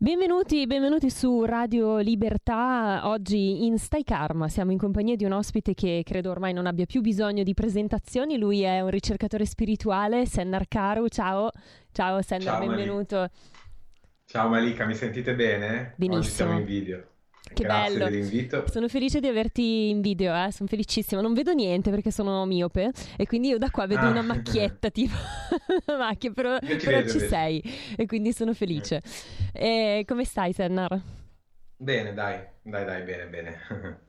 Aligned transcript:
Benvenuti, 0.00 0.64
benvenuti 0.68 1.10
su 1.10 1.42
Radio 1.44 1.98
Libertà. 1.98 3.08
Oggi 3.08 3.64
in 3.66 3.78
Stai 3.78 4.04
Karma 4.04 4.46
siamo 4.48 4.70
in 4.70 4.78
compagnia 4.78 5.16
di 5.16 5.24
un 5.24 5.32
ospite 5.32 5.74
che 5.74 6.02
credo 6.04 6.30
ormai 6.30 6.52
non 6.52 6.66
abbia 6.66 6.86
più 6.86 7.00
bisogno 7.00 7.42
di 7.42 7.52
presentazioni. 7.52 8.38
Lui 8.38 8.62
è 8.62 8.80
un 8.80 8.90
ricercatore 8.90 9.44
spirituale, 9.44 10.24
Sennar 10.24 10.68
Karu. 10.68 11.08
Ciao, 11.08 11.50
ciao 11.90 12.22
Sennar, 12.22 12.58
Ciao, 12.58 12.66
benvenuto. 12.68 13.16
Malika. 13.16 13.36
Ciao 14.24 14.48
Malika, 14.48 14.86
mi 14.86 14.94
sentite 14.94 15.34
bene? 15.34 15.94
Benissimo. 15.96 16.20
Oggi 16.20 16.30
siamo 16.30 16.58
in 16.60 16.64
video. 16.64 17.04
Che 17.52 17.62
Grazie 17.62 17.98
bello. 17.98 18.04
dell'invito. 18.10 18.64
Sono 18.70 18.88
felice 18.88 19.20
di 19.20 19.26
averti 19.26 19.88
in 19.90 20.00
video, 20.00 20.34
eh? 20.34 20.50
sono 20.52 20.68
felicissima. 20.68 21.20
Non 21.20 21.34
vedo 21.34 21.52
niente 21.52 21.90
perché 21.90 22.10
sono 22.10 22.44
miope 22.46 22.92
e 23.16 23.26
quindi 23.26 23.48
io 23.48 23.58
da 23.58 23.70
qua 23.70 23.86
vedo 23.86 24.06
Ah. 24.06 24.10
una 24.10 24.22
macchietta, 24.22 24.90
tipo 24.90 25.14
una 25.86 25.98
macchia, 25.98 26.30
però, 26.32 26.58
ti 26.58 26.76
però 26.76 26.98
vedo 26.98 27.10
ci 27.10 27.18
sei 27.20 27.62
e 27.96 28.06
quindi 28.06 28.32
sono 28.32 28.54
felice. 28.54 29.02
E 29.52 30.04
come 30.06 30.24
stai, 30.24 30.52
Sennar? 30.52 31.00
Bene, 31.76 32.12
dai, 32.14 32.40
dai, 32.62 32.84
dai, 32.84 33.02
bene, 33.02 33.26
bene. 33.26 33.58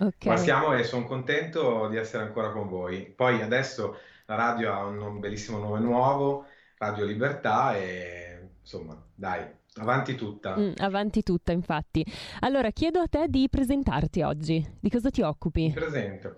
Ok. 0.00 0.26
Ma 0.26 0.36
siamo 0.36 0.74
e 0.76 0.84
sono 0.84 1.04
contento 1.06 1.88
di 1.88 1.96
essere 1.96 2.22
ancora 2.22 2.52
con 2.52 2.68
voi. 2.68 3.06
Poi 3.10 3.42
adesso 3.42 3.96
la 4.26 4.36
radio 4.36 4.72
ha 4.72 4.84
un 4.84 5.18
bellissimo 5.18 5.58
nome 5.58 5.80
nuovo, 5.80 6.44
Radio 6.76 7.04
Libertà 7.04 7.76
e 7.76 8.50
insomma, 8.60 8.96
dai, 9.12 9.44
avanti 9.78 10.14
tutta. 10.14 10.56
Mm, 10.58 10.72
avanti 10.76 11.22
tutta, 11.22 11.52
infatti. 11.52 12.04
Allora, 12.40 12.70
chiedo 12.70 13.00
a 13.00 13.06
te 13.08 13.26
di 13.28 13.48
presentarti 13.48 14.22
oggi. 14.22 14.64
Di 14.80 14.90
cosa 14.90 15.10
ti 15.10 15.22
Mi 15.62 15.70
occupi? 15.70 15.72
presento. 15.72 16.36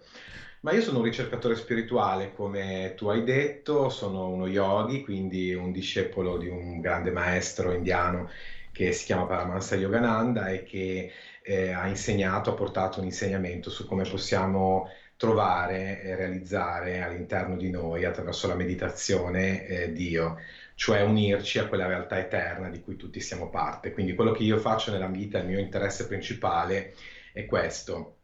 Ma 0.61 0.73
io 0.73 0.83
sono 0.83 0.99
un 0.99 1.05
ricercatore 1.05 1.55
spirituale, 1.57 2.33
come 2.35 2.95
tu 2.97 3.09
hai 3.09 3.25
detto, 3.25 3.89
sono 3.89 4.29
uno 4.29 4.47
yogi, 4.47 5.03
quindi 5.03 5.55
un 5.55 5.73
discepolo 5.73 6.37
di 6.37 6.49
un 6.49 6.81
grande 6.81 7.11
maestro 7.11 7.73
indiano 7.73 8.29
che 8.71 8.93
si 8.93 9.07
chiama 9.07 9.25
Paramahansa 9.27 9.77
Yogananda 9.77 10.49
e 10.49 10.63
che 10.65 11.13
eh, 11.43 11.71
ha 11.73 11.87
insegnato, 11.89 12.51
ha 12.51 12.55
portato 12.55 13.01
un 13.01 13.07
insegnamento 13.07 13.71
su 13.71 13.87
come 13.87 14.05
possiamo 14.09 14.89
trovare 15.17 16.03
e 16.03 16.15
realizzare 16.15 17.01
all'interno 17.03 17.57
di 17.57 17.71
noi, 17.71 18.05
attraverso 18.05 18.47
la 18.49 18.55
meditazione, 18.55 19.67
eh, 19.67 19.93
Dio, 19.93 20.37
cioè 20.81 21.03
unirci 21.03 21.59
a 21.59 21.67
quella 21.67 21.87
realtà 21.87 22.19
eterna 22.19 22.71
di 22.71 22.81
cui 22.81 22.97
tutti 22.97 23.21
siamo 23.21 23.51
parte. 23.51 23.93
Quindi 23.93 24.15
quello 24.15 24.33
che 24.33 24.45
io 24.45 24.57
faccio 24.57 24.91
nella 24.91 25.09
vita, 25.09 25.37
il 25.37 25.47
mio 25.47 25.59
interesse 25.59 26.07
principale 26.07 26.95
è 27.35 27.45
questo. 27.45 28.17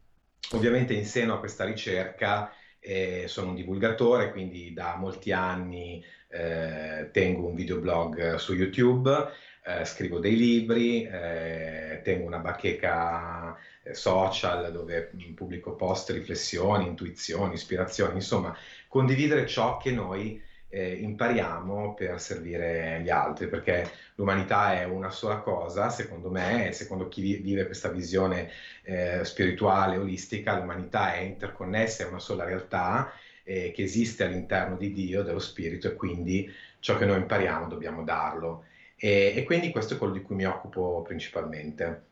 Ovviamente 0.53 0.93
in 0.93 1.05
seno 1.05 1.35
a 1.35 1.39
questa 1.39 1.65
ricerca 1.65 2.51
eh, 2.79 3.25
sono 3.27 3.49
un 3.49 3.55
divulgatore, 3.55 4.31
quindi 4.31 4.73
da 4.73 4.95
molti 4.95 5.31
anni 5.31 6.03
eh, 6.29 7.09
tengo 7.11 7.45
un 7.45 7.53
videoblog 7.53 8.37
su 8.37 8.55
YouTube, 8.55 9.27
eh, 9.63 9.85
scrivo 9.85 10.17
dei 10.17 10.35
libri, 10.35 11.03
eh, 11.03 12.01
tengo 12.03 12.25
una 12.25 12.39
bacheca 12.39 13.55
eh, 13.83 13.93
social 13.93 14.71
dove 14.71 15.11
pubblico 15.35 15.75
post, 15.75 16.09
riflessioni, 16.09 16.87
intuizioni, 16.87 17.53
ispirazioni, 17.53 18.15
insomma, 18.15 18.57
condividere 18.87 19.45
ciò 19.45 19.77
che 19.77 19.91
noi 19.91 20.43
eh, 20.77 20.93
impariamo 20.93 21.93
per 21.93 22.19
servire 22.19 23.01
gli 23.01 23.09
altri, 23.09 23.47
perché 23.47 23.89
l'umanità 24.15 24.73
è 24.79 24.83
una 24.83 25.09
sola 25.09 25.37
cosa, 25.37 25.89
secondo 25.89 26.29
me, 26.29 26.71
secondo 26.71 27.07
chi 27.07 27.21
vi- 27.21 27.37
vive 27.37 27.65
questa 27.65 27.89
visione 27.89 28.49
eh, 28.83 29.23
spirituale, 29.23 29.97
olistica, 29.97 30.55
l'umanità 30.55 31.13
è 31.13 31.19
interconnessa, 31.19 32.03
è 32.03 32.07
una 32.07 32.19
sola 32.19 32.43
realtà 32.43 33.11
eh, 33.43 33.71
che 33.71 33.83
esiste 33.83 34.23
all'interno 34.23 34.75
di 34.77 34.91
Dio, 34.91 35.23
dello 35.23 35.39
Spirito, 35.39 35.87
e 35.87 35.95
quindi 35.95 36.49
ciò 36.79 36.95
che 36.97 37.05
noi 37.05 37.17
impariamo 37.17 37.67
dobbiamo 37.67 38.03
darlo. 38.03 38.63
E, 38.95 39.33
e 39.35 39.43
quindi 39.43 39.71
questo 39.71 39.93
è 39.93 39.97
quello 39.97 40.13
di 40.13 40.21
cui 40.21 40.35
mi 40.35 40.45
occupo 40.45 41.01
principalmente. 41.01 42.05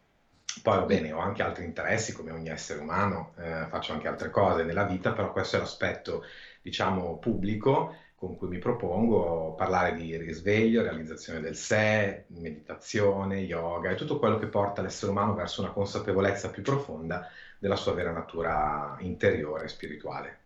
Poi 0.61 0.77
va 0.77 0.85
bene, 0.85 1.11
ho 1.11 1.19
anche 1.19 1.43
altri 1.43 1.65
interessi 1.65 2.13
come 2.13 2.31
ogni 2.31 2.49
essere 2.49 2.79
umano, 2.79 3.33
eh, 3.37 3.65
faccio 3.67 3.91
anche 3.91 4.07
altre 4.07 4.29
cose 4.29 4.63
nella 4.63 4.85
vita, 4.85 5.11
però 5.11 5.31
questo 5.31 5.57
è 5.57 5.59
l'aspetto, 5.59 6.23
diciamo, 6.61 7.17
pubblico 7.17 7.93
con 8.15 8.37
cui 8.37 8.47
mi 8.47 8.59
propongo 8.59 9.53
parlare 9.55 9.93
di 9.93 10.17
risveglio, 10.17 10.81
realizzazione 10.81 11.41
del 11.41 11.55
sé, 11.55 12.23
meditazione, 12.27 13.39
yoga 13.39 13.91
e 13.91 13.95
tutto 13.95 14.17
quello 14.17 14.39
che 14.39 14.47
porta 14.47 14.81
l'essere 14.81 15.11
umano 15.11 15.35
verso 15.35 15.61
una 15.61 15.71
consapevolezza 15.71 16.49
più 16.49 16.63
profonda 16.63 17.27
della 17.59 17.75
sua 17.75 17.93
vera 17.93 18.11
natura 18.11 18.95
interiore 18.99 19.65
e 19.65 19.69
spirituale. 19.69 20.39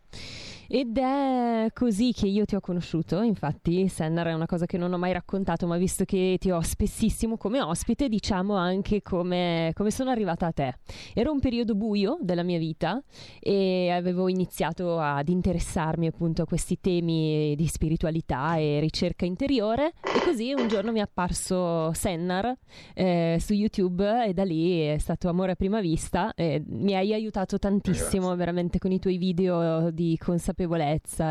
Ed 0.72 1.00
è 1.00 1.72
così 1.74 2.14
che 2.14 2.28
io 2.28 2.46
ti 2.46 2.54
ho 2.56 2.60
conosciuto, 2.60 3.24
infatti 3.24 3.88
Sennar 3.88 4.28
è 4.28 4.34
una 4.34 4.46
cosa 4.46 4.68
che 4.68 4.78
non 4.78 4.94
ho 4.94 5.00
mai 5.00 5.12
raccontato, 5.14 5.66
ma 5.66 5.78
visto 5.78 6.06
che 6.06 6.38
ti 6.40 6.52
ho 6.52 6.62
spessissimo 6.62 7.38
come 7.38 7.60
ospite, 7.60 8.08
diciamo 8.08 8.54
anche 8.56 9.02
come, 9.02 9.72
come 9.74 9.90
sono 9.90 10.12
arrivata 10.12 10.46
a 10.46 10.52
te. 10.52 10.76
Era 11.16 11.32
un 11.32 11.40
periodo 11.40 11.74
buio 11.74 12.20
della 12.22 12.44
mia 12.44 12.60
vita 12.60 13.02
e 13.40 13.90
avevo 13.90 14.28
iniziato 14.28 15.00
ad 15.00 15.28
interessarmi 15.28 16.06
appunto 16.06 16.44
a 16.44 16.46
questi 16.46 16.80
temi 16.80 17.56
di 17.56 17.66
spiritualità 17.66 18.56
e 18.58 18.80
ricerca 18.80 19.26
interiore 19.26 19.94
e 20.04 20.24
così 20.24 20.54
un 20.56 20.68
giorno 20.68 20.92
mi 20.92 21.00
è 21.00 21.02
apparso 21.02 21.92
Sennar 21.94 22.56
eh, 22.94 23.38
su 23.40 23.54
YouTube 23.54 24.24
e 24.24 24.34
da 24.34 24.44
lì 24.44 24.82
è 24.82 25.00
stato 25.00 25.30
amore 25.30 25.54
a 25.54 25.56
prima 25.56 25.82
vista 25.82 26.32
e 26.36 26.62
mi 26.64 26.96
hai 26.96 27.12
aiutato 27.12 27.58
tantissimo 27.58 28.28
Grazie. 28.28 28.36
veramente 28.36 28.78
con 28.78 28.92
i 28.92 29.00
tuoi 29.00 29.18
video 29.18 29.90
di 29.90 30.16
consapevolezza 30.16 30.58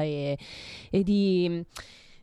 e, 0.03 0.39
e 0.91 1.03
di 1.03 1.65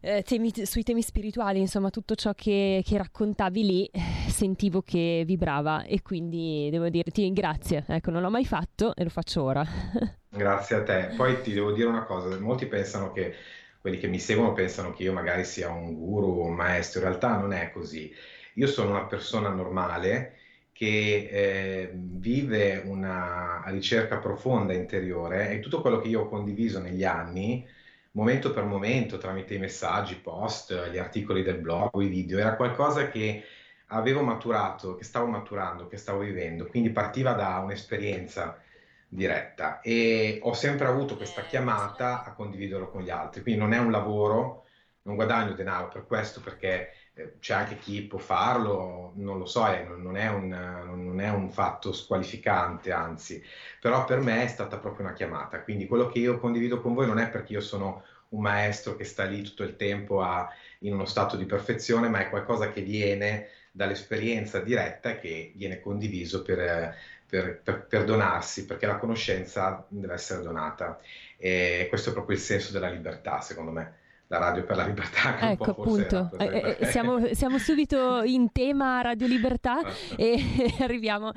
eh, 0.01 0.21
temi, 0.21 0.51
sui 0.65 0.83
temi 0.83 1.01
spirituali, 1.01 1.59
insomma 1.59 1.89
tutto 1.89 2.13
ciò 2.15 2.33
che, 2.33 2.83
che 2.85 2.97
raccontavi 2.97 3.65
lì 3.65 3.89
sentivo 4.27 4.81
che 4.81 5.23
vibrava 5.25 5.83
e 5.83 6.01
quindi 6.03 6.69
devo 6.69 6.89
dirti 6.89 7.31
grazie, 7.33 7.83
ecco 7.87 8.11
non 8.11 8.21
l'ho 8.21 8.29
mai 8.29 8.45
fatto 8.45 8.95
e 8.95 9.03
lo 9.03 9.09
faccio 9.09 9.41
ora. 9.41 9.65
Grazie 10.29 10.75
a 10.75 10.83
te. 10.83 11.13
Poi 11.15 11.41
ti 11.41 11.53
devo 11.53 11.71
dire 11.71 11.87
una 11.87 12.03
cosa, 12.03 12.37
molti 12.39 12.65
pensano 12.65 13.13
che 13.13 13.33
quelli 13.79 13.97
che 13.97 14.07
mi 14.07 14.19
seguono 14.19 14.51
pensano 14.51 14.91
che 14.91 15.03
io 15.03 15.13
magari 15.13 15.45
sia 15.45 15.69
un 15.69 15.93
guru 15.93 16.41
o 16.41 16.45
un 16.45 16.55
maestro, 16.55 16.99
in 16.99 17.07
realtà 17.07 17.37
non 17.37 17.53
è 17.53 17.71
così. 17.71 18.13
Io 18.55 18.67
sono 18.67 18.89
una 18.89 19.05
persona 19.05 19.49
normale 19.49 20.37
che 20.75 21.29
eh, 21.31 21.91
vive 21.93 22.81
una 22.83 23.63
ricerca 23.67 24.17
profonda 24.17 24.73
interiore 24.73 25.51
e 25.51 25.61
tutto 25.61 25.79
quello 25.79 25.99
che 25.99 26.09
io 26.09 26.23
ho 26.23 26.27
condiviso 26.27 26.81
negli 26.81 27.05
anni, 27.05 27.65
momento 28.11 28.51
per 28.51 28.65
momento, 28.65 29.17
tramite 29.17 29.53
i 29.53 29.57
messaggi, 29.57 30.15
post, 30.17 30.91
gli 30.91 30.97
articoli 30.97 31.43
del 31.43 31.59
blog, 31.59 32.01
i 32.01 32.09
video, 32.09 32.39
era 32.39 32.57
qualcosa 32.57 33.07
che 33.07 33.45
avevo 33.87 34.21
maturato, 34.21 34.95
che 34.95 35.05
stavo 35.05 35.27
maturando, 35.27 35.87
che 35.87 35.95
stavo 35.95 36.19
vivendo, 36.19 36.65
quindi 36.65 36.89
partiva 36.89 37.31
da 37.31 37.59
un'esperienza 37.59 38.61
diretta. 39.07 39.79
E 39.79 40.39
ho 40.41 40.53
sempre 40.53 40.87
avuto 40.87 41.15
questa 41.15 41.43
chiamata 41.43 42.25
a 42.25 42.33
condividerlo 42.33 42.89
con 42.89 43.01
gli 43.01 43.09
altri, 43.09 43.43
quindi 43.43 43.61
non 43.61 43.71
è 43.71 43.77
un 43.77 43.91
lavoro, 43.91 44.65
non 45.03 45.15
guadagno 45.15 45.53
denaro 45.53 45.87
per 45.87 46.05
questo 46.05 46.41
perché 46.41 46.69
eh, 46.81 46.91
c'è 47.39 47.53
anche 47.53 47.77
chi 47.77 48.01
può 48.03 48.19
farlo, 48.19 49.11
non 49.15 49.37
lo 49.37 49.45
so, 49.45 49.65
eh, 49.67 49.83
non, 49.83 50.17
è 50.17 50.27
un, 50.29 50.49
non 50.49 51.19
è 51.21 51.29
un 51.29 51.49
fatto 51.49 51.91
squalificante, 51.93 52.91
anzi, 52.91 53.41
però 53.79 54.03
per 54.05 54.19
me 54.19 54.43
è 54.43 54.47
stata 54.47 54.77
proprio 54.77 55.05
una 55.05 55.13
chiamata, 55.13 55.61
quindi 55.61 55.87
quello 55.87 56.07
che 56.07 56.19
io 56.19 56.37
condivido 56.39 56.81
con 56.81 56.93
voi 56.93 57.05
non 57.07 57.19
è 57.19 57.29
perché 57.29 57.53
io 57.53 57.61
sono 57.61 58.03
un 58.29 58.41
maestro 58.41 58.95
che 58.95 59.03
sta 59.05 59.23
lì 59.25 59.41
tutto 59.43 59.63
il 59.63 59.75
tempo 59.75 60.21
a- 60.21 60.49
in 60.79 60.93
uno 60.93 61.05
stato 61.05 61.37
di 61.37 61.45
perfezione, 61.45 62.09
ma 62.09 62.19
è 62.19 62.29
qualcosa 62.29 62.69
che 62.69 62.81
viene 62.81 63.47
dall'esperienza 63.71 64.59
diretta 64.59 65.09
e 65.11 65.19
che 65.19 65.53
viene 65.55 65.79
condiviso 65.79 66.41
per, 66.41 66.59
eh, 66.59 66.95
per- 67.27 67.61
per- 67.61 67.85
per 67.87 68.03
donarsi, 68.05 68.65
perché 68.65 68.85
la 68.85 68.97
conoscenza 68.97 69.85
deve 69.89 70.13
essere 70.13 70.41
donata. 70.43 70.99
E 71.37 71.85
questo 71.89 72.09
è 72.09 72.13
proprio 72.13 72.35
il 72.37 72.41
senso 72.41 72.71
della 72.71 72.89
libertà, 72.89 73.41
secondo 73.41 73.71
me. 73.71 73.95
La 74.27 74.39
radio 74.39 74.63
per 74.63 74.75
la 74.75 74.87
libertà, 74.87 75.35
che 75.35 75.49
ecco 75.51 75.69
appunto, 75.69 76.31
Eh, 76.39 76.77
eh, 76.79 76.85
siamo, 76.87 77.31
siamo 77.33 77.59
subito 77.59 78.23
in 78.23 78.51
tema 78.51 78.99
Radio 79.01 79.27
Libertà 79.27 79.81
e 80.17 80.41
arriviamo 80.81 81.31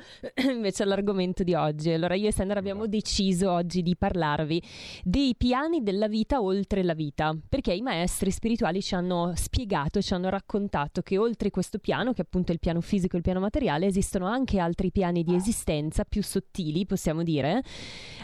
invece 0.51 0.81
all'argomento 0.81 1.43
di 1.43 1.53
oggi. 1.53 1.91
Allora 1.91 2.15
io 2.15 2.29
e 2.29 2.33
Sandra 2.33 2.57
abbiamo 2.57 2.87
deciso 2.87 3.51
oggi 3.51 3.83
di 3.83 3.95
parlarvi 3.95 4.63
dei 5.03 5.35
piani 5.37 5.83
della 5.83 6.07
vita 6.07 6.41
oltre 6.41 6.81
la 6.81 6.95
vita, 6.95 7.37
perché 7.47 7.73
i 7.73 7.81
maestri 7.81 8.31
spirituali 8.31 8.81
ci 8.81 8.95
hanno 8.95 9.33
spiegato, 9.35 10.01
ci 10.01 10.15
hanno 10.15 10.29
raccontato 10.29 11.03
che 11.03 11.19
oltre 11.19 11.51
questo 11.51 11.77
piano, 11.77 12.13
che 12.13 12.21
appunto 12.21 12.49
è 12.49 12.55
il 12.55 12.59
piano 12.59 12.81
fisico 12.81 13.13
e 13.13 13.17
il 13.17 13.23
piano 13.23 13.39
materiale, 13.39 13.85
esistono 13.85 14.25
anche 14.25 14.57
altri 14.57 14.89
piani 14.89 15.23
di 15.23 15.35
esistenza 15.35 16.05
più 16.05 16.23
sottili, 16.23 16.87
possiamo 16.87 17.21
dire, 17.21 17.61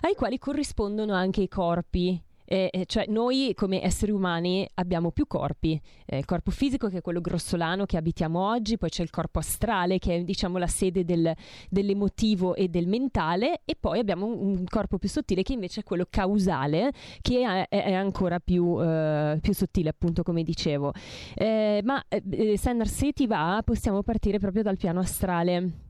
ai 0.01 0.15
quali 0.15 0.39
corrispondono 0.39 1.13
anche 1.13 1.41
i 1.41 1.47
corpi 1.47 2.19
Eh, 2.45 2.83
cioè 2.85 3.05
noi 3.07 3.53
come 3.55 3.83
esseri 3.83 4.11
umani 4.11 4.67
abbiamo 4.75 5.11
più 5.11 5.25
corpi, 5.27 5.79
eh, 6.05 6.17
il 6.17 6.25
corpo 6.25 6.51
fisico 6.51 6.87
che 6.87 6.97
è 6.97 7.01
quello 7.01 7.21
grossolano 7.21 7.85
che 7.85 7.97
abitiamo 7.97 8.39
oggi, 8.39 8.77
poi 8.77 8.89
c'è 8.89 9.03
il 9.03 9.09
corpo 9.09 9.39
astrale 9.39 9.97
che 9.99 10.15
è 10.15 10.23
diciamo 10.23 10.57
la 10.57 10.67
sede 10.67 11.03
del, 11.03 11.33
dell'emotivo 11.69 12.55
e 12.55 12.67
del 12.67 12.87
mentale 12.87 13.61
e 13.65 13.75
poi 13.79 13.99
abbiamo 13.99 14.25
un, 14.25 14.57
un, 14.57 14.63
corpo 14.65 14.97
più 14.97 15.09
sottile 15.09 15.41
che 15.41 15.53
invece 15.53 15.81
è 15.81 15.83
quello 15.83 16.05
causale 16.09 16.91
che 17.21 17.43
è, 17.43 17.67
è 17.67 17.93
ancora 17.93 18.39
più, 18.39 18.81
eh, 18.81 19.39
più, 19.41 19.53
sottile 19.53 19.89
appunto 19.89 20.23
come 20.23 20.43
dicevo. 20.43 20.93
Eh, 21.33 21.81
ma 21.83 22.03
eh, 22.07 22.57
Sennar 22.57 22.87
se 22.87 23.11
ti 23.11 23.27
va 23.27 23.61
possiamo 23.63 24.03
partire 24.03 24.39
proprio 24.39 24.63
dal 24.63 24.77
piano 24.77 24.99
astrale 24.99 25.84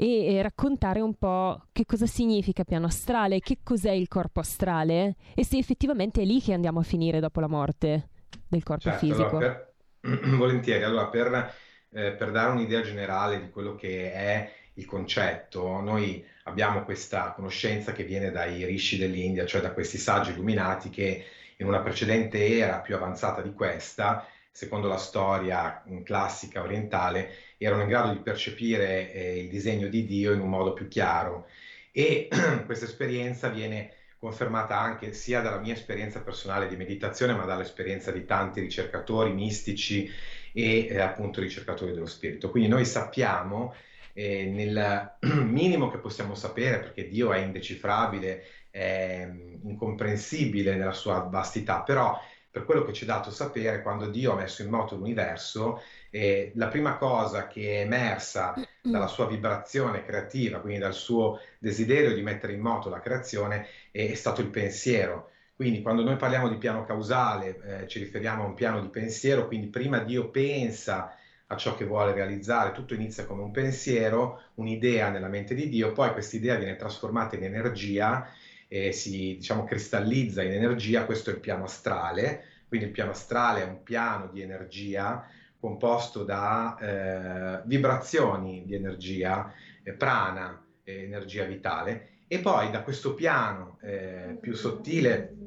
e, 0.00 0.40
raccontare 0.42 1.00
un 1.00 1.14
po' 1.14 1.66
che 1.72 1.84
cosa 1.84 2.06
significa 2.06 2.62
piano 2.62 2.86
astrale, 2.86 3.40
che 3.40 3.58
cos'è 3.64 3.90
il 3.90 4.06
corpo 4.06 4.38
astrale 4.38 5.16
e 5.34 5.44
se 5.44 5.58
effettivamente 5.58 6.22
è 6.22 6.24
lì 6.24 6.40
che 6.40 6.52
andiamo 6.52 6.78
a 6.78 6.84
finire 6.84 7.18
dopo 7.18 7.40
la 7.40 7.48
morte 7.48 8.10
del 8.46 8.62
corpo 8.62 8.90
certo, 8.90 8.98
fisico. 8.98 9.36
Allora 9.36 9.72
per, 10.00 10.28
volentieri, 10.38 10.84
allora 10.84 11.08
per, 11.08 11.52
eh, 11.90 12.12
per 12.12 12.30
dare 12.30 12.52
un'idea 12.52 12.82
generale 12.82 13.40
di 13.40 13.50
quello 13.50 13.74
che 13.74 14.12
è 14.12 14.52
il 14.74 14.86
concetto, 14.86 15.80
noi 15.80 16.24
abbiamo 16.44 16.84
questa 16.84 17.32
conoscenza 17.32 17.90
che 17.90 18.04
viene 18.04 18.30
dai 18.30 18.64
rishi 18.64 18.96
dell'India, 18.98 19.46
cioè 19.46 19.60
da 19.60 19.72
questi 19.72 19.98
saggi 19.98 20.30
illuminati 20.30 20.90
che 20.90 21.24
in 21.56 21.66
una 21.66 21.80
precedente 21.80 22.56
era 22.56 22.78
più 22.78 22.94
avanzata 22.94 23.42
di 23.42 23.52
questa, 23.52 24.24
secondo 24.58 24.88
la 24.88 24.96
storia 24.96 25.84
mm, 25.88 26.02
classica 26.02 26.62
orientale, 26.62 27.30
erano 27.58 27.82
in 27.82 27.88
grado 27.88 28.12
di 28.12 28.18
percepire 28.18 29.12
eh, 29.12 29.38
il 29.38 29.48
disegno 29.48 29.86
di 29.86 30.04
Dio 30.04 30.32
in 30.32 30.40
un 30.40 30.48
modo 30.48 30.72
più 30.72 30.88
chiaro 30.88 31.46
e 31.92 32.28
questa 32.66 32.86
esperienza 32.86 33.50
viene 33.50 33.92
confermata 34.18 34.76
anche 34.76 35.12
sia 35.12 35.42
dalla 35.42 35.60
mia 35.60 35.74
esperienza 35.74 36.22
personale 36.22 36.66
di 36.66 36.74
meditazione, 36.74 37.34
ma 37.34 37.44
dall'esperienza 37.44 38.10
di 38.10 38.24
tanti 38.24 38.58
ricercatori 38.58 39.32
mistici 39.32 40.10
e 40.52 40.88
eh, 40.88 41.00
appunto 41.00 41.40
ricercatori 41.40 41.92
dello 41.92 42.06
spirito. 42.06 42.50
Quindi 42.50 42.68
noi 42.68 42.84
sappiamo 42.84 43.72
eh, 44.12 44.46
nel 44.46 45.18
minimo 45.46 45.88
che 45.88 45.98
possiamo 45.98 46.34
sapere, 46.34 46.80
perché 46.80 47.06
Dio 47.06 47.32
è 47.32 47.38
indecifrabile, 47.38 48.42
è 48.70 49.24
mm, 49.24 49.68
incomprensibile 49.68 50.74
nella 50.74 50.92
sua 50.94 51.20
vastità, 51.30 51.82
però 51.82 52.20
per 52.50 52.64
quello 52.64 52.82
che 52.82 52.92
ci 52.92 53.04
è 53.04 53.06
dato 53.06 53.30
sapere, 53.30 53.82
quando 53.82 54.06
Dio 54.06 54.32
ha 54.32 54.36
messo 54.36 54.62
in 54.62 54.70
moto 54.70 54.96
l'universo, 54.96 55.82
eh, 56.10 56.52
la 56.54 56.68
prima 56.68 56.96
cosa 56.96 57.46
che 57.46 57.76
è 57.76 57.80
emersa 57.80 58.54
dalla 58.80 59.06
sua 59.06 59.26
vibrazione 59.26 60.02
creativa, 60.02 60.60
quindi 60.60 60.78
dal 60.78 60.94
suo 60.94 61.40
desiderio 61.58 62.14
di 62.14 62.22
mettere 62.22 62.54
in 62.54 62.60
moto 62.60 62.88
la 62.88 63.00
creazione, 63.00 63.66
è, 63.90 64.10
è 64.10 64.14
stato 64.14 64.40
il 64.40 64.48
pensiero. 64.48 65.30
Quindi 65.54 65.82
quando 65.82 66.04
noi 66.04 66.16
parliamo 66.16 66.48
di 66.48 66.56
piano 66.56 66.84
causale 66.84 67.82
eh, 67.82 67.88
ci 67.88 67.98
riferiamo 67.98 68.44
a 68.44 68.46
un 68.46 68.54
piano 68.54 68.80
di 68.80 68.88
pensiero, 68.88 69.46
quindi 69.46 69.66
prima 69.66 69.98
Dio 69.98 70.30
pensa 70.30 71.14
a 71.50 71.56
ciò 71.56 71.74
che 71.74 71.84
vuole 71.84 72.12
realizzare, 72.12 72.72
tutto 72.72 72.94
inizia 72.94 73.24
come 73.24 73.42
un 73.42 73.50
pensiero, 73.50 74.42
un'idea 74.54 75.10
nella 75.10 75.28
mente 75.28 75.54
di 75.54 75.68
Dio, 75.68 75.92
poi 75.92 76.12
questa 76.12 76.36
idea 76.36 76.56
viene 76.56 76.76
trasformata 76.76 77.36
in 77.36 77.44
energia 77.44 78.28
e 78.68 78.92
si 78.92 79.36
diciamo, 79.36 79.64
cristallizza 79.64 80.42
in 80.42 80.52
energia, 80.52 81.06
questo 81.06 81.30
è 81.30 81.32
il 81.32 81.40
piano 81.40 81.64
astrale, 81.64 82.44
quindi 82.68 82.86
il 82.86 82.92
piano 82.92 83.10
astrale 83.10 83.62
è 83.62 83.64
un 83.64 83.82
piano 83.82 84.28
di 84.28 84.42
energia 84.42 85.26
composto 85.58 86.22
da 86.22 86.76
eh, 86.78 87.62
vibrazioni 87.64 88.64
di 88.64 88.74
energia, 88.74 89.52
eh, 89.82 89.92
prana, 89.92 90.62
eh, 90.84 91.02
energia 91.02 91.44
vitale, 91.44 92.10
e 92.28 92.40
poi 92.40 92.70
da 92.70 92.82
questo 92.82 93.14
piano 93.14 93.78
eh, 93.80 94.36
più 94.38 94.54
sottile 94.54 95.37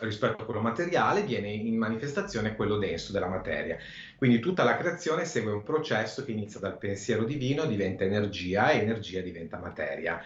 rispetto 0.00 0.42
a 0.42 0.44
quello 0.44 0.60
materiale 0.60 1.22
viene 1.22 1.50
in 1.50 1.76
manifestazione 1.76 2.56
quello 2.56 2.76
denso 2.76 3.12
della 3.12 3.28
materia. 3.28 3.76
Quindi 4.16 4.40
tutta 4.40 4.64
la 4.64 4.76
creazione 4.76 5.24
segue 5.24 5.52
un 5.52 5.62
processo 5.62 6.24
che 6.24 6.32
inizia 6.32 6.60
dal 6.60 6.78
pensiero 6.78 7.24
divino, 7.24 7.64
diventa 7.66 8.04
energia 8.04 8.70
e 8.70 8.80
energia 8.80 9.20
diventa 9.20 9.58
materia. 9.58 10.20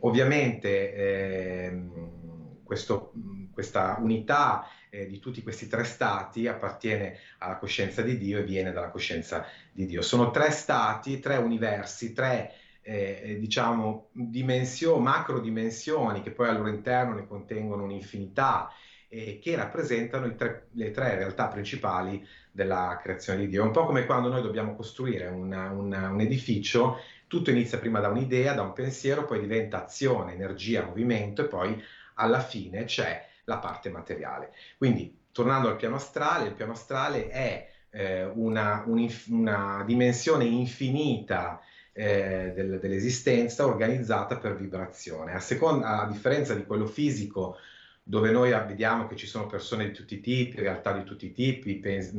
Ovviamente 0.00 0.94
ehm, 0.94 2.62
questo, 2.64 3.12
questa 3.52 3.96
unità 4.00 4.66
eh, 4.90 5.06
di 5.06 5.18
tutti 5.18 5.42
questi 5.42 5.68
tre 5.68 5.84
stati 5.84 6.46
appartiene 6.46 7.18
alla 7.38 7.56
coscienza 7.56 8.02
di 8.02 8.16
Dio 8.18 8.38
e 8.38 8.44
viene 8.44 8.72
dalla 8.72 8.90
coscienza 8.90 9.46
di 9.72 9.86
Dio. 9.86 10.02
Sono 10.02 10.30
tre 10.30 10.50
stati, 10.50 11.20
tre 11.20 11.36
universi, 11.36 12.12
tre 12.12 12.52
eh, 12.82 13.36
diciamo 13.38 14.08
dimensioni, 14.12 15.02
macro 15.02 15.40
dimensioni 15.40 16.22
che 16.22 16.30
poi 16.30 16.48
al 16.48 16.56
loro 16.56 16.68
interno 16.68 17.14
ne 17.14 17.26
contengono 17.26 17.84
un'infinità 17.84 18.70
e 19.12 19.40
che 19.42 19.56
rappresentano 19.56 20.32
tre, 20.36 20.68
le 20.70 20.92
tre 20.92 21.16
realtà 21.16 21.48
principali 21.48 22.24
della 22.52 22.98
creazione 23.02 23.40
di 23.40 23.48
Dio. 23.48 23.64
È 23.64 23.66
un 23.66 23.72
po' 23.72 23.84
come 23.84 24.06
quando 24.06 24.28
noi 24.28 24.40
dobbiamo 24.40 24.76
costruire 24.76 25.26
una, 25.26 25.70
una, 25.70 26.10
un 26.10 26.20
edificio, 26.20 26.98
tutto 27.26 27.50
inizia 27.50 27.78
prima 27.78 27.98
da 27.98 28.08
un'idea, 28.08 28.54
da 28.54 28.62
un 28.62 28.72
pensiero, 28.72 29.24
poi 29.24 29.40
diventa 29.40 29.82
azione, 29.82 30.34
energia, 30.34 30.84
movimento 30.84 31.42
e 31.42 31.48
poi 31.48 31.82
alla 32.14 32.38
fine 32.38 32.84
c'è 32.84 33.26
la 33.44 33.58
parte 33.58 33.90
materiale. 33.90 34.52
Quindi, 34.78 35.18
tornando 35.32 35.68
al 35.68 35.76
piano 35.76 35.96
astrale, 35.96 36.46
il 36.46 36.54
piano 36.54 36.72
astrale 36.72 37.28
è 37.30 37.68
eh, 37.90 38.24
una, 38.26 38.84
una, 38.86 39.82
dimensione 39.84 40.44
infinita 40.44 41.60
eh, 41.92 42.52
del, 42.54 42.78
dell'esistenza 42.78 43.66
organizzata 43.66 44.36
per 44.36 44.54
vibrazione. 44.54 45.34
A, 45.34 45.40
seconda, 45.40 46.02
a 46.02 46.06
differenza 46.06 46.54
di 46.54 46.64
quello 46.64 46.86
fisico, 46.86 47.56
dove 48.02 48.30
noi 48.30 48.50
vediamo 48.50 49.06
che 49.06 49.16
ci 49.16 49.26
sono 49.26 49.46
persone 49.46 49.86
di 49.86 49.92
tutti 49.92 50.14
i 50.14 50.20
tipi, 50.20 50.60
realtà 50.60 50.92
di 50.92 51.04
tutti 51.04 51.26
i 51.26 51.32
tipi, 51.32 51.76
pens- 51.76 52.12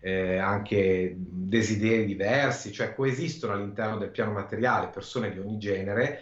eh, 0.00 0.36
anche 0.36 1.14
desideri 1.16 2.04
diversi, 2.04 2.72
cioè 2.72 2.94
coesistono 2.94 3.54
all'interno 3.54 3.96
del 3.96 4.10
piano 4.10 4.32
materiale 4.32 4.88
persone 4.88 5.30
di 5.30 5.38
ogni 5.38 5.58
genere, 5.58 6.20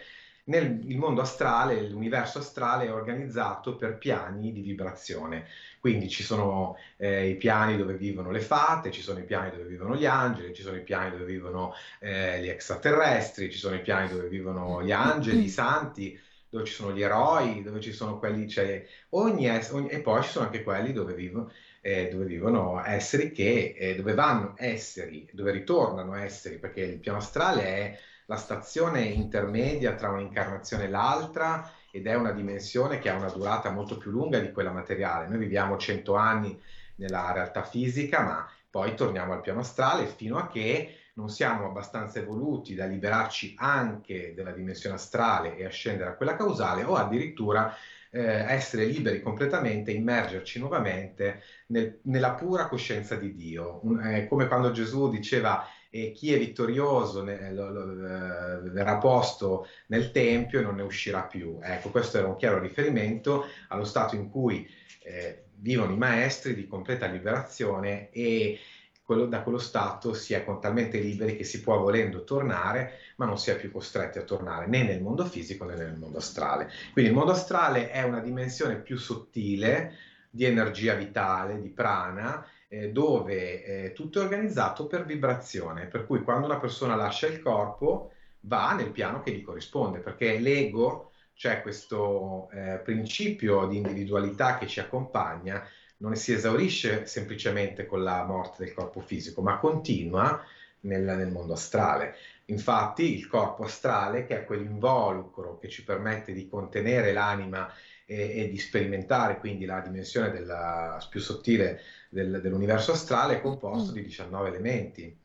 nel 0.48 0.80
mondo 0.96 1.20
astrale, 1.20 1.88
l'universo 1.88 2.38
astrale 2.38 2.86
è 2.86 2.92
organizzato 2.92 3.76
per 3.76 3.98
piani 3.98 4.52
di 4.52 4.62
vibrazione. 4.62 5.46
Quindi 5.78 6.08
ci 6.08 6.22
sono 6.22 6.76
eh, 6.96 7.28
i 7.28 7.36
piani 7.36 7.76
dove 7.76 7.94
vivono 7.94 8.30
le 8.30 8.40
fate, 8.40 8.90
ci 8.90 9.02
sono 9.02 9.18
i 9.18 9.24
piani 9.24 9.50
dove 9.50 9.64
vivono 9.64 9.94
gli 9.94 10.06
angeli, 10.06 10.54
ci 10.54 10.62
sono 10.62 10.76
i 10.76 10.82
piani 10.82 11.10
dove 11.10 11.24
vivono 11.24 11.74
eh, 12.00 12.40
gli 12.40 12.48
extraterrestri, 12.48 13.50
ci 13.50 13.58
sono 13.58 13.74
i 13.76 13.82
piani 13.82 14.08
dove 14.08 14.26
vivono 14.28 14.82
gli 14.82 14.90
angeli, 14.90 15.44
i 15.44 15.48
santi, 15.50 16.18
dove 16.50 16.64
ci 16.64 16.72
sono 16.72 16.92
gli 16.92 17.02
eroi, 17.02 17.62
dove 17.62 17.80
ci 17.80 17.92
sono 17.92 18.18
quelli, 18.18 18.48
cioè, 18.48 18.84
ogni, 19.10 19.48
ogni, 19.70 19.88
e 19.88 20.00
poi 20.00 20.22
ci 20.22 20.30
sono 20.30 20.46
anche 20.46 20.62
quelli 20.62 20.92
dove 20.92 21.14
vivono, 21.14 21.50
eh, 21.80 22.08
dove 22.08 22.24
vivono 22.24 22.82
esseri 22.84 23.32
che, 23.32 23.74
eh, 23.76 23.94
dove 23.96 24.14
vanno 24.14 24.54
esseri, 24.56 25.28
dove 25.32 25.50
ritornano 25.52 26.14
esseri, 26.14 26.58
perché 26.58 26.80
il 26.82 27.00
piano 27.00 27.18
astrale 27.18 27.62
è 27.64 27.98
la 28.26 28.36
stazione 28.36 29.02
intermedia 29.02 29.94
tra 29.94 30.10
un'incarnazione 30.10 30.84
e 30.84 30.88
l'altra 30.88 31.70
ed 31.90 32.06
è 32.06 32.14
una 32.14 32.32
dimensione 32.32 32.98
che 32.98 33.08
ha 33.08 33.16
una 33.16 33.30
durata 33.30 33.70
molto 33.70 33.96
più 33.96 34.10
lunga 34.10 34.38
di 34.38 34.52
quella 34.52 34.70
materiale. 34.70 35.28
Noi 35.28 35.38
viviamo 35.38 35.76
100 35.78 36.14
anni 36.14 36.60
nella 36.96 37.32
realtà 37.32 37.62
fisica, 37.62 38.22
ma 38.22 38.48
poi 38.70 38.94
torniamo 38.94 39.32
al 39.32 39.40
piano 39.40 39.60
astrale 39.60 40.06
fino 40.06 40.38
a 40.38 40.48
che 40.48 40.97
non 41.18 41.28
siamo 41.28 41.66
abbastanza 41.66 42.20
evoluti 42.20 42.76
da 42.76 42.86
liberarci 42.86 43.56
anche 43.58 44.34
della 44.34 44.52
dimensione 44.52 44.94
astrale 44.94 45.56
e 45.56 45.64
ascendere 45.64 46.10
a 46.10 46.14
quella 46.14 46.36
causale 46.36 46.84
o 46.84 46.94
addirittura 46.94 47.74
eh, 48.10 48.22
essere 48.22 48.84
liberi 48.84 49.20
completamente, 49.20 49.90
immergerci 49.90 50.60
nuovamente 50.60 51.42
nel, 51.66 51.98
nella 52.02 52.34
pura 52.34 52.68
coscienza 52.68 53.16
di 53.16 53.34
Dio. 53.34 53.80
Un, 53.82 54.00
eh, 54.00 54.28
come 54.28 54.46
quando 54.46 54.70
Gesù 54.70 55.10
diceva 55.10 55.66
e 55.90 56.12
chi 56.12 56.32
è 56.32 56.38
vittorioso 56.38 57.24
ne, 57.24 57.52
lo, 57.52 57.70
lo, 57.70 57.90
eh, 57.90 58.70
verrà 58.70 58.98
posto 58.98 59.66
nel 59.86 60.12
Tempio 60.12 60.60
e 60.60 60.62
non 60.62 60.76
ne 60.76 60.82
uscirà 60.82 61.22
più. 61.22 61.58
Ecco, 61.60 61.90
questo 61.90 62.18
era 62.18 62.28
un 62.28 62.36
chiaro 62.36 62.60
riferimento 62.60 63.44
allo 63.68 63.84
stato 63.84 64.14
in 64.14 64.30
cui 64.30 64.70
eh, 65.02 65.46
vivono 65.56 65.92
i 65.92 65.96
maestri 65.96 66.54
di 66.54 66.68
completa 66.68 67.06
liberazione 67.06 68.10
e 68.10 68.60
quello, 69.08 69.24
da 69.24 69.40
quello 69.40 69.56
stato 69.56 70.12
si 70.12 70.34
è 70.34 70.44
talmente 70.60 70.98
liberi 70.98 71.34
che 71.34 71.42
si 71.42 71.62
può 71.62 71.78
volendo 71.78 72.24
tornare, 72.24 72.98
ma 73.16 73.24
non 73.24 73.38
si 73.38 73.48
è 73.48 73.56
più 73.56 73.72
costretti 73.72 74.18
a 74.18 74.22
tornare 74.22 74.66
né 74.66 74.82
nel 74.82 75.00
mondo 75.00 75.24
fisico 75.24 75.64
né 75.64 75.76
nel 75.76 75.96
mondo 75.96 76.18
astrale. 76.18 76.70
Quindi 76.92 77.10
il 77.10 77.16
mondo 77.16 77.32
astrale 77.32 77.88
è 77.90 78.02
una 78.02 78.20
dimensione 78.20 78.76
più 78.76 78.98
sottile 78.98 79.94
di 80.28 80.44
energia 80.44 80.92
vitale, 80.92 81.58
di 81.58 81.70
prana, 81.70 82.46
eh, 82.68 82.90
dove 82.90 83.64
eh, 83.64 83.92
tutto 83.94 84.20
è 84.20 84.24
organizzato 84.24 84.86
per 84.86 85.06
vibrazione, 85.06 85.86
per 85.86 86.04
cui 86.04 86.22
quando 86.22 86.44
una 86.44 86.58
persona 86.58 86.94
lascia 86.94 87.28
il 87.28 87.40
corpo 87.40 88.12
va 88.40 88.74
nel 88.74 88.90
piano 88.90 89.22
che 89.22 89.30
gli 89.30 89.40
corrisponde, 89.40 90.00
perché 90.00 90.38
l'ego, 90.38 91.12
cioè 91.32 91.62
questo 91.62 92.50
eh, 92.50 92.78
principio 92.84 93.66
di 93.68 93.78
individualità 93.78 94.58
che 94.58 94.66
ci 94.66 94.80
accompagna, 94.80 95.66
non 95.98 96.14
si 96.16 96.32
esaurisce 96.32 97.06
semplicemente 97.06 97.86
con 97.86 98.02
la 98.02 98.24
morte 98.24 98.64
del 98.64 98.74
corpo 98.74 99.00
fisico, 99.00 99.42
ma 99.42 99.58
continua 99.58 100.42
nel, 100.80 101.02
nel 101.02 101.30
mondo 101.30 101.54
astrale. 101.54 102.16
Infatti 102.46 103.14
il 103.14 103.26
corpo 103.26 103.64
astrale, 103.64 104.24
che 104.24 104.40
è 104.40 104.44
quell'involucro 104.44 105.58
che 105.58 105.68
ci 105.68 105.84
permette 105.84 106.32
di 106.32 106.48
contenere 106.48 107.12
l'anima 107.12 107.72
e, 108.06 108.42
e 108.42 108.48
di 108.48 108.58
sperimentare 108.58 109.38
quindi 109.38 109.66
la 109.66 109.80
dimensione 109.80 110.30
della, 110.30 111.04
più 111.10 111.20
sottile 111.20 111.80
del, 112.08 112.40
dell'universo 112.40 112.92
astrale 112.92 113.36
è 113.36 113.40
composto 113.40 113.92
di 113.92 114.02
19 114.02 114.48
elementi. 114.48 115.16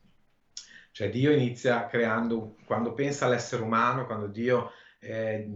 Cioè 0.90 1.10
Dio 1.10 1.32
inizia 1.32 1.86
creando, 1.86 2.56
quando 2.66 2.92
pensa 2.92 3.24
all'essere 3.24 3.62
umano, 3.62 4.06
quando 4.06 4.26
Dio 4.26 4.70
eh, 5.04 5.48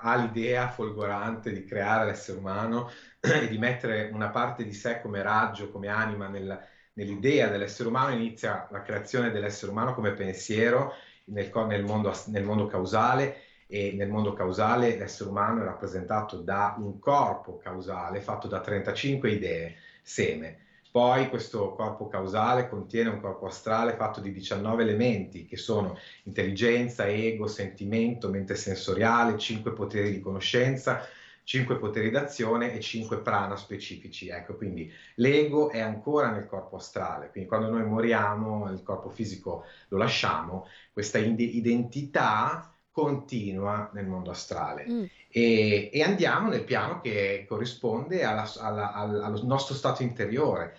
ha 0.00 0.16
l'idea 0.16 0.68
folgorante 0.68 1.52
di 1.52 1.64
creare 1.64 2.06
l'essere 2.06 2.38
umano 2.38 2.90
e 3.20 3.48
di 3.48 3.58
mettere 3.58 4.10
una 4.12 4.28
parte 4.28 4.64
di 4.64 4.72
sé 4.72 5.00
come 5.00 5.22
raggio, 5.22 5.70
come 5.70 5.88
anima 5.88 6.28
nel, 6.28 6.58
nell'idea 6.94 7.48
dell'essere 7.48 7.88
umano, 7.88 8.14
inizia 8.14 8.68
la 8.70 8.82
creazione 8.82 9.30
dell'essere 9.30 9.70
umano 9.70 9.94
come 9.94 10.12
pensiero 10.12 10.92
nel, 11.26 11.50
nel, 11.66 11.84
mondo, 11.84 12.14
nel 12.26 12.44
mondo 12.44 12.66
causale 12.66 13.42
e 13.66 13.92
nel 13.94 14.08
mondo 14.08 14.32
causale 14.32 14.96
l'essere 14.96 15.28
umano 15.28 15.60
è 15.60 15.64
rappresentato 15.64 16.38
da 16.38 16.74
un 16.78 16.98
corpo 16.98 17.58
causale 17.58 18.20
fatto 18.20 18.48
da 18.48 18.60
35 18.60 19.30
idee, 19.30 19.76
seme. 20.02 20.66
Poi 20.90 21.28
questo 21.28 21.74
corpo 21.74 22.08
causale 22.08 22.68
contiene 22.68 23.10
un 23.10 23.20
corpo 23.20 23.46
astrale 23.46 23.94
fatto 23.94 24.20
di 24.20 24.32
19 24.32 24.82
elementi 24.82 25.44
che 25.46 25.56
sono 25.56 25.98
intelligenza, 26.24 27.06
ego, 27.06 27.46
sentimento, 27.46 28.30
mente 28.30 28.54
sensoriale, 28.54 29.38
5 29.38 29.72
poteri 29.72 30.10
di 30.10 30.20
conoscenza, 30.20 31.02
5 31.44 31.78
poteri 31.78 32.10
d'azione 32.10 32.72
e 32.74 32.80
5 32.80 33.20
prana 33.20 33.56
specifici. 33.56 34.28
Ecco, 34.28 34.56
quindi 34.56 34.92
l'ego 35.16 35.70
è 35.70 35.80
ancora 35.80 36.30
nel 36.30 36.46
corpo 36.46 36.76
astrale, 36.76 37.30
quindi 37.30 37.48
quando 37.48 37.70
noi 37.70 37.84
moriamo 37.84 38.70
il 38.70 38.82
corpo 38.82 39.08
fisico 39.10 39.64
lo 39.88 39.98
lasciamo, 39.98 40.66
questa 40.92 41.18
identità 41.18 42.77
continua 42.98 43.90
nel 43.92 44.06
mondo 44.06 44.32
astrale 44.32 44.84
mm. 44.88 45.04
e, 45.28 45.90
e, 45.92 46.02
andiamo 46.02 46.48
nel 46.48 46.64
piano 46.64 47.00
che 47.00 47.44
corrisponde 47.46 48.24
alla, 48.24 48.50
alla, 48.58 48.92
allo 48.92 49.40
nostro 49.44 49.76
stato 49.76 50.02
interiore. 50.02 50.76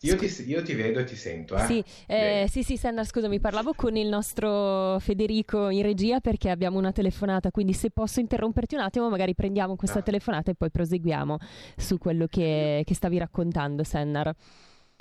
Io 0.00 0.16
ti, 0.16 0.26
io 0.46 0.62
ti, 0.62 0.74
vedo 0.74 0.98
e 0.98 1.04
ti 1.04 1.14
sento. 1.14 1.56
Eh? 1.56 1.64
Sì, 1.64 1.84
eh, 2.06 2.46
sì, 2.48 2.64
sì, 2.64 2.76
Senna, 2.76 3.04
scusami, 3.04 3.38
parlavo 3.38 3.72
con 3.74 3.96
il 3.96 4.08
nostro 4.08 4.98
Federico 4.98 5.68
in 5.68 5.82
regia 5.82 6.18
perché 6.18 6.50
abbiamo 6.50 6.76
una 6.78 6.92
telefonata, 6.92 7.52
quindi 7.52 7.72
se 7.72 7.90
posso 7.90 8.18
interromperti 8.18 8.74
un 8.74 8.80
attimo, 8.80 9.08
magari 9.08 9.34
prendiamo 9.34 9.76
questa 9.76 10.00
ah. 10.00 10.02
telefonata 10.02 10.50
e 10.50 10.54
poi 10.54 10.70
proseguiamo 10.70 11.38
su 11.76 11.98
quello 11.98 12.26
che, 12.26 12.82
che 12.84 12.94
stavi 12.94 13.18
raccontando, 13.18 13.84
Sennar. 13.84 14.34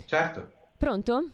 Certo. 0.06 0.52
Pronto? 0.78 1.30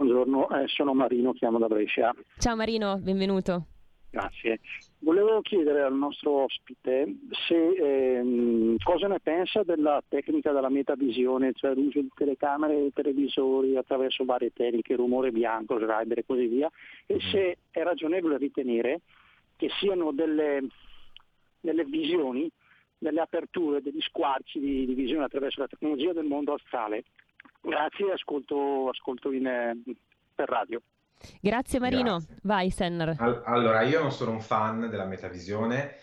Buongiorno, 0.00 0.48
eh, 0.48 0.66
sono 0.68 0.94
Marino, 0.94 1.34
chiamo 1.34 1.58
da 1.58 1.66
Brescia. 1.66 2.14
Ciao 2.38 2.56
Marino, 2.56 2.96
benvenuto. 2.96 3.66
Grazie. 4.10 4.60
Volevo 5.00 5.42
chiedere 5.42 5.82
al 5.82 5.94
nostro 5.94 6.44
ospite 6.44 7.16
se, 7.46 7.68
ehm, 7.74 8.76
cosa 8.82 9.08
ne 9.08 9.20
pensa 9.20 9.62
della 9.62 10.02
tecnica 10.08 10.52
della 10.52 10.70
metavisione, 10.70 11.52
cioè 11.52 11.74
l'uso 11.74 12.00
di 12.00 12.08
telecamere 12.14 12.86
e 12.86 12.92
televisori 12.94 13.76
attraverso 13.76 14.24
varie 14.24 14.54
tecniche, 14.54 14.96
rumore 14.96 15.32
bianco, 15.32 15.76
slider 15.76 16.16
e 16.20 16.24
così 16.24 16.46
via, 16.46 16.70
e 17.04 17.16
mm-hmm. 17.16 17.30
se 17.30 17.58
è 17.70 17.82
ragionevole 17.82 18.38
ritenere 18.38 19.00
che 19.56 19.68
siano 19.80 20.12
delle, 20.12 20.66
delle 21.60 21.84
visioni, 21.84 22.50
delle 22.96 23.20
aperture, 23.20 23.82
degli 23.82 24.00
squarci 24.00 24.60
di, 24.60 24.86
di 24.86 24.94
visione 24.94 25.24
attraverso 25.24 25.60
la 25.60 25.68
tecnologia 25.68 26.14
del 26.14 26.24
mondo 26.24 26.54
astrale 26.54 27.04
Grazie, 27.60 28.12
ascolto, 28.12 28.88
ascolto 28.88 29.32
in, 29.32 29.46
eh, 29.46 29.76
per 30.34 30.48
radio. 30.48 30.80
Grazie 31.40 31.78
Marino, 31.78 32.18
Grazie. 32.18 32.36
vai 32.42 32.70
Senner. 32.70 33.14
All- 33.18 33.42
allora, 33.44 33.82
io 33.82 34.00
non 34.00 34.10
sono 34.10 34.30
un 34.30 34.40
fan 34.40 34.88
della 34.88 35.04
metavisione 35.04 35.96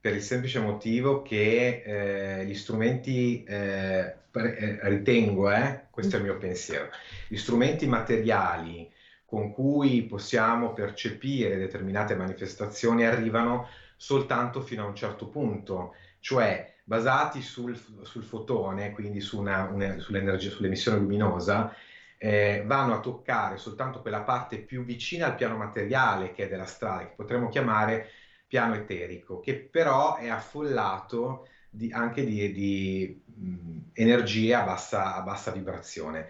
per 0.00 0.14
il 0.14 0.20
semplice 0.20 0.60
motivo 0.60 1.22
che 1.22 1.82
eh, 1.84 2.44
gli 2.44 2.54
strumenti, 2.54 3.42
eh, 3.44 4.14
pre- 4.30 4.56
eh, 4.56 4.88
ritengo, 4.88 5.50
eh, 5.50 5.86
questo 5.90 6.16
è 6.16 6.18
il 6.18 6.24
mio 6.24 6.36
pensiero, 6.36 6.90
gli 7.28 7.36
strumenti 7.36 7.86
materiali 7.86 8.90
con 9.24 9.52
cui 9.52 10.04
possiamo 10.04 10.72
percepire 10.72 11.56
determinate 11.56 12.14
manifestazioni 12.14 13.04
arrivano 13.04 13.68
soltanto 13.96 14.60
fino 14.60 14.84
a 14.84 14.86
un 14.86 14.94
certo 14.94 15.28
punto, 15.28 15.94
cioè 16.20 16.74
basati 16.88 17.42
sul, 17.42 17.78
sul 18.02 18.24
fotone, 18.24 18.92
quindi 18.92 19.20
su 19.20 19.38
una, 19.38 19.68
una, 19.70 19.98
sull'emissione 19.98 20.98
luminosa, 20.98 21.74
eh, 22.16 22.62
vanno 22.64 22.94
a 22.94 23.00
toccare 23.00 23.58
soltanto 23.58 24.00
quella 24.00 24.22
parte 24.22 24.56
più 24.56 24.84
vicina 24.84 25.26
al 25.26 25.34
piano 25.34 25.58
materiale 25.58 26.32
che 26.32 26.44
è 26.44 26.48
dell'astrale, 26.48 27.08
che 27.08 27.12
potremmo 27.14 27.50
chiamare 27.50 28.08
piano 28.46 28.74
eterico, 28.74 29.38
che 29.38 29.54
però 29.56 30.16
è 30.16 30.28
affollato 30.28 31.46
di, 31.68 31.92
anche 31.92 32.24
di, 32.24 32.52
di 32.52 33.22
mh, 33.34 33.78
energie 33.92 34.54
a 34.54 34.62
bassa, 34.62 35.14
a 35.14 35.20
bassa, 35.20 35.50
vibrazione. 35.50 36.28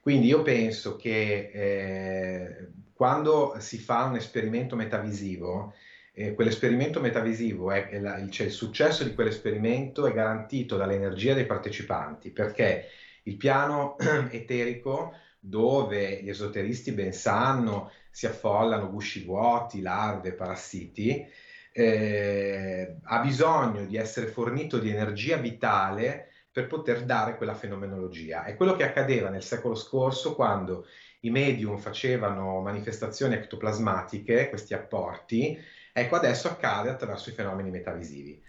Quindi 0.00 0.28
io 0.28 0.40
penso 0.40 0.96
che 0.96 1.50
eh, 1.52 2.68
quando 2.94 3.56
si 3.58 3.78
fa 3.78 4.04
un 4.04 4.16
esperimento 4.16 4.74
metavisivo, 4.74 5.74
eh, 6.18 6.34
quell'esperimento 6.34 7.00
metavisivo, 7.00 7.70
è, 7.70 7.88
è 7.88 8.00
la, 8.00 8.28
cioè 8.28 8.46
il 8.46 8.52
successo 8.52 9.04
di 9.04 9.14
quell'esperimento 9.14 10.04
è 10.04 10.12
garantito 10.12 10.76
dall'energia 10.76 11.32
dei 11.32 11.46
partecipanti, 11.46 12.30
perché 12.30 12.86
il 13.22 13.36
piano 13.36 13.96
eterico, 14.30 15.12
dove 15.38 16.20
gli 16.20 16.28
esoteristi 16.28 16.90
ben 16.90 17.12
sanno 17.12 17.92
si 18.10 18.26
affollano 18.26 18.90
gusci 18.90 19.24
vuoti, 19.24 19.80
larve, 19.80 20.32
parassiti, 20.32 21.24
eh, 21.72 22.96
ha 23.00 23.20
bisogno 23.20 23.84
di 23.84 23.96
essere 23.96 24.26
fornito 24.26 24.78
di 24.78 24.90
energia 24.90 25.36
vitale 25.36 26.30
per 26.50 26.66
poter 26.66 27.04
dare 27.04 27.36
quella 27.36 27.54
fenomenologia. 27.54 28.42
È 28.42 28.56
quello 28.56 28.74
che 28.74 28.82
accadeva 28.82 29.28
nel 29.28 29.44
secolo 29.44 29.76
scorso 29.76 30.34
quando 30.34 30.86
i 31.20 31.30
medium 31.30 31.78
facevano 31.78 32.60
manifestazioni 32.60 33.34
ectoplasmatiche, 33.34 34.48
questi 34.48 34.74
apporti, 34.74 35.56
Ecco, 36.00 36.16
adesso 36.16 36.48
accade 36.48 36.90
attraverso 36.90 37.30
i 37.30 37.32
fenomeni 37.32 37.70
metavisivi. 37.70 38.40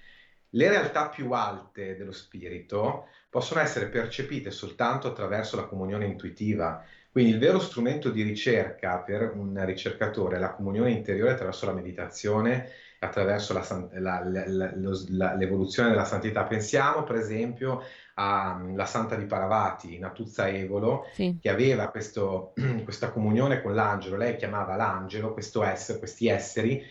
Le 0.53 0.69
realtà 0.69 1.09
più 1.09 1.31
alte 1.31 1.95
dello 1.95 2.11
spirito 2.11 3.07
possono 3.29 3.59
essere 3.59 3.87
percepite 3.87 4.49
soltanto 4.49 5.07
attraverso 5.07 5.55
la 5.55 5.65
comunione 5.65 6.05
intuitiva. 6.05 6.83
Quindi 7.11 7.31
il 7.31 7.39
vero 7.39 7.59
strumento 7.59 8.09
di 8.09 8.23
ricerca 8.23 8.97
per 8.99 9.31
un 9.35 9.63
ricercatore 9.65 10.37
è 10.37 10.39
la 10.39 10.51
comunione 10.51 10.91
interiore 10.91 11.31
attraverso 11.31 11.65
la 11.65 11.73
meditazione, 11.73 12.69
attraverso 12.99 13.53
la, 13.53 13.65
la, 13.93 14.23
la, 14.23 15.35
l'evoluzione 15.35 15.89
della 15.89 16.05
santità. 16.05 16.43
Pensiamo 16.43 17.03
per 17.03 17.15
esempio 17.15 17.83
alla 18.15 18.85
Santa 18.85 19.15
di 19.15 19.25
Paravati, 19.25 19.97
Natuzza 19.97 20.49
Evolo, 20.49 21.05
sì. 21.13 21.37
che 21.39 21.49
aveva 21.49 21.89
questo, 21.89 22.53
questa 22.83 23.11
comunione 23.11 23.61
con 23.61 23.73
l'angelo. 23.73 24.17
Lei 24.17 24.35
chiamava 24.35 24.75
l'angelo, 24.75 25.33
questo 25.33 25.63
essere, 25.63 25.99
questi 25.99 26.27
esseri 26.27 26.83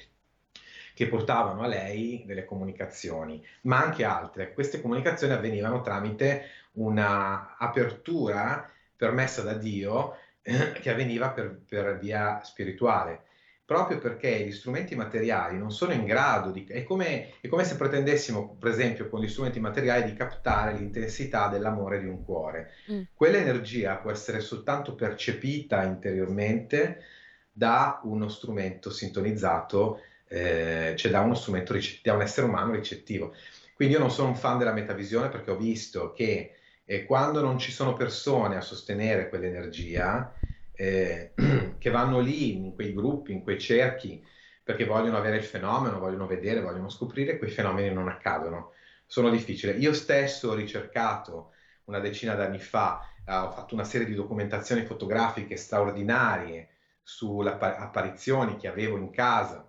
che 0.98 1.06
portavano 1.06 1.62
a 1.62 1.68
lei 1.68 2.24
delle 2.26 2.44
comunicazioni, 2.44 3.40
ma 3.62 3.80
anche 3.80 4.02
altre. 4.02 4.52
Queste 4.52 4.80
comunicazioni 4.80 5.32
avvenivano 5.32 5.80
tramite 5.80 6.46
una 6.72 7.54
apertura 7.56 8.68
permessa 8.96 9.42
da 9.42 9.52
Dio 9.52 10.16
eh, 10.42 10.72
che 10.72 10.90
avveniva 10.90 11.28
per, 11.30 11.56
per, 11.68 12.00
via 12.00 12.40
spirituale. 12.42 13.26
Proprio 13.64 13.98
perché 13.98 14.40
gli 14.40 14.50
strumenti 14.50 14.96
materiali 14.96 15.56
non 15.56 15.70
sono 15.70 15.92
in 15.92 16.04
grado 16.04 16.50
di... 16.50 16.66
È 16.66 16.82
come, 16.82 17.34
è 17.40 17.46
come 17.46 17.62
se 17.62 17.76
pretendessimo, 17.76 18.56
per 18.58 18.72
esempio, 18.72 19.08
con 19.08 19.20
gli 19.20 19.28
strumenti 19.28 19.60
materiali 19.60 20.02
di 20.10 20.16
captare 20.16 20.72
l'intensità 20.72 21.46
dell'amore 21.46 22.00
di 22.00 22.08
un 22.08 22.24
cuore. 22.24 22.72
Mm. 22.90 23.02
Quell'energia 23.14 23.94
può 23.98 24.10
essere 24.10 24.40
soltanto 24.40 24.96
percepita 24.96 25.84
interiormente 25.84 27.04
da 27.52 28.00
uno 28.02 28.26
strumento 28.26 28.90
sintonizzato 28.90 30.00
eh, 30.28 30.94
cioè 30.96 31.10
da 31.10 31.20
uno 31.20 31.34
strumento, 31.34 31.74
da 32.02 32.14
un 32.14 32.22
essere 32.22 32.46
umano 32.46 32.72
ricettivo. 32.72 33.34
Quindi 33.74 33.94
io 33.94 34.00
non 34.00 34.10
sono 34.10 34.28
un 34.28 34.36
fan 34.36 34.58
della 34.58 34.72
metavisione 34.72 35.28
perché 35.28 35.50
ho 35.50 35.56
visto 35.56 36.12
che 36.12 36.56
eh, 36.84 37.04
quando 37.04 37.40
non 37.40 37.58
ci 37.58 37.70
sono 37.70 37.94
persone 37.94 38.56
a 38.56 38.60
sostenere 38.60 39.28
quell'energia, 39.28 40.32
eh, 40.72 41.32
che 41.78 41.90
vanno 41.90 42.20
lì 42.20 42.56
in 42.56 42.74
quei 42.74 42.92
gruppi, 42.92 43.32
in 43.32 43.42
quei 43.42 43.60
cerchi, 43.60 44.24
perché 44.62 44.84
vogliono 44.84 45.16
avere 45.16 45.36
il 45.36 45.44
fenomeno, 45.44 45.98
vogliono 45.98 46.26
vedere, 46.26 46.60
vogliono 46.60 46.88
scoprire, 46.88 47.38
quei 47.38 47.50
fenomeni 47.50 47.92
non 47.92 48.08
accadono. 48.08 48.72
Sono 49.06 49.30
difficili. 49.30 49.78
Io 49.78 49.92
stesso 49.92 50.50
ho 50.50 50.54
ricercato 50.54 51.52
una 51.84 52.00
decina 52.00 52.34
d'anni 52.34 52.58
fa, 52.58 53.00
eh, 53.24 53.34
ho 53.34 53.50
fatto 53.50 53.74
una 53.74 53.84
serie 53.84 54.06
di 54.06 54.14
documentazioni 54.14 54.84
fotografiche 54.84 55.56
straordinarie 55.56 56.68
sulle 57.02 57.50
apparizioni 57.50 58.56
che 58.56 58.68
avevo 58.68 58.96
in 58.98 59.10
casa 59.10 59.67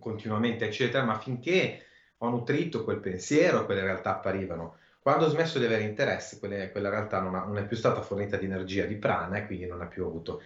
continuamente, 0.00 0.66
eccetera, 0.66 1.04
ma 1.04 1.18
finché 1.18 1.84
ho 2.18 2.28
nutrito 2.28 2.82
quel 2.82 2.98
pensiero, 2.98 3.64
quelle 3.64 3.82
realtà 3.82 4.10
apparivano. 4.16 4.78
Quando 5.00 5.26
ho 5.26 5.28
smesso 5.28 5.58
di 5.58 5.64
avere 5.64 5.84
interesse, 5.84 6.38
quelle, 6.38 6.70
quella 6.72 6.90
realtà 6.90 7.20
non, 7.20 7.34
ha, 7.34 7.44
non, 7.44 7.56
è 7.58 7.66
più 7.66 7.76
stata 7.76 8.02
fornita 8.02 8.36
di 8.36 8.46
energia, 8.46 8.84
di 8.84 8.96
prana 8.96 9.38
e 9.38 9.46
quindi 9.46 9.66
non 9.66 9.80
ha 9.80 9.86
più 9.86 10.04
avuto. 10.04 10.42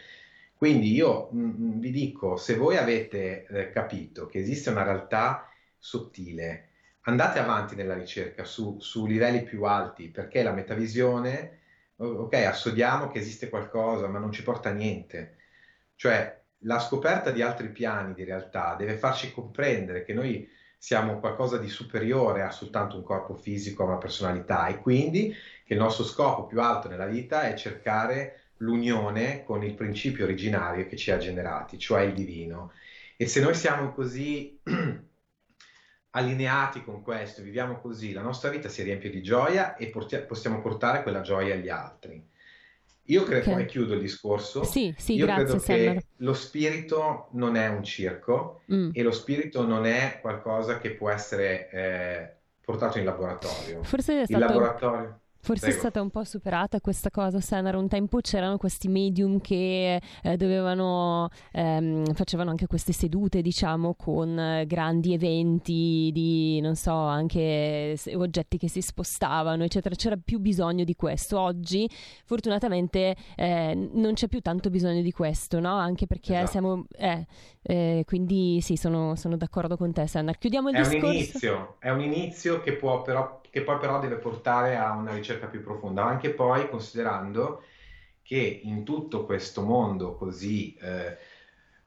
Quindi 0.55 0.93
io 0.93 1.29
mh, 1.33 1.39
mm, 1.39 1.75
mm, 1.77 1.81
vi 1.81 1.91
dico, 1.91 2.37
se 2.37 2.55
voi 2.57 2.77
avete 2.77 3.47
eh, 3.47 3.71
capito 3.71 4.27
che 4.27 4.39
esiste 4.39 4.71
una 4.71 4.85
realtà 4.85 5.49
sottile, 5.79 6.69
andate 7.03 7.39
avanti 7.39 7.75
nella 7.75 7.95
ricerca 7.95 8.45
su, 8.45 8.79
su 8.81 9.07
livelli 9.07 9.43
più 9.43 9.65
alti, 9.65 10.09
perché 10.09 10.43
la 10.43 10.53
metavisione, 10.53 11.59
ok, 11.97 12.35
assodiamo 12.35 13.11
che 13.11 13.19
esiste 13.19 13.49
qualcosa, 13.49 14.07
ma 14.09 14.19
non 14.19 14.33
ci 14.33 14.43
porta 14.43 14.71
a 14.71 14.73
niente. 14.73 15.37
Cioè, 15.97 16.44
la 16.65 16.79
scoperta 16.79 17.31
di 17.31 17.43
altri 17.43 17.69
piani 17.71 18.15
di 18.15 18.25
realtà 18.25 18.75
deve 18.77 18.97
farci 18.97 19.33
comprendere 19.33 20.05
che 20.05 20.13
noi 20.13 20.49
siamo 20.77 21.19
qualcosa 21.19 21.57
di 21.57 21.69
superiore 21.69 22.43
a 22.43 22.51
soltanto 22.51 22.97
un 22.97 23.03
corpo 23.03 23.35
fisico, 23.35 23.83
a 23.83 23.87
una 23.87 23.97
personalità 23.97 24.67
e 24.67 24.79
quindi 24.79 25.35
che 25.65 25.73
il 25.73 25.79
nostro 25.79 26.05
scopo 26.05 26.47
più 26.47 26.61
alto 26.61 26.89
nella 26.89 27.07
vita 27.07 27.43
è 27.43 27.55
cercare 27.55 28.41
l'unione 28.59 29.45
con 29.45 29.65
il 29.65 29.75
principio 29.75 30.25
originario 30.25 30.87
che 30.87 30.97
ci 30.97 31.11
ha 31.11 31.17
generati, 31.17 31.79
cioè 31.79 32.03
il 32.03 32.13
divino. 32.13 32.73
E 33.17 33.27
se 33.27 33.41
noi 33.41 33.55
siamo 33.55 33.93
così 33.93 34.61
allineati 36.11 36.85
con 36.85 37.03
questo, 37.03 37.43
viviamo 37.43 37.81
così, 37.81 38.13
la 38.13 38.23
nostra 38.23 38.51
vita 38.51 38.69
si 38.69 38.83
riempie 38.83 39.11
di 39.11 39.23
gioia 39.23 39.77
e 39.77 39.89
porti- 39.89 40.19
possiamo 40.21 40.61
portare 40.61 41.03
quella 41.03 41.23
gioia 41.23 41.55
agli 41.55 41.69
altri. 41.69 42.23
Io 43.09 43.23
credo, 43.25 43.51
okay. 43.51 43.63
e 43.63 43.67
chiudo 43.67 43.95
il 43.95 44.01
discorso, 44.01 44.65
sì, 44.65 44.95
sì, 44.97 45.15
io 45.15 45.27
grazie, 45.27 45.45
credo 45.45 45.59
Sandra. 45.59 45.93
che 45.93 46.04
lo 46.19 46.35
spirito 46.35 47.29
non 47.33 47.57
è 47.57 47.69
un 47.69 47.83
circo 47.83 48.63
mm. 48.73 48.91
e 48.93 49.03
lo 49.03 49.13
spirito 49.13 49.67
non 49.67 49.87
è 49.87 50.19
qualcosa 50.21 50.79
che 50.79 50.93
può 50.93 51.11
essere 51.11 51.71
eh, 51.71 52.33
portato 52.61 52.99
in 52.99 53.05
laboratorio. 53.05 53.83
Forse 53.83 54.23
è 54.23 54.25
stato... 54.27 54.33
Il 54.33 54.39
laboratorio... 54.39 55.21
Forse 55.45 55.67
Prego. 55.67 55.77
è 55.77 55.79
stata 55.79 56.01
un 56.01 56.09
po' 56.09 56.25
superata 56.25 56.81
questa 56.81 57.11
cosa, 57.11 57.39
Senna. 57.39 57.77
Un 57.77 57.87
tempo 57.87 58.21
c'erano 58.21 58.57
questi 58.57 58.89
medium 58.89 59.43
che 59.43 60.01
eh, 60.23 60.37
dovevano, 60.39 61.29
ehm, 61.53 62.15
facevano 62.15 62.49
anche 62.49 62.67
queste 62.67 62.95
sedute, 62.95 63.43
diciamo, 63.43 63.93
con 63.93 64.39
eh, 64.39 64.65
grandi 64.67 65.13
eventi 65.13 66.09
di, 66.15 66.63
non 66.63 66.77
so, 66.77 66.95
anche 66.95 67.95
oggetti 68.15 68.57
che 68.57 68.71
si 68.71 68.81
spostavano, 68.81 69.65
eccetera. 69.65 69.95
C'era 69.95 70.17
più 70.17 70.39
bisogno 70.39 70.83
di 70.83 70.95
questo. 70.95 71.39
Oggi, 71.39 71.91
fortunatamente, 72.25 73.15
eh, 73.37 73.91
non 73.93 74.15
c'è 74.15 74.29
più 74.29 74.41
tanto 74.41 74.71
bisogno 74.71 75.03
di 75.03 75.13
questo, 75.13 75.61
no? 75.61 75.75
Anche 75.75 76.07
perché 76.07 76.37
esatto. 76.37 76.51
siamo... 76.51 76.87
Eh, 76.97 77.27
eh, 77.67 78.03
quindi 78.07 78.63
sì, 78.63 78.77
sono, 78.77 79.15
sono, 79.15 79.37
d'accordo 79.37 79.77
con 79.77 79.93
te, 79.93 80.07
Senna. 80.07 80.33
Chiudiamo 80.33 80.71
il 80.71 80.77
è 80.77 80.79
discorso. 80.79 81.07
Un 81.07 81.13
inizio, 81.13 81.77
è 81.81 81.91
un 81.91 82.01
inizio 82.01 82.63
che 82.63 82.77
può 82.77 83.03
però 83.03 83.43
che 83.55 83.63
poi 83.63 83.79
però 83.79 84.01
deve 84.01 84.17
portare 84.17 84.75
a 84.75 84.91
una 84.97 85.15
ricerca 85.15 85.47
più 85.47 85.63
profonda, 85.63 86.03
anche 86.03 86.31
poi 86.31 86.69
considerando 86.69 87.63
che 88.21 88.61
in 88.65 88.83
tutto 88.83 89.25
questo 89.25 89.63
mondo 89.63 90.17
così, 90.17 90.75
eh, 90.75 91.17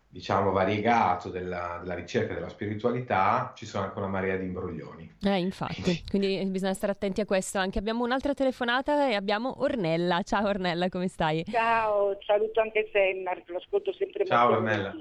diciamo, 0.08 0.52
variegato 0.52 1.28
della, 1.28 1.80
della, 1.82 1.94
ricerca 1.94 2.34
della 2.34 2.48
spiritualità 2.48 3.52
ci 3.54 3.66
sono 3.66 3.84
anche 3.84 3.98
una 3.98 4.08
marea 4.08 4.38
di 4.38 4.46
imbroglioni. 4.46 5.18
Eh, 5.22 5.40
infatti, 5.40 6.04
quindi 6.10 6.42
bisogna 6.46 6.74
stare 6.74 6.94
attenti 6.94 7.20
a 7.20 7.26
questo. 7.26 7.58
Anche 7.58 7.80
abbiamo 7.80 8.06
un'altra 8.06 8.34
telefonata 8.34 9.10
e 9.10 9.16
abbiamo 9.16 9.62
Ornella. 9.62 10.22
Ciao 10.22 10.48
Ornella, 10.48 10.88
come 10.88 11.10
stai? 11.10 11.44
Ciao, 11.44 12.18
saluto 12.26 12.62
anche 12.62 12.88
Senna, 12.94 13.38
lo 13.46 13.58
ascolto 13.58 13.92
sempre 13.92 14.24
Ciao 14.26 14.52
molto 14.52 14.64
Ornella. 14.64 14.96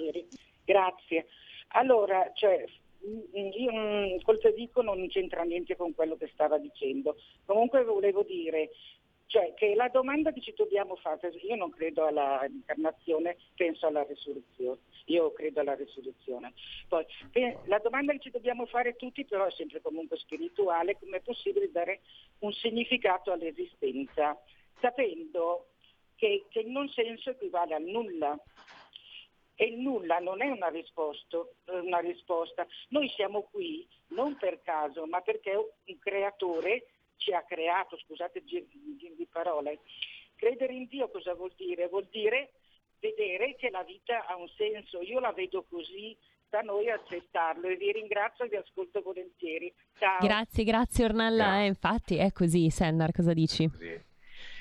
Grazie. 0.65 1.27
Allora, 1.69 2.29
cioè, 2.35 2.65
mm, 3.07 4.19
col 4.23 4.39
Federico 4.41 4.83
non 4.83 5.07
c'entra 5.09 5.43
niente 5.43 5.77
con 5.77 5.95
quello 5.95 6.17
che 6.17 6.29
stava 6.33 6.59
dicendo. 6.59 7.17
Comunque 7.45 7.85
volevo 7.85 8.23
dire 8.23 8.71
cioè, 9.27 9.55
che 9.55 9.75
la 9.75 9.89
domanda 9.89 10.33
che 10.33 10.41
ci 10.41 10.55
dobbiamo 10.57 10.95
fare, 10.97 11.29
io 11.43 11.57
non 11.57 11.71
credo 11.71 12.07
alla 12.07 12.47
incarnazione, 12.49 13.37
penso 13.57 13.87
alla 13.87 14.05
risurrezione. 14.05 14.79
Io 15.07 15.33
credo 15.33 15.61
alla 15.61 15.75
risurrezione. 15.75 16.53
Poi, 16.89 17.05
la 17.65 17.79
domanda 17.79 18.13
che 18.13 18.21
ci 18.21 18.31
dobbiamo 18.31 18.67
fare 18.67 18.95
tutti, 18.97 19.25
però 19.25 19.47
è 19.47 19.51
sempre 19.51 19.81
comunque 19.81 20.17
spirituale, 20.17 20.97
come 20.99 21.19
è 21.19 21.21
possibile 21.21 21.71
dare 21.71 22.01
un 22.41 22.53
significato 22.53 23.33
all'esistenza, 23.33 24.41
sapendo 24.81 25.71
che, 26.15 26.45
che 26.49 26.61
il 26.61 26.71
non 26.71 26.89
senso 26.89 27.31
equivale 27.31 27.75
al 27.75 27.85
nulla. 27.85 28.39
E 29.59 29.71
nulla 29.71 30.19
non 30.19 30.43
è 30.43 30.51
una 30.51 30.69
risposta, 30.69 31.39
una 31.67 31.99
risposta. 31.99 32.67
Noi 32.91 33.09
siamo 33.09 33.43
qui 33.51 33.89
non 34.09 34.37
per 34.37 34.61
caso, 34.63 35.07
ma 35.07 35.23
perché 35.23 35.57
un 35.57 35.99
creatore 35.99 36.89
ci 37.17 37.33
ha 37.33 37.43
creato, 37.43 37.97
scusate 37.97 38.43
il 38.47 38.67
di 38.69 39.27
parole. 39.31 39.81
Credere 40.37 40.75
in 40.75 40.87
Dio 40.87 41.09
cosa 41.09 41.35
vuol 41.35 41.53
dire? 41.57 41.89
Vuol 41.89 42.07
dire 42.11 42.53
vedere 43.01 43.57
che 43.57 43.71
la 43.71 43.83
vita 43.83 44.27
ha 44.27 44.37
un 44.37 44.49
senso. 44.57 45.01
Io 45.01 45.21
la 45.21 45.33
vedo 45.33 45.65
così, 45.65 46.17
da 46.49 46.61
noi 46.61 46.91
accettarlo 46.91 47.67
e 47.69 47.77
vi 47.77 47.93
ringrazio 47.93 48.45
e 48.45 48.49
vi 48.49 48.57
ascolto 48.57 49.01
volentieri. 49.01 49.73
Ciao. 49.99 50.19
Grazie, 50.21 50.65
grazie 50.65 51.05
Ornella. 51.05 51.63
Eh, 51.63 51.67
infatti 51.67 52.17
è 52.17 52.31
così, 52.33 52.71
Sennar, 52.71 53.13
cosa 53.13 53.33
dici? 53.33 53.69
Sì. 53.69 54.15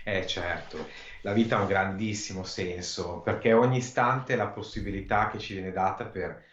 Eh 0.08 0.28
certo, 0.28 0.88
la 1.22 1.34
vita 1.34 1.58
ha 1.58 1.62
un 1.62 1.68
grandissimo 1.68 2.44
senso 2.44 3.22
perché 3.22 3.54
ogni 3.54 3.78
istante 3.78 4.34
è 4.34 4.36
la 4.36 4.50
possibilità 4.50 5.30
che 5.30 5.40
ci 5.40 5.54
viene 5.54 5.72
data 5.72 6.06
per 6.06 6.44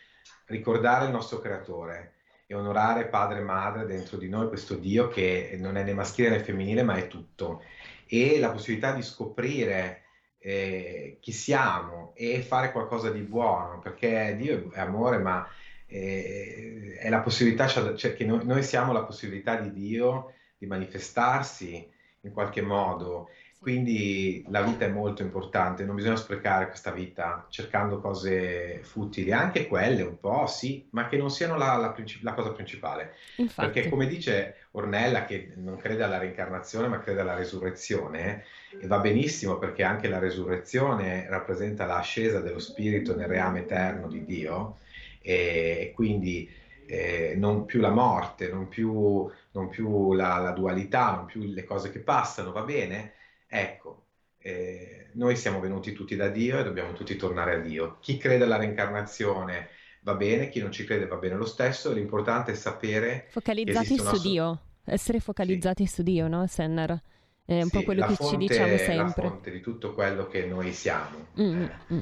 ricordare 0.46 1.04
il 1.04 1.10
nostro 1.10 1.38
creatore 1.38 2.14
e 2.46 2.54
onorare 2.54 3.08
padre 3.08 3.40
e 3.40 3.42
madre 3.42 3.84
dentro 3.84 4.16
di 4.16 4.30
noi, 4.30 4.48
questo 4.48 4.76
Dio 4.76 5.08
che 5.08 5.54
non 5.60 5.76
è 5.76 5.82
né 5.82 5.92
maschile 5.92 6.30
né 6.30 6.38
femminile 6.38 6.82
ma 6.82 6.94
è 6.94 7.08
tutto. 7.08 7.62
E 8.06 8.38
la 8.38 8.50
possibilità 8.50 8.92
di 8.92 9.02
scoprire 9.02 10.04
eh, 10.38 11.18
chi 11.20 11.32
siamo 11.32 12.12
e 12.16 12.40
fare 12.40 12.72
qualcosa 12.72 13.10
di 13.10 13.20
buono 13.20 13.80
perché 13.80 14.34
Dio 14.38 14.72
è 14.72 14.80
amore 14.80 15.18
ma 15.18 15.46
eh, 15.84 16.96
è 16.98 17.10
la 17.10 17.20
possibilità, 17.20 17.66
cioè 17.68 18.14
che 18.14 18.24
noi, 18.24 18.46
noi 18.46 18.62
siamo 18.62 18.94
la 18.94 19.04
possibilità 19.04 19.56
di 19.56 19.74
Dio 19.74 20.32
di 20.56 20.64
manifestarsi 20.64 21.90
in 22.22 22.32
qualche 22.32 22.62
modo 22.62 23.28
quindi 23.62 24.44
la 24.48 24.60
vita 24.60 24.86
è 24.86 24.88
molto 24.88 25.22
importante, 25.22 25.84
non 25.84 25.94
bisogna 25.94 26.16
sprecare 26.16 26.66
questa 26.66 26.90
vita 26.90 27.46
cercando 27.48 28.00
cose 28.00 28.80
futili, 28.82 29.30
anche 29.30 29.68
quelle 29.68 30.02
un 30.02 30.18
po', 30.18 30.48
sì, 30.48 30.88
ma 30.90 31.06
che 31.06 31.16
non 31.16 31.30
siano 31.30 31.56
la, 31.56 31.76
la, 31.76 31.92
princip- 31.92 32.24
la 32.24 32.34
cosa 32.34 32.50
principale. 32.50 33.14
Infatti. 33.36 33.70
Perché 33.70 33.88
come 33.88 34.08
dice 34.08 34.66
Ornella, 34.72 35.24
che 35.26 35.52
non 35.54 35.76
crede 35.76 36.02
alla 36.02 36.18
reincarnazione 36.18 36.88
ma 36.88 36.98
crede 36.98 37.20
alla 37.20 37.36
resurrezione, 37.36 38.42
e 38.80 38.84
va 38.88 38.98
benissimo 38.98 39.58
perché 39.58 39.84
anche 39.84 40.08
la 40.08 40.18
resurrezione 40.18 41.26
rappresenta 41.28 41.86
l'ascesa 41.86 42.40
dello 42.40 42.58
spirito 42.58 43.14
nel 43.14 43.28
reame 43.28 43.60
eterno 43.60 44.08
di 44.08 44.24
Dio, 44.24 44.78
e 45.20 45.92
quindi 45.94 46.50
eh, 46.84 47.34
non 47.36 47.64
più 47.64 47.78
la 47.78 47.90
morte, 47.90 48.50
non 48.50 48.66
più, 48.66 49.30
non 49.52 49.68
più 49.68 50.14
la, 50.14 50.38
la 50.38 50.50
dualità, 50.50 51.14
non 51.14 51.26
più 51.26 51.44
le 51.44 51.62
cose 51.62 51.92
che 51.92 52.00
passano, 52.00 52.50
va 52.50 52.62
bene? 52.62 53.12
Ecco, 53.54 54.06
eh, 54.38 55.10
noi 55.12 55.36
siamo 55.36 55.60
venuti 55.60 55.92
tutti 55.92 56.16
da 56.16 56.28
Dio 56.28 56.58
e 56.58 56.64
dobbiamo 56.64 56.94
tutti 56.94 57.16
tornare 57.16 57.56
a 57.56 57.58
Dio. 57.58 57.98
Chi 58.00 58.16
crede 58.16 58.44
alla 58.44 58.56
reincarnazione 58.56 59.68
va 60.00 60.14
bene, 60.14 60.48
chi 60.48 60.58
non 60.60 60.72
ci 60.72 60.86
crede 60.86 61.06
va 61.06 61.16
bene 61.16 61.34
lo 61.34 61.44
stesso, 61.44 61.92
l'importante 61.92 62.52
è 62.52 62.54
sapere... 62.54 63.26
Focalizzati 63.28 63.98
su 63.98 64.04
so- 64.04 64.18
Dio, 64.22 64.60
essere 64.86 65.20
focalizzati 65.20 65.84
sì. 65.84 65.92
su 65.96 66.02
Dio, 66.02 66.28
no, 66.28 66.46
Sennar? 66.46 66.98
È 67.44 67.60
un 67.60 67.68
sì, 67.68 67.76
po' 67.76 67.82
quello 67.82 68.06
che 68.06 68.14
fonte, 68.14 68.32
ci 68.32 68.36
diciamo 68.38 68.76
sempre. 68.78 68.96
la 68.96 69.28
fonte 69.28 69.50
di 69.50 69.60
tutto 69.60 69.92
quello 69.92 70.26
che 70.28 70.46
noi 70.46 70.72
siamo. 70.72 71.26
Mm, 71.38 71.62
eh. 71.62 71.76
mm. 71.92 72.00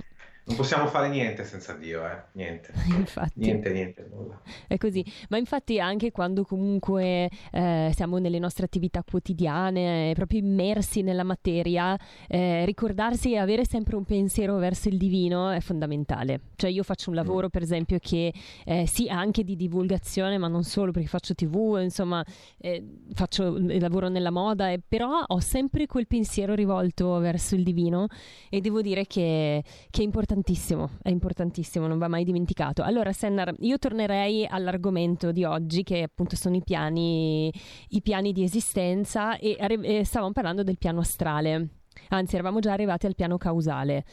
Non 0.51 0.59
possiamo 0.59 0.89
fare 0.89 1.09
niente 1.09 1.45
senza 1.45 1.75
Dio, 1.75 2.05
eh? 2.05 2.23
niente. 2.33 2.73
Infatti. 2.91 3.39
Niente, 3.39 3.71
niente, 3.71 4.09
nulla. 4.13 4.41
È 4.67 4.77
così, 4.79 5.05
ma 5.29 5.37
infatti 5.37 5.79
anche 5.79 6.11
quando 6.11 6.43
comunque 6.43 7.31
eh, 7.53 7.93
siamo 7.95 8.19
nelle 8.19 8.41
nostre 8.41 8.65
attività 8.65 9.05
quotidiane, 9.09 10.11
proprio 10.17 10.41
immersi 10.41 11.03
nella 11.03 11.23
materia, 11.23 11.97
eh, 12.27 12.65
ricordarsi 12.65 13.33
e 13.33 13.39
avere 13.39 13.65
sempre 13.65 13.95
un 13.95 14.03
pensiero 14.05 14.57
verso 14.57 14.89
il 14.89 14.97
divino 14.97 15.51
è 15.51 15.61
fondamentale. 15.61 16.41
Cioè 16.57 16.69
io 16.69 16.83
faccio 16.83 17.11
un 17.11 17.17
lavoro 17.17 17.49
per 17.49 17.63
esempio 17.63 17.99
che 18.01 18.35
eh, 18.65 18.87
sì 18.89 19.09
anche 19.09 19.45
di 19.45 19.55
divulgazione, 19.55 20.37
ma 20.37 20.49
non 20.49 20.65
solo 20.65 20.91
perché 20.91 21.07
faccio 21.07 21.33
tv, 21.33 21.79
insomma 21.81 22.25
eh, 22.59 22.85
faccio 23.15 23.57
lavoro 23.57 24.09
nella 24.09 24.33
moda, 24.33 24.75
però 24.87 25.23
ho 25.25 25.39
sempre 25.39 25.87
quel 25.87 26.09
pensiero 26.09 26.55
rivolto 26.55 27.19
verso 27.21 27.55
il 27.55 27.63
divino 27.63 28.09
e 28.49 28.61
devo 28.61 28.83
dire 28.83 29.07
che, 29.07 29.63
che 29.89 30.01
è 30.01 30.05
importante 30.05 30.39
importantissimo, 30.41 30.91
è 31.03 31.11
importantissimo, 31.11 31.87
non 31.87 31.99
va 31.99 32.09
mai 32.09 32.25
dimenticato. 32.25 32.83
Allora, 32.83 33.13
Sennar, 33.13 33.55
io 33.61 33.79
tornerei 33.79 34.47
all'argomento 34.47 35.33
di 35.33 35.45
oggi, 35.45 35.83
che 35.83 36.03
appunto 36.03 36.35
sono 36.35 36.57
i 36.57 36.63
piani, 36.63 37.53
i 37.89 38.01
piani 38.01 38.33
di 38.33 38.43
esistenza, 38.43 39.37
e, 39.37 39.57
e 39.59 40.05
stavamo 40.05 40.33
parlando 40.33 40.63
del 40.63 40.79
piano 40.79 41.01
astrale. 41.01 41.69
Anzi, 42.09 42.35
eravamo 42.35 42.61
già 42.61 42.73
arrivati 42.73 43.07
al 43.07 43.15
piano 43.15 43.37
causale. 43.37 44.05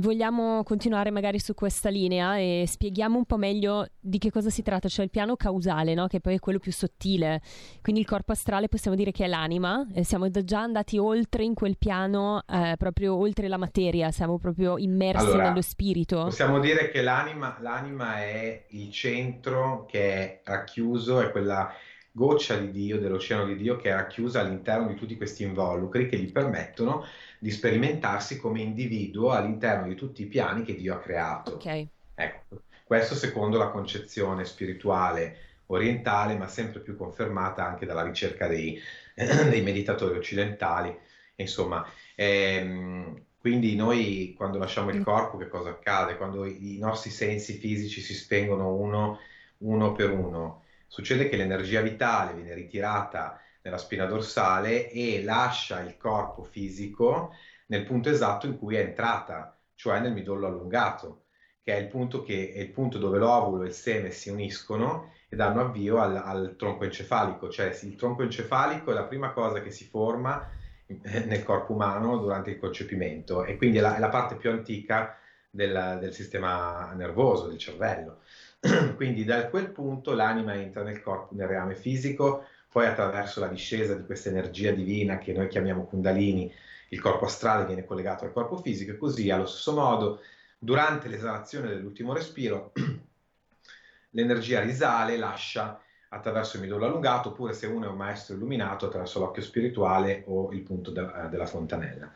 Vogliamo 0.00 0.64
continuare 0.64 1.12
magari 1.12 1.38
su 1.38 1.54
questa 1.54 1.88
linea 1.88 2.36
e 2.36 2.64
spieghiamo 2.66 3.16
un 3.16 3.24
po' 3.24 3.36
meglio 3.36 3.86
di 4.00 4.18
che 4.18 4.32
cosa 4.32 4.50
si 4.50 4.62
tratta, 4.62 4.88
cioè 4.88 5.04
il 5.04 5.10
piano 5.10 5.36
causale, 5.36 5.94
no? 5.94 6.08
che 6.08 6.18
poi 6.18 6.34
è 6.34 6.38
quello 6.40 6.58
più 6.58 6.72
sottile. 6.72 7.40
Quindi 7.80 8.00
il 8.00 8.06
corpo 8.06 8.32
astrale 8.32 8.66
possiamo 8.66 8.96
dire 8.96 9.12
che 9.12 9.26
è 9.26 9.28
l'anima, 9.28 9.86
e 9.94 10.02
siamo 10.02 10.28
già 10.30 10.62
andati 10.62 10.98
oltre 10.98 11.44
in 11.44 11.54
quel 11.54 11.78
piano, 11.78 12.42
eh, 12.48 12.74
proprio 12.76 13.14
oltre 13.14 13.46
la 13.46 13.56
materia, 13.56 14.10
siamo 14.10 14.36
proprio 14.38 14.78
immersi 14.78 15.26
allora, 15.26 15.48
nello 15.48 15.62
spirito. 15.62 16.24
Possiamo 16.24 16.58
dire 16.58 16.90
che 16.90 17.00
l'anima, 17.00 17.56
l'anima, 17.60 18.18
è 18.18 18.66
il 18.70 18.90
centro 18.90 19.86
che 19.88 20.12
è 20.12 20.40
racchiuso, 20.42 21.20
è 21.20 21.30
quella, 21.30 21.72
goccia 22.10 22.56
di 22.56 22.72
Dio, 22.72 22.98
dell'oceano 22.98 23.44
di 23.46 23.54
Dio 23.54 23.76
che 23.76 23.90
è 23.90 23.94
racchiusa 23.94 24.40
all'interno 24.40 24.88
di 24.88 24.94
tutti 24.94 25.16
questi 25.16 25.44
involucri 25.44 26.08
che 26.08 26.18
gli 26.18 26.32
permettono 26.32 27.04
di 27.38 27.50
sperimentarsi 27.50 28.38
come 28.38 28.60
individuo 28.60 29.30
all'interno 29.30 29.86
di 29.86 29.94
tutti 29.94 30.22
i 30.22 30.26
piani 30.26 30.64
che 30.64 30.74
Dio 30.74 30.94
ha 30.94 30.98
creato. 30.98 31.52
Ok. 31.52 31.86
Ecco, 32.14 32.62
questo 32.84 33.14
secondo 33.14 33.58
la 33.58 33.68
concezione 33.68 34.44
spirituale 34.44 35.36
orientale, 35.66 36.36
ma 36.36 36.48
sempre 36.48 36.80
più 36.80 36.96
confermata 36.96 37.64
anche 37.64 37.86
dalla 37.86 38.02
ricerca 38.02 38.46
dei, 38.46 38.80
dei 39.14 39.62
meditatori 39.62 40.16
occidentali. 40.16 40.96
Insomma, 41.36 41.86
ehm, 42.14 43.22
quindi 43.38 43.76
noi 43.76 44.34
quando 44.36 44.58
lasciamo 44.58 44.90
il 44.90 44.98
mm. 44.98 45.02
corpo 45.02 45.36
che 45.36 45.48
cosa 45.48 45.70
accade? 45.70 46.16
Quando 46.16 46.44
i, 46.44 46.76
i 46.76 46.78
nostri 46.78 47.10
sensi 47.10 47.54
fisici 47.54 48.00
si 48.00 48.14
spengono 48.14 48.74
uno, 48.74 49.20
uno 49.58 49.92
per 49.92 50.10
uno, 50.10 50.64
succede 50.86 51.28
che 51.28 51.36
l'energia 51.36 51.80
vitale 51.80 52.34
viene 52.34 52.54
ritirata 52.54 53.40
nella 53.68 53.78
spina 53.78 54.06
dorsale 54.06 54.90
e 54.90 55.22
lascia 55.22 55.80
il 55.80 55.96
corpo 55.98 56.42
fisico 56.42 57.34
nel 57.66 57.84
punto 57.84 58.08
esatto 58.08 58.46
in 58.46 58.58
cui 58.58 58.76
è 58.76 58.80
entrata, 58.80 59.56
cioè 59.74 60.00
nel 60.00 60.12
midollo 60.12 60.46
allungato, 60.46 61.26
che 61.62 61.74
è 61.74 61.78
il 61.78 61.88
punto, 61.88 62.22
che, 62.22 62.52
è 62.54 62.60
il 62.60 62.70
punto 62.70 62.96
dove 62.96 63.18
l'ovulo 63.18 63.64
e 63.64 63.66
il 63.66 63.74
seme 63.74 64.10
si 64.10 64.30
uniscono 64.30 65.12
e 65.28 65.36
danno 65.36 65.60
avvio 65.60 65.98
al, 65.98 66.16
al 66.16 66.54
tronco 66.56 66.84
encefalico, 66.84 67.50
cioè 67.50 67.76
il 67.82 67.94
tronco 67.96 68.22
encefalico 68.22 68.90
è 68.90 68.94
la 68.94 69.04
prima 69.04 69.32
cosa 69.32 69.60
che 69.60 69.70
si 69.70 69.84
forma 69.84 70.48
eh, 70.86 71.24
nel 71.26 71.44
corpo 71.44 71.74
umano 71.74 72.16
durante 72.16 72.50
il 72.50 72.58
concepimento 72.58 73.44
e 73.44 73.58
quindi 73.58 73.76
è 73.76 73.80
la, 73.82 73.96
è 73.96 73.98
la 73.98 74.08
parte 74.08 74.36
più 74.36 74.50
antica 74.50 75.18
del, 75.50 75.98
del, 76.00 76.14
sistema 76.14 76.94
nervoso, 76.94 77.48
del 77.48 77.58
cervello. 77.58 78.20
quindi 78.96 79.24
da 79.24 79.48
quel 79.48 79.70
punto 79.70 80.14
l'anima 80.14 80.54
entra 80.54 80.82
nel 80.82 81.02
corpo, 81.02 81.34
nel 81.34 81.46
reame 81.46 81.74
fisico, 81.74 82.44
poi 82.70 82.86
attraverso 82.86 83.40
la 83.40 83.48
discesa 83.48 83.94
di 83.94 84.04
questa 84.04 84.28
energia 84.28 84.72
divina 84.72 85.18
che 85.18 85.32
noi 85.32 85.48
chiamiamo 85.48 85.86
Kundalini, 85.86 86.52
il 86.90 87.00
corpo 87.00 87.24
astrale 87.24 87.66
viene 87.66 87.84
collegato 87.84 88.24
al 88.24 88.32
corpo 88.32 88.56
fisico 88.56 88.92
e 88.92 88.96
così 88.96 89.30
allo 89.30 89.46
stesso 89.46 89.72
modo 89.72 90.20
durante 90.58 91.08
l'esalazione 91.08 91.68
dell'ultimo 91.68 92.12
respiro 92.12 92.72
l'energia 94.10 94.60
risale, 94.60 95.16
lascia 95.16 95.80
attraverso 96.10 96.56
il 96.56 96.62
midollo 96.62 96.86
allungato, 96.86 97.30
oppure 97.30 97.52
se 97.52 97.66
uno 97.66 97.86
è 97.86 97.88
un 97.88 97.96
maestro 97.96 98.34
illuminato 98.34 98.86
attraverso 98.86 99.18
l'occhio 99.18 99.42
spirituale 99.42 100.24
o 100.26 100.50
il 100.52 100.62
punto 100.62 100.90
de- 100.90 101.00
eh, 101.24 101.28
della 101.28 101.46
fontanella. 101.46 102.10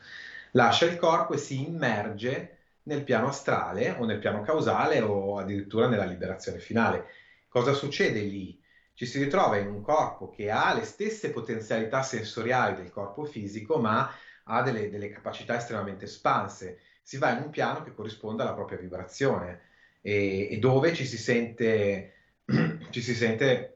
Lascia 0.53 0.87
il 0.87 0.97
corpo 0.97 1.35
e 1.35 1.39
si 1.39 1.67
immerge 1.67 2.57
nel 2.85 3.05
piano 3.05 3.29
astrale 3.29 3.91
o 3.99 4.05
nel 4.05 4.19
piano 4.19 4.43
causale 4.43 5.01
o 5.01 5.39
addirittura 5.39 5.89
nella 5.89 6.05
liberazione 6.05 6.59
finale. 6.59 7.07
Cosa 7.49 7.73
succede 7.73 8.21
lì? 8.21 8.61
Ci 8.95 9.07
si 9.07 9.23
ritrova 9.23 9.57
in 9.57 9.69
un 9.69 9.81
corpo 9.81 10.29
che 10.31 10.51
ha 10.51 10.75
le 10.75 10.85
stesse 10.85 11.31
potenzialità 11.31 12.03
sensoriali 12.03 12.77
del 12.77 12.91
corpo 12.91 13.25
fisico, 13.25 13.79
ma 13.79 14.11
ha 14.45 14.63
delle, 14.63 14.91
delle 14.91 15.09
capacità 15.09 15.57
estremamente 15.57 16.05
espanse. 16.05 16.79
Si 17.03 17.19
va 17.19 17.31
in 17.31 17.43
un 17.43 17.51
piano 17.51 17.83
che 17.83 17.95
corrisponde 17.95 18.43
alla 18.43 18.55
propria 18.55 18.79
vibrazione 18.79 19.61
e, 20.01 20.49
e 20.51 20.59
dove 20.59 20.93
ci 20.95 21.05
si 21.07 21.17
sente, 21.17 22.41
ci 22.91 23.01
si 23.01 23.15
sente 23.15 23.69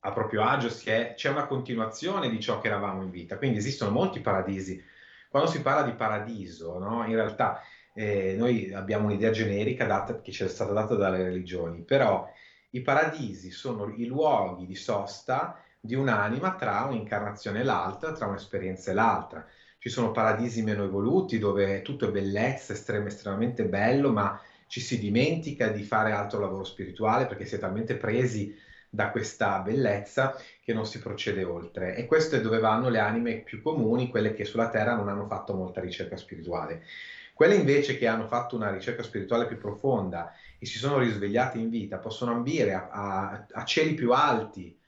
a 0.00 0.12
proprio 0.12 0.44
agio, 0.44 0.68
è, 0.84 1.14
c'è 1.16 1.30
una 1.30 1.46
continuazione 1.46 2.30
di 2.30 2.40
ciò 2.40 2.60
che 2.60 2.68
eravamo 2.68 3.02
in 3.02 3.10
vita. 3.10 3.36
Quindi 3.38 3.58
esistono 3.58 3.90
molti 3.90 4.20
paradisi. 4.20 4.80
Quando 5.28 5.50
si 5.50 5.60
parla 5.60 5.82
di 5.82 5.94
paradiso, 5.96 6.78
no, 6.78 7.04
in 7.04 7.14
realtà 7.14 7.60
eh, 7.92 8.34
noi 8.36 8.72
abbiamo 8.72 9.06
un'idea 9.06 9.30
generica 9.30 9.84
data, 9.86 10.20
che 10.20 10.30
ci 10.30 10.44
è 10.44 10.48
stata 10.48 10.72
data 10.72 10.94
dalle 10.94 11.22
religioni, 11.24 11.82
però 11.82 12.30
i 12.76 12.82
paradisi 12.82 13.50
sono 13.50 13.88
i 13.96 14.04
luoghi 14.04 14.66
di 14.66 14.74
sosta 14.74 15.58
di 15.80 15.94
un'anima 15.94 16.54
tra 16.56 16.84
un'incarnazione 16.84 17.60
e 17.60 17.62
l'altra, 17.62 18.12
tra 18.12 18.26
un'esperienza 18.26 18.90
e 18.90 18.94
l'altra. 18.94 19.46
Ci 19.78 19.88
sono 19.88 20.10
paradisi 20.10 20.62
meno 20.62 20.84
evoluti 20.84 21.38
dove 21.38 21.80
tutto 21.82 22.06
è 22.06 22.10
bellezza, 22.10 22.72
estrem- 22.74 23.06
estremamente 23.06 23.64
bello, 23.64 24.12
ma 24.12 24.38
ci 24.66 24.80
si 24.80 24.98
dimentica 24.98 25.68
di 25.68 25.82
fare 25.82 26.10
altro 26.12 26.40
lavoro 26.40 26.64
spirituale 26.64 27.26
perché 27.26 27.46
si 27.46 27.54
è 27.54 27.58
talmente 27.58 27.96
presi 27.96 28.54
da 28.90 29.10
questa 29.10 29.60
bellezza 29.60 30.36
che 30.60 30.72
non 30.74 30.86
si 30.86 30.98
procede 30.98 31.44
oltre. 31.44 31.94
E 31.94 32.04
questo 32.04 32.36
è 32.36 32.40
dove 32.40 32.58
vanno 32.58 32.88
le 32.88 32.98
anime 32.98 33.42
più 33.42 33.62
comuni, 33.62 34.08
quelle 34.08 34.32
che 34.32 34.44
sulla 34.44 34.68
Terra 34.68 34.94
non 34.94 35.08
hanno 35.08 35.26
fatto 35.26 35.54
molta 35.54 35.80
ricerca 35.80 36.16
spirituale. 36.16 36.82
Quelle 37.32 37.54
invece 37.54 37.96
che 37.96 38.06
hanno 38.06 38.26
fatto 38.26 38.56
una 38.56 38.70
ricerca 38.70 39.02
spirituale 39.02 39.46
più 39.46 39.58
profonda 39.58 40.32
e 40.58 40.66
si 40.66 40.78
sono 40.78 40.98
risvegliate 40.98 41.58
in 41.58 41.68
vita 41.68 41.98
possono 41.98 42.32
ambire 42.32 42.72
a, 42.74 42.88
a, 42.88 43.46
a 43.50 43.64
cieli 43.64 43.94
più 43.94 44.12
alti 44.12 44.78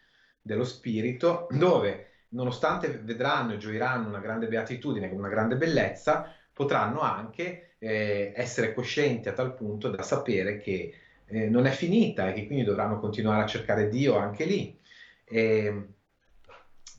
dello 0.40 0.64
spirito, 0.64 1.46
dove 1.50 2.08
nonostante 2.30 3.00
vedranno 3.02 3.54
e 3.54 3.58
gioiranno 3.58 4.08
una 4.08 4.20
grande 4.20 4.48
beatitudine, 4.48 5.08
una 5.08 5.28
grande 5.28 5.56
bellezza, 5.56 6.32
potranno 6.52 7.00
anche 7.00 7.74
eh, 7.78 8.32
essere 8.34 8.74
coscienti 8.74 9.28
a 9.28 9.32
tal 9.32 9.54
punto 9.54 9.88
da 9.88 10.02
sapere 10.02 10.58
che 10.58 10.92
eh, 11.26 11.48
non 11.48 11.66
è 11.66 11.70
finita 11.70 12.28
e 12.28 12.32
che 12.32 12.46
quindi 12.46 12.64
dovranno 12.64 12.98
continuare 12.98 13.42
a 13.42 13.46
cercare 13.46 13.88
Dio 13.88 14.16
anche 14.16 14.44
lì. 14.44 14.76
E 15.24 15.86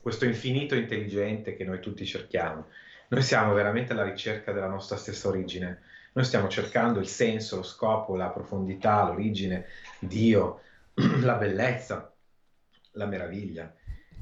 questo 0.00 0.24
infinito 0.24 0.74
intelligente 0.74 1.56
che 1.56 1.64
noi 1.64 1.80
tutti 1.80 2.06
cerchiamo. 2.06 2.66
Noi 3.08 3.22
siamo 3.22 3.52
veramente 3.52 3.92
alla 3.92 4.04
ricerca 4.04 4.52
della 4.52 4.68
nostra 4.68 4.96
stessa 4.96 5.28
origine. 5.28 5.82
Noi 6.12 6.24
stiamo 6.24 6.48
cercando 6.48 6.98
il 6.98 7.06
senso, 7.06 7.56
lo 7.56 7.62
scopo, 7.62 8.16
la 8.16 8.28
profondità, 8.28 9.04
l'origine, 9.04 9.66
Dio, 9.98 10.60
la 11.22 11.34
bellezza, 11.34 12.12
la 12.92 13.06
meraviglia. 13.06 13.72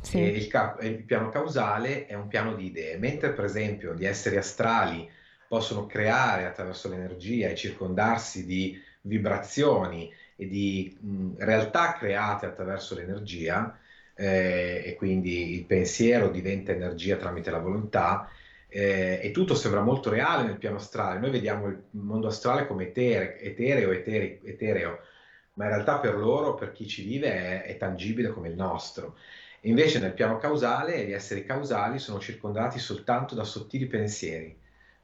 Sì. 0.00 0.18
Il, 0.18 0.46
cap- 0.48 0.82
il, 0.82 1.02
piano 1.02 1.28
causale 1.28 2.06
è 2.06 2.14
un 2.14 2.28
piano 2.28 2.54
di 2.54 2.66
idee, 2.66 2.98
mentre 2.98 3.32
per 3.32 3.44
esempio 3.44 3.94
gli 3.94 4.06
esseri 4.06 4.36
astrali 4.36 5.08
possono 5.48 5.86
creare 5.86 6.44
attraverso 6.44 6.88
l'energia 6.88 7.48
e 7.48 7.56
circondarsi 7.56 8.44
di 8.44 8.80
vibrazioni 9.02 10.12
e 10.36 10.46
di 10.46 10.96
mh, 11.00 11.36
realtà 11.38 11.94
create 11.94 12.46
attraverso 12.46 12.94
l'energia, 12.94 13.76
eh, 14.14 14.82
e 14.84 14.94
quindi 14.96 15.54
il 15.54 15.64
pensiero 15.64 16.28
diventa 16.28 16.72
energia 16.72 17.16
tramite 17.16 17.50
la 17.50 17.58
volontà, 17.58 18.28
eh, 18.68 19.20
e 19.22 19.30
tutto 19.30 19.54
sembra 19.54 19.82
molto 19.82 20.10
reale 20.10 20.44
nel 20.44 20.58
piano 20.58 20.76
astrale. 20.76 21.18
Noi 21.18 21.30
vediamo 21.30 21.68
il 21.68 21.82
mondo 21.90 22.28
astrale 22.28 22.66
come 22.66 22.88
etere, 22.88 23.40
etereo, 23.40 23.90
etere, 23.90 24.40
etereo, 24.44 25.00
ma 25.54 25.64
in 25.64 25.70
realtà 25.70 25.98
per 25.98 26.16
loro, 26.16 26.54
per 26.54 26.72
chi 26.72 26.86
ci 26.86 27.04
vive, 27.04 27.28
è, 27.28 27.62
è 27.64 27.76
tangibile 27.76 28.30
come 28.30 28.48
il 28.48 28.54
nostro. 28.54 29.16
invece 29.62 29.98
nel 29.98 30.12
piano 30.12 30.38
causale 30.38 31.04
gli 31.04 31.12
esseri 31.12 31.44
causali 31.44 31.98
sono 31.98 32.20
circondati 32.20 32.78
soltanto 32.78 33.34
da 33.34 33.44
sottili 33.44 33.86
pensieri 33.86 34.56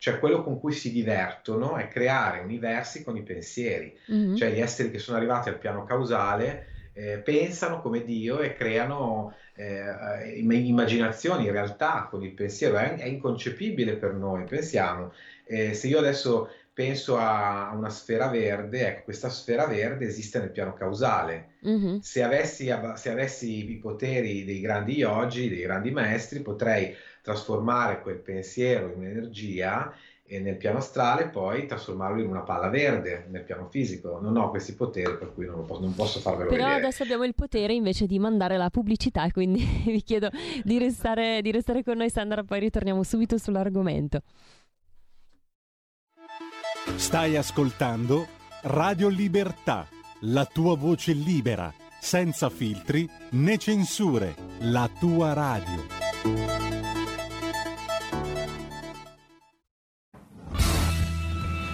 cioè 0.05 0.19
quello 0.19 0.43
con 0.43 0.61
cui 0.61 0.73
si 0.73 0.93
divertono 0.93 1.77
è 1.77 1.89
creare 1.89 2.41
universi 2.41 3.03
con 3.03 3.17
i 3.17 3.23
pensieri, 3.23 3.99
mm-hmm. 4.13 4.35
cioè 4.37 4.51
gli 4.51 4.61
esseri 4.61 4.91
che 4.91 4.99
sono 4.99 5.17
arrivati 5.17 5.49
al 5.49 5.57
piano 5.57 5.85
causale 5.85 6.67
eh, 6.95 7.19
pensano 7.19 7.81
come 7.81 8.05
Dio 8.05 8.41
e 8.41 8.55
creano 8.55 9.35
eh, 9.55 10.33
immaginazioni, 10.37 11.51
realtà 11.51 12.07
con 12.11 12.23
il 12.23 12.33
pensiero, 12.33 12.77
è, 12.77 12.95
è 12.95 13.05
inconcepibile 13.05 13.97
per 13.97 14.15
noi, 14.15 14.45
pensiamo, 14.45 15.13
eh, 15.45 15.75
se 15.75 15.89
io 15.89 15.99
adesso 15.99 16.49
penso 16.73 17.17
a 17.17 17.73
una 17.73 17.89
sfera 17.89 18.29
verde, 18.29 18.89
ecco, 18.89 19.05
questa 19.05 19.29
sfera 19.29 19.67
verde 19.67 20.07
esiste 20.07 20.41
nel 20.41 20.51
piano 20.51 20.75
causale. 20.75 21.53
Mm-hmm. 21.67 21.99
Se, 21.99 22.23
avessi, 22.23 22.75
se 22.97 23.11
avessi 23.11 23.71
i 23.71 23.77
poteri 23.77 24.45
dei 24.45 24.61
grandi 24.61 24.97
yogi, 24.97 25.49
dei 25.49 25.63
grandi 25.63 25.93
maestri, 25.93 26.41
potrei 26.41 26.93
trasformare 27.23 28.03
quel 28.03 28.19
pensiero 28.19 28.93
in 28.93 29.05
energia 29.05 29.95
e 30.27 30.41
nel 30.41 30.57
piano 30.57 30.79
astrale 30.79 31.29
poi 31.29 31.67
trasformarlo 31.67 32.23
in 32.23 32.29
una 32.29 32.41
palla 32.41 32.69
verde 32.69 33.27
nel 33.29 33.43
piano 33.43 33.69
fisico. 33.69 34.19
Non 34.21 34.37
ho 34.37 34.49
questi 34.49 34.75
poteri 34.75 35.17
per 35.19 35.35
cui 35.35 35.47
non, 35.47 35.67
posso, 35.67 35.81
non 35.81 35.95
posso 35.95 36.19
farvelo 36.21 36.49
Però 36.49 36.65
vedere. 36.65 36.83
adesso 36.83 37.03
abbiamo 37.03 37.25
il 37.25 37.35
potere 37.35 37.75
invece 37.75 38.07
di 38.07 38.19
mandare 38.19 38.57
la 38.57 38.71
pubblicità, 38.71 39.31
quindi 39.31 39.63
vi 39.85 40.03
chiedo 40.03 40.31
di 40.63 40.79
restare, 40.79 41.43
di 41.43 41.51
restare 41.51 41.83
con 41.85 41.99
noi 41.99 42.09
Sandra, 42.09 42.43
poi 42.43 42.61
ritorniamo 42.61 43.03
subito 43.03 43.37
sull'argomento. 43.37 44.23
Stai 46.97 47.37
ascoltando 47.37 48.27
Radio 48.63 49.09
Libertà, 49.09 49.87
la 50.21 50.47
tua 50.47 50.75
voce 50.77 51.13
libera, 51.13 51.73
senza 52.01 52.49
filtri 52.49 53.09
né 53.33 53.59
censure, 53.59 54.35
la 54.61 54.89
tua 54.99 55.33
radio. 55.35 56.74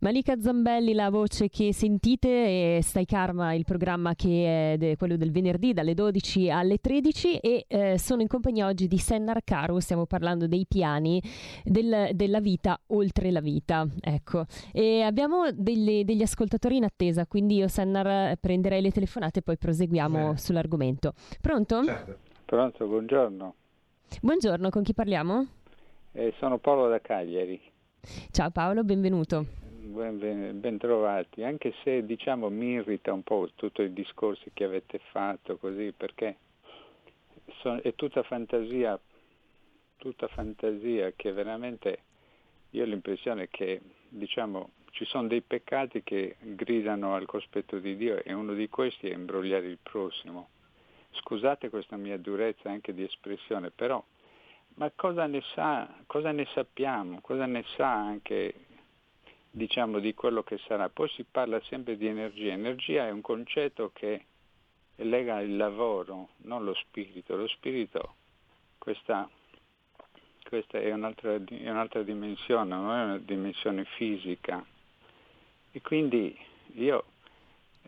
Malika 0.00 0.38
Zambelli, 0.38 0.92
la 0.92 1.10
voce 1.10 1.48
che 1.48 1.72
sentite, 1.72 2.28
e 2.28 2.80
Stai 2.82 3.04
Karma, 3.04 3.54
il 3.54 3.64
programma 3.64 4.14
che 4.14 4.74
è 4.74 4.76
de, 4.78 4.96
quello 4.96 5.16
del 5.16 5.32
venerdì 5.32 5.72
dalle 5.72 5.94
12 5.94 6.50
alle 6.50 6.78
13 6.78 7.38
e 7.38 7.64
eh, 7.66 7.98
sono 7.98 8.22
in 8.22 8.28
compagnia 8.28 8.66
oggi 8.66 8.86
di 8.86 8.96
Sennar 8.96 9.42
Caro, 9.42 9.80
stiamo 9.80 10.06
parlando 10.06 10.46
dei 10.46 10.66
piani 10.68 11.20
del, 11.64 12.10
della 12.12 12.38
vita 12.38 12.78
oltre 12.88 13.32
la 13.32 13.40
vita. 13.40 13.88
Ecco. 14.00 14.44
E 14.72 15.02
abbiamo 15.02 15.50
degli, 15.52 16.04
degli, 16.04 16.22
ascoltatori 16.22 16.76
in 16.76 16.84
attesa, 16.84 17.26
quindi 17.26 17.56
io 17.56 17.66
Sennar 17.66 18.36
prenderei 18.38 18.80
le 18.80 18.92
telefonate 18.92 19.40
e 19.40 19.42
poi 19.42 19.58
proseguiamo 19.58 20.30
Beh. 20.30 20.36
sull'argomento. 20.36 21.14
Pronto? 21.40 21.82
Certo. 21.82 22.18
Pronto, 22.44 22.86
buongiorno. 22.86 23.54
Buongiorno, 24.22 24.70
con 24.70 24.84
chi 24.84 24.94
parliamo? 24.94 25.44
Eh, 26.12 26.34
sono 26.38 26.58
Paolo 26.58 26.88
da 26.88 27.00
Cagliari. 27.00 27.60
Ciao 28.30 28.50
Paolo, 28.50 28.84
benvenuto 28.84 29.66
ben, 29.92 30.18
ben, 30.18 30.60
ben, 30.60 30.78
trovati, 30.78 31.42
anche 31.42 31.72
se 31.82 32.04
diciamo 32.04 32.48
mi 32.48 32.72
irrita 32.72 33.12
un 33.12 33.22
po' 33.22 33.48
tutti 33.54 33.82
i 33.82 33.92
discorsi 33.92 34.50
che 34.52 34.64
avete 34.64 35.00
fatto 35.10 35.56
così, 35.56 35.92
perché 35.96 36.36
sono, 37.60 37.80
è 37.82 37.94
tutta 37.94 38.22
fantasia, 38.22 38.98
tutta 39.96 40.28
fantasia 40.28 41.12
che 41.16 41.32
veramente 41.32 42.02
io 42.70 42.82
ho 42.82 42.86
l'impressione 42.86 43.48
che 43.48 43.80
diciamo 44.08 44.70
ci 44.90 45.04
sono 45.04 45.28
dei 45.28 45.42
peccati 45.42 46.02
che 46.02 46.36
gridano 46.40 47.14
al 47.14 47.26
cospetto 47.26 47.78
di 47.78 47.96
Dio 47.96 48.22
e 48.22 48.32
uno 48.32 48.54
di 48.54 48.68
questi 48.68 49.08
è 49.08 49.14
imbrogliare 49.14 49.66
il 49.66 49.78
prossimo. 49.82 50.48
Scusate 51.10 51.68
questa 51.68 51.96
mia 51.96 52.18
durezza 52.18 52.70
anche 52.70 52.94
di 52.94 53.02
espressione, 53.02 53.70
però 53.70 54.02
ma 54.74 54.90
cosa 54.94 55.26
ne 55.26 55.42
sa, 55.54 55.88
cosa 56.06 56.30
ne 56.30 56.46
sappiamo, 56.52 57.20
cosa 57.20 57.46
ne 57.46 57.64
sa 57.76 57.92
anche 57.92 58.66
diciamo 59.50 59.98
di 59.98 60.14
quello 60.14 60.42
che 60.42 60.58
sarà. 60.66 60.88
Poi 60.88 61.08
si 61.10 61.24
parla 61.24 61.60
sempre 61.62 61.96
di 61.96 62.06
energia. 62.06 62.52
Energia 62.52 63.06
è 63.06 63.10
un 63.10 63.20
concetto 63.20 63.90
che 63.92 64.24
lega 64.96 65.40
il 65.40 65.56
lavoro, 65.56 66.30
non 66.38 66.64
lo 66.64 66.74
spirito. 66.74 67.36
Lo 67.36 67.46
spirito, 67.48 68.14
questa, 68.78 69.28
questa 70.42 70.78
è, 70.78 70.92
un'altra, 70.92 71.34
è 71.34 71.70
un'altra 71.70 72.02
dimensione, 72.02 72.74
non 72.74 72.96
è 72.96 73.04
una 73.04 73.18
dimensione 73.18 73.84
fisica. 73.96 74.64
E 75.70 75.80
quindi 75.82 76.36
io 76.74 77.04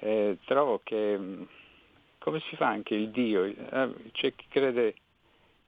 eh, 0.01 0.39
trovo 0.45 0.81
che 0.83 1.49
come 2.21 2.41
si 2.51 2.57
fa 2.57 2.69
anche 2.69 2.95
il 2.95 3.11
Dio? 3.11 3.45
Eh, 3.45 3.95
c'è 4.13 4.35
chi 4.35 4.45
crede 4.49 4.95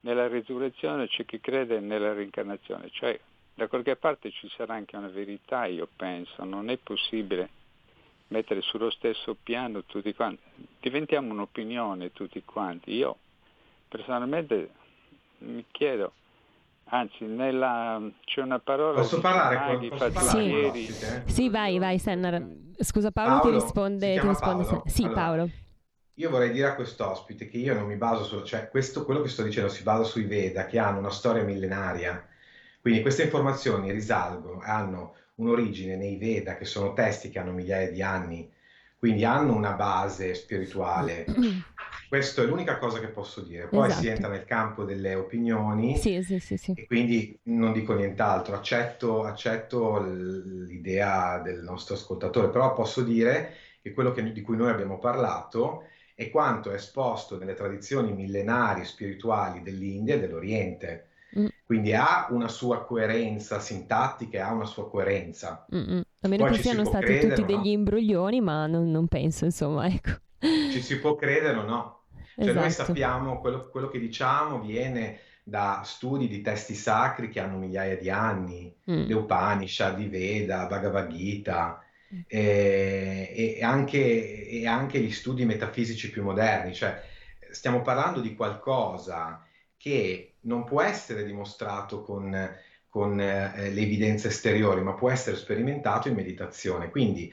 nella 0.01 0.27
risurrezione, 0.27 1.07
c'è 1.07 1.25
chi 1.25 1.39
crede 1.39 1.79
nella 1.79 2.13
reincarnazione, 2.13 2.89
cioè 2.91 3.19
da 3.55 3.67
qualche 3.67 3.95
parte 3.95 4.31
ci 4.31 4.49
sarà 4.55 4.73
anche 4.73 4.95
una 4.95 5.09
verità, 5.09 5.65
io 5.65 5.87
penso, 5.95 6.43
non 6.43 6.69
è 6.69 6.77
possibile 6.77 7.49
mettere 8.27 8.61
sullo 8.61 8.89
stesso 8.89 9.35
piano 9.41 9.83
tutti 9.83 10.13
quanti, 10.13 10.41
diventiamo 10.79 11.31
un'opinione 11.33 12.11
tutti 12.11 12.41
quanti. 12.43 12.93
Io 12.93 13.17
personalmente 13.87 14.71
mi 15.39 15.63
chiedo, 15.69 16.13
anzi 16.85 17.25
nella, 17.25 18.01
c'è 18.25 18.41
una 18.41 18.59
parola... 18.59 19.01
Posso 19.01 19.19
parlare? 19.19 19.77
Con, 19.77 19.87
posso 19.89 20.11
parlare 20.11 20.43
ieri... 20.43 20.85
sì. 20.87 21.21
sì, 21.25 21.49
vai, 21.49 21.77
vai 21.77 21.99
Sennar. 21.99 22.43
Scusa 22.79 23.11
Paolo, 23.11 23.39
Paolo 23.39 23.57
ti 23.57 23.63
risponde... 23.63 24.19
Ti 24.19 24.27
risponde 24.27 24.63
Paolo. 24.63 24.83
Sì, 24.87 25.03
allora, 25.03 25.21
Paolo. 25.21 25.49
Io 26.15 26.29
vorrei 26.29 26.51
dire 26.51 26.67
a 26.67 26.75
quest'ospite 26.75 27.47
che 27.47 27.57
io 27.57 27.75
non 27.75 27.85
mi 27.85 27.97
baso 27.97 28.23
su... 28.23 28.43
cioè 28.43 28.69
questo, 28.69 29.05
quello 29.05 29.21
che 29.21 29.29
sto 29.29 29.43
dicendo 29.43 29.69
si 29.69 29.83
basa 29.83 30.03
sui 30.03 30.23
Veda, 30.23 30.65
che 30.65 30.79
hanno 30.79 30.97
una 30.97 31.11
storia 31.11 31.43
millenaria 31.43 32.27
quindi 32.83 33.01
queste 33.01 33.23
informazioni 33.23 33.93
risalgono, 33.93 34.59
hanno 34.61 35.15
un'origine 35.35 35.95
nei 35.95 36.17
Veda, 36.17 36.57
che 36.57 36.65
sono 36.65 36.91
testi 36.91 37.29
che 37.29 37.39
hanno 37.39 37.53
migliaia 37.53 37.89
di 37.89 38.01
anni, 38.01 38.51
quindi 38.97 39.23
hanno 39.23 39.55
una 39.55 39.71
base 39.71 40.33
spirituale. 40.33 41.23
Questa 42.09 42.41
è 42.41 42.45
l'unica 42.45 42.79
cosa 42.79 42.99
che 42.99 43.07
posso 43.07 43.39
dire. 43.39 43.67
Poi 43.67 43.87
esatto. 43.87 44.01
si 44.01 44.07
entra 44.09 44.27
nel 44.27 44.43
campo 44.43 44.83
delle 44.83 45.15
opinioni 45.15 45.95
sì, 45.95 46.21
sì, 46.23 46.39
sì, 46.39 46.73
e 46.75 46.85
quindi 46.85 47.39
non 47.43 47.71
dico 47.71 47.93
nient'altro. 47.93 48.53
Accetto, 48.53 49.23
accetto 49.23 50.03
l'idea 50.03 51.39
del 51.39 51.63
nostro 51.63 51.95
ascoltatore, 51.95 52.49
però 52.49 52.73
posso 52.73 53.01
dire 53.01 53.53
che 53.81 53.93
quello 53.93 54.11
che, 54.11 54.29
di 54.29 54.41
cui 54.41 54.57
noi 54.57 54.71
abbiamo 54.71 54.99
parlato 54.99 55.83
è 56.15 56.29
quanto 56.29 56.69
è 56.69 56.73
esposto 56.73 57.37
nelle 57.37 57.53
tradizioni 57.53 58.11
millenarie 58.11 58.83
spirituali 58.83 59.61
dell'India 59.61 60.15
e 60.15 60.19
dell'Oriente. 60.19 61.07
Quindi 61.65 61.93
ha 61.93 62.27
una 62.29 62.49
sua 62.49 62.83
coerenza 62.83 63.59
sintattica 63.59 64.47
ha 64.47 64.53
una 64.53 64.65
sua 64.65 64.89
coerenza. 64.89 65.65
Mm-mm. 65.73 66.01
A 66.21 66.27
meno 66.27 66.45
Poi 66.45 66.55
che 66.55 66.61
siano 66.61 66.83
stati 66.85 67.05
credere, 67.05 67.35
tutti 67.35 67.45
degli 67.45 67.69
imbroglioni, 67.69 68.41
ma 68.41 68.67
non, 68.67 68.91
non, 68.91 69.07
penso, 69.07 69.45
insomma, 69.45 69.87
ecco. 69.91 70.11
Ci 70.39 70.81
si 70.81 70.99
può 70.99 71.15
credere 71.15 71.57
o 71.57 71.63
no? 71.63 72.03
Cioè 72.35 72.45
esatto. 72.45 72.59
noi 72.59 72.71
sappiamo, 72.71 73.39
quello, 73.39 73.69
quello, 73.69 73.87
che 73.87 73.99
diciamo 73.99 74.59
viene 74.59 75.19
da 75.43 75.81
studi 75.85 76.27
di 76.27 76.41
testi 76.41 76.73
sacri 76.73 77.29
che 77.29 77.39
hanno 77.39 77.57
migliaia 77.57 77.97
di 77.97 78.09
anni, 78.09 78.73
mm. 78.89 79.05
le 79.05 79.13
Upanishad, 79.13 79.99
i 79.99 80.07
Veda, 80.07 80.65
Bhagavad 80.65 81.09
Gita, 81.09 81.81
mm. 82.13 82.19
e, 82.27 83.55
e, 83.57 83.63
anche, 83.63 84.47
e 84.47 84.67
anche 84.67 84.99
gli 84.99 85.11
studi 85.11 85.45
metafisici 85.45 86.09
più 86.09 86.23
moderni, 86.23 86.73
cioè 86.73 87.01
stiamo 87.51 87.81
parlando 87.81 88.19
di 88.19 88.35
qualcosa 88.35 89.45
che 89.83 90.35
non 90.43 90.63
può 90.63 90.81
essere 90.81 91.25
dimostrato 91.25 92.03
con, 92.03 92.33
con 92.87 93.19
eh, 93.19 93.69
le 93.69 93.81
evidenze 93.81 94.29
esteriori, 94.29 94.79
ma 94.79 94.93
può 94.93 95.11
essere 95.11 95.35
sperimentato 95.35 96.07
in 96.07 96.15
meditazione. 96.15 96.89
Quindi 96.89 97.29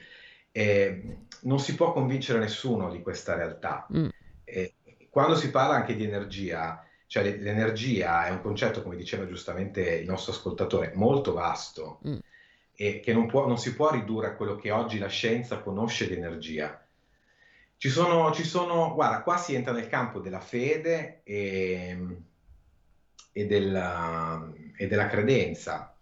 eh, 0.51 1.19
non 1.43 1.61
si 1.61 1.75
può 1.75 1.93
convincere 1.93 2.39
nessuno 2.39 2.91
di 2.91 3.01
questa 3.01 3.35
realtà. 3.35 3.87
Mm. 3.95 4.09
Eh, 4.43 4.73
quando 5.09 5.37
si 5.37 5.49
parla 5.49 5.75
anche 5.75 5.95
di 5.95 6.03
energia, 6.03 6.85
cioè 7.07 7.37
l'energia 7.37 8.25
è 8.25 8.31
un 8.31 8.41
concetto, 8.41 8.83
come 8.83 8.97
diceva 8.97 9.25
giustamente 9.25 9.89
il 9.95 10.05
nostro 10.05 10.33
ascoltatore, 10.33 10.91
molto 10.93 11.31
vasto 11.31 12.01
mm. 12.05 12.17
e 12.75 12.99
che 12.99 13.13
non, 13.13 13.27
può, 13.27 13.47
non, 13.47 13.59
si 13.59 13.73
può 13.75 13.91
ridurre 13.91 14.27
a 14.27 14.35
quello 14.35 14.57
che 14.57 14.71
oggi 14.71 14.99
la 14.99 15.07
scienza 15.07 15.59
conosce 15.59 16.05
di 16.05 16.15
energia. 16.15 16.85
Ci 17.77 17.87
sono, 17.87 18.33
ci 18.33 18.43
sono, 18.43 18.93
guarda, 18.93 19.21
qua 19.21 19.37
si 19.37 19.55
entra 19.55 19.71
nel 19.71 19.87
campo 19.87 20.19
della 20.19 20.41
fede 20.41 21.21
e 21.23 22.27
e 23.31 23.45
della, 23.45 24.51
e 24.77 24.87
della 24.87 25.07
credenza. 25.07 25.95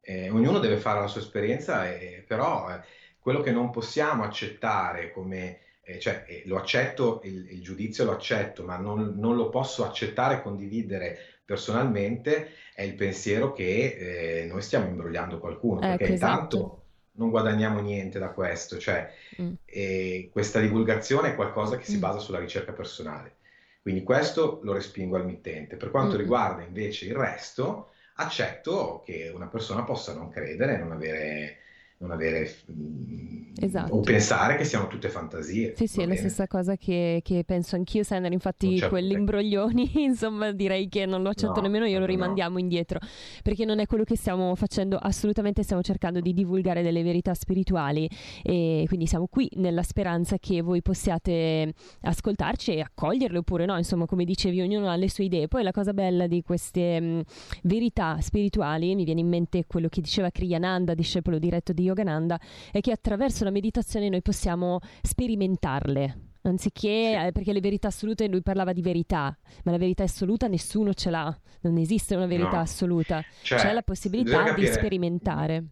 Eh, 0.00 0.30
ognuno 0.30 0.58
deve 0.58 0.78
fare 0.78 1.00
la 1.00 1.06
sua 1.06 1.20
esperienza, 1.20 1.92
eh, 1.92 2.24
però 2.26 2.70
eh, 2.70 2.80
quello 3.18 3.40
che 3.40 3.50
non 3.50 3.70
possiamo 3.70 4.22
accettare 4.22 5.12
come, 5.12 5.58
eh, 5.82 5.98
cioè 5.98 6.24
eh, 6.26 6.42
lo 6.46 6.56
accetto, 6.56 7.20
il, 7.24 7.50
il, 7.50 7.62
giudizio 7.62 8.04
lo 8.04 8.12
accetto, 8.12 8.64
ma 8.64 8.76
non, 8.76 9.14
non, 9.16 9.36
lo 9.36 9.50
posso 9.50 9.84
accettare 9.84 10.36
e 10.36 10.42
condividere 10.42 11.18
personalmente, 11.44 12.52
è 12.74 12.82
il 12.82 12.94
pensiero 12.94 13.52
che 13.52 14.42
eh, 14.42 14.46
noi 14.46 14.62
stiamo 14.62 14.86
imbrogliando 14.86 15.38
qualcuno, 15.38 15.80
perché 15.80 16.04
ecco, 16.04 16.12
intanto 16.12 16.56
esatto. 16.56 16.82
non 17.12 17.30
guadagniamo 17.30 17.80
niente 17.80 18.18
da 18.18 18.30
questo, 18.30 18.78
cioè 18.78 19.12
mm. 19.42 20.30
questa 20.30 20.60
divulgazione 20.60 21.30
è 21.30 21.34
qualcosa 21.34 21.76
che 21.76 21.84
si 21.84 21.96
mm. 21.96 22.00
basa 22.00 22.18
sulla 22.18 22.38
ricerca 22.38 22.72
personale. 22.72 23.37
Quindi 23.80 24.02
questo 24.02 24.60
lo 24.62 24.72
respingo 24.72 25.16
al 25.16 25.24
mittente. 25.24 25.76
Per 25.76 25.90
quanto 25.90 26.14
mm. 26.14 26.18
riguarda 26.18 26.62
invece 26.62 27.06
il 27.06 27.14
resto, 27.14 27.90
accetto 28.16 29.02
che 29.04 29.30
una 29.34 29.46
persona 29.46 29.84
possa 29.84 30.14
non 30.14 30.28
credere, 30.30 30.76
non 30.76 30.92
avere 30.92 31.58
non 32.00 32.12
avere 32.12 32.48
mm, 32.70 33.54
esatto. 33.60 33.94
o 33.94 34.00
pensare 34.00 34.56
che 34.56 34.64
siano 34.64 34.86
tutte 34.86 35.08
fantasie. 35.08 35.74
Sì, 35.76 35.88
sì, 35.88 36.00
è 36.00 36.06
la 36.06 36.14
stessa 36.14 36.46
cosa 36.46 36.76
che, 36.76 37.20
che 37.24 37.42
penso 37.44 37.74
anch'io, 37.74 38.04
Sander. 38.04 38.30
Infatti, 38.30 38.80
quell'imbroglioni, 38.80 39.90
insomma, 40.04 40.52
direi 40.52 40.88
che 40.88 41.06
non 41.06 41.22
lo 41.22 41.30
accetto 41.30 41.56
no, 41.56 41.62
nemmeno 41.62 41.86
io, 41.86 41.98
lo 41.98 42.06
rimandiamo 42.06 42.54
no. 42.54 42.58
indietro 42.60 43.00
perché 43.42 43.64
non 43.64 43.80
è 43.80 43.86
quello 43.86 44.04
che 44.04 44.16
stiamo 44.16 44.54
facendo. 44.54 44.96
Assolutamente 44.96 45.64
stiamo 45.64 45.82
cercando 45.82 46.20
di 46.20 46.32
divulgare 46.32 46.82
delle 46.82 47.02
verità 47.02 47.34
spirituali 47.34 48.08
e 48.42 48.84
quindi 48.86 49.06
siamo 49.06 49.26
qui 49.26 49.50
nella 49.54 49.82
speranza 49.82 50.38
che 50.38 50.62
voi 50.62 50.82
possiate 50.82 51.72
ascoltarci 52.02 52.74
e 52.74 52.80
accoglierle 52.80 53.38
oppure 53.38 53.64
no. 53.64 53.76
Insomma, 53.76 54.06
come 54.06 54.24
dicevi, 54.24 54.60
ognuno 54.60 54.88
ha 54.88 54.94
le 54.94 55.10
sue 55.10 55.24
idee. 55.24 55.48
Poi 55.48 55.64
la 55.64 55.72
cosa 55.72 55.92
bella 55.92 56.28
di 56.28 56.42
queste 56.42 57.00
mh, 57.00 57.22
verità 57.62 58.20
spirituali, 58.20 58.94
mi 58.94 59.02
viene 59.02 59.20
in 59.20 59.28
mente 59.28 59.64
quello 59.66 59.88
che 59.88 60.00
diceva 60.00 60.30
Kriyananda, 60.30 60.94
discepolo 60.94 61.40
diretto 61.40 61.72
di 61.72 61.87
Yogananda, 61.88 62.40
è 62.70 62.80
che 62.80 62.92
attraverso 62.92 63.44
la 63.44 63.50
meditazione 63.50 64.08
noi 64.08 64.22
possiamo 64.22 64.80
sperimentarle. 65.02 66.26
Anziché, 66.42 67.26
eh, 67.26 67.32
perché 67.32 67.52
le 67.52 67.60
verità 67.60 67.88
assolute, 67.88 68.28
lui 68.28 68.42
parlava 68.42 68.72
di 68.72 68.80
verità, 68.80 69.36
ma 69.64 69.72
la 69.72 69.78
verità 69.78 70.04
assoluta 70.04 70.46
nessuno 70.46 70.94
ce 70.94 71.10
l'ha, 71.10 71.36
non 71.62 71.76
esiste 71.76 72.14
una 72.14 72.26
verità 72.26 72.56
no. 72.56 72.60
assoluta, 72.60 73.22
cioè, 73.42 73.58
c'è 73.58 73.72
la 73.72 73.82
possibilità 73.82 74.44
capire, 74.44 74.68
di 74.68 74.72
sperimentare. 74.72 75.64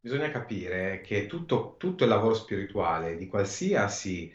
Bisogna 0.00 0.30
capire 0.30 1.00
che 1.02 1.26
tutto, 1.26 1.76
tutto, 1.78 2.04
il 2.04 2.10
lavoro 2.10 2.34
spirituale 2.34 3.16
di 3.16 3.28
qualsiasi 3.28 4.32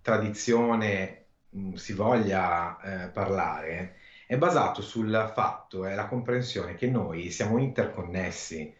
tradizione 0.00 1.24
mm, 1.56 1.72
si 1.74 1.92
voglia 1.92 2.78
eh, 2.80 3.08
parlare 3.08 3.96
è 4.26 4.36
basato 4.36 4.82
sul 4.82 5.30
fatto 5.32 5.86
e 5.86 5.94
la 5.94 6.06
comprensione 6.06 6.74
che 6.74 6.88
noi 6.88 7.30
siamo 7.30 7.58
interconnessi 7.58 8.74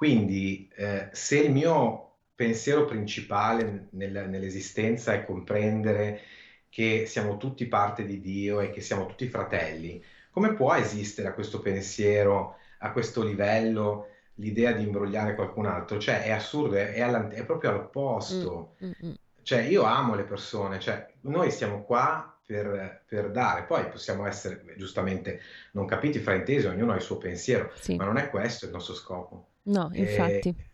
quindi 0.00 0.66
eh, 0.76 1.10
se 1.12 1.40
il 1.40 1.52
mio 1.52 2.12
pensiero 2.34 2.86
principale 2.86 3.88
nel, 3.90 4.30
nell'esistenza 4.30 5.12
è 5.12 5.26
comprendere 5.26 6.22
che 6.70 7.04
siamo 7.04 7.36
tutti 7.36 7.66
parte 7.66 8.06
di 8.06 8.18
Dio 8.18 8.60
e 8.60 8.70
che 8.70 8.80
siamo 8.80 9.04
tutti 9.04 9.28
fratelli, 9.28 10.02
come 10.30 10.54
può 10.54 10.72
esistere 10.72 11.28
a 11.28 11.34
questo 11.34 11.60
pensiero, 11.60 12.56
a 12.78 12.92
questo 12.92 13.22
livello, 13.22 14.06
l'idea 14.36 14.72
di 14.72 14.84
imbrogliare 14.84 15.34
qualcun 15.34 15.66
altro? 15.66 15.98
Cioè 15.98 16.22
è 16.22 16.30
assurdo, 16.30 16.76
è, 16.76 16.94
è, 16.94 17.44
proprio 17.44 17.68
all'opposto. 17.68 18.76
Mm, 18.82 18.86
mm, 18.86 19.06
mm. 19.06 19.14
Cioè 19.42 19.60
io 19.60 19.82
amo 19.82 20.14
le 20.14 20.24
persone, 20.24 20.80
cioè 20.80 21.12
noi 21.24 21.50
siamo 21.50 21.82
qua 21.84 22.40
per, 22.42 23.02
per, 23.06 23.30
dare. 23.30 23.64
Poi 23.64 23.86
possiamo 23.90 24.26
essere 24.26 24.64
giustamente 24.78 25.42
non 25.72 25.84
capiti, 25.84 26.20
fraintesi, 26.20 26.68
ognuno 26.68 26.92
ha 26.92 26.96
il 26.96 27.02
suo 27.02 27.18
pensiero, 27.18 27.70
sì. 27.74 27.96
ma 27.96 28.06
non 28.06 28.16
è 28.16 28.30
questo 28.30 28.64
il 28.64 28.72
nostro 28.72 28.94
scopo. 28.94 29.48
No, 29.64 29.90
infatti. 29.92 30.48
E... 30.48 30.68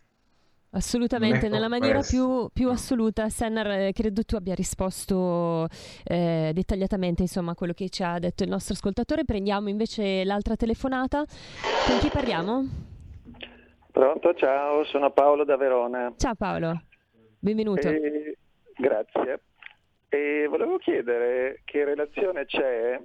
Assolutamente, 0.71 1.47
nella 1.47 1.69
maniera 1.69 2.01
più, 2.01 2.49
più, 2.53 2.69
assoluta. 2.69 3.29
Sennar, 3.29 3.67
eh, 3.71 3.91
credo 3.93 4.23
tu 4.23 4.35
abbia 4.35 4.53
risposto 4.53 5.67
eh, 6.03 6.51
dettagliatamente 6.53 7.21
insomma, 7.21 7.51
a 7.51 7.55
quello 7.55 7.73
che 7.73 7.89
ci 7.89 8.03
ha 8.03 8.19
detto 8.19 8.43
il 8.43 8.49
nostro 8.49 8.73
ascoltatore. 8.73 9.25
Prendiamo 9.25 9.69
invece 9.69 10.23
l'altra 10.23 10.55
telefonata. 10.55 11.23
Con 11.87 11.97
chi 11.99 12.09
parliamo? 12.09 12.65
Pronto, 13.91 14.33
ciao, 14.35 14.83
sono 14.85 15.11
Paolo 15.11 15.43
da 15.45 15.57
Verona. 15.57 16.13
Ciao 16.17 16.35
Paolo, 16.35 16.83
benvenuto. 17.39 17.87
E... 17.87 18.37
Grazie. 18.75 19.41
E 20.09 20.45
volevo 20.47 20.77
chiedere 20.77 21.61
che 21.65 21.83
relazione 21.83 22.45
c'è 22.45 23.01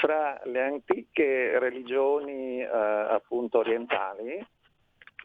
fra 0.00 0.40
le 0.44 0.62
antiche 0.62 1.58
religioni 1.58 2.60
eh, 2.60 2.68
appunto 2.68 3.58
orientali 3.58 4.46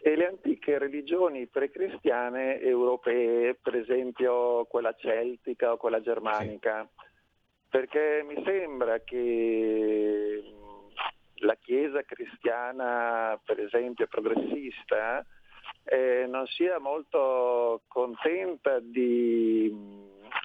e 0.06 0.16
le 0.16 0.28
antiche 0.28 0.78
religioni 0.78 1.48
precristiane 1.48 2.60
europee, 2.60 3.56
per 3.56 3.76
esempio 3.76 4.66
quella 4.66 4.94
celtica 4.94 5.72
o 5.72 5.78
quella 5.78 6.00
germanica, 6.00 6.88
sì. 6.88 7.06
perché 7.72 8.24
mi 8.24 8.40
sembra 8.46 9.00
che 9.00 10.44
la 11.38 11.56
Chiesa 11.56 12.04
cristiana, 12.04 13.42
per 13.44 13.60
esempio 13.60 14.06
progressista, 14.06 15.26
eh, 15.86 16.28
non 16.28 16.46
sia 16.46 16.78
molto 16.78 17.82
contenta 17.88 18.78
di, 18.80 19.74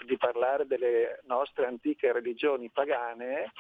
di 0.07 0.17
parlare 0.17 0.67
delle 0.67 1.21
nostre 1.27 1.67
antiche 1.67 2.13
religioni 2.13 2.71
pagane 2.71 3.53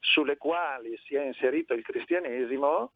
sulle 0.00 0.36
quali 0.36 1.00
si 1.06 1.14
è 1.14 1.24
inserito 1.24 1.72
il 1.72 1.82
cristianesimo 1.82 2.92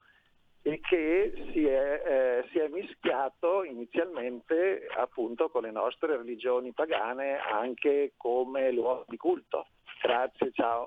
e 0.62 0.80
che 0.80 1.32
si 1.52 1.64
è, 1.64 2.02
eh, 2.06 2.48
si 2.52 2.58
è, 2.58 2.68
mischiato 2.68 3.64
inizialmente 3.64 4.86
appunto 4.96 5.48
con 5.48 5.62
le 5.62 5.70
nostre 5.70 6.16
religioni 6.16 6.72
pagane 6.72 7.38
anche 7.38 8.12
come 8.16 8.70
luogo 8.70 9.06
di 9.08 9.16
culto. 9.16 9.68
Grazie, 10.02 10.50
ciao. 10.52 10.86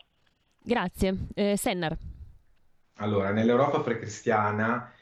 Grazie. 0.62 1.16
Eh, 1.34 1.58
Sennar. 1.58 1.98
Allora, 2.98 3.32
nell'Europa 3.32 3.82
precristiana 3.82 4.94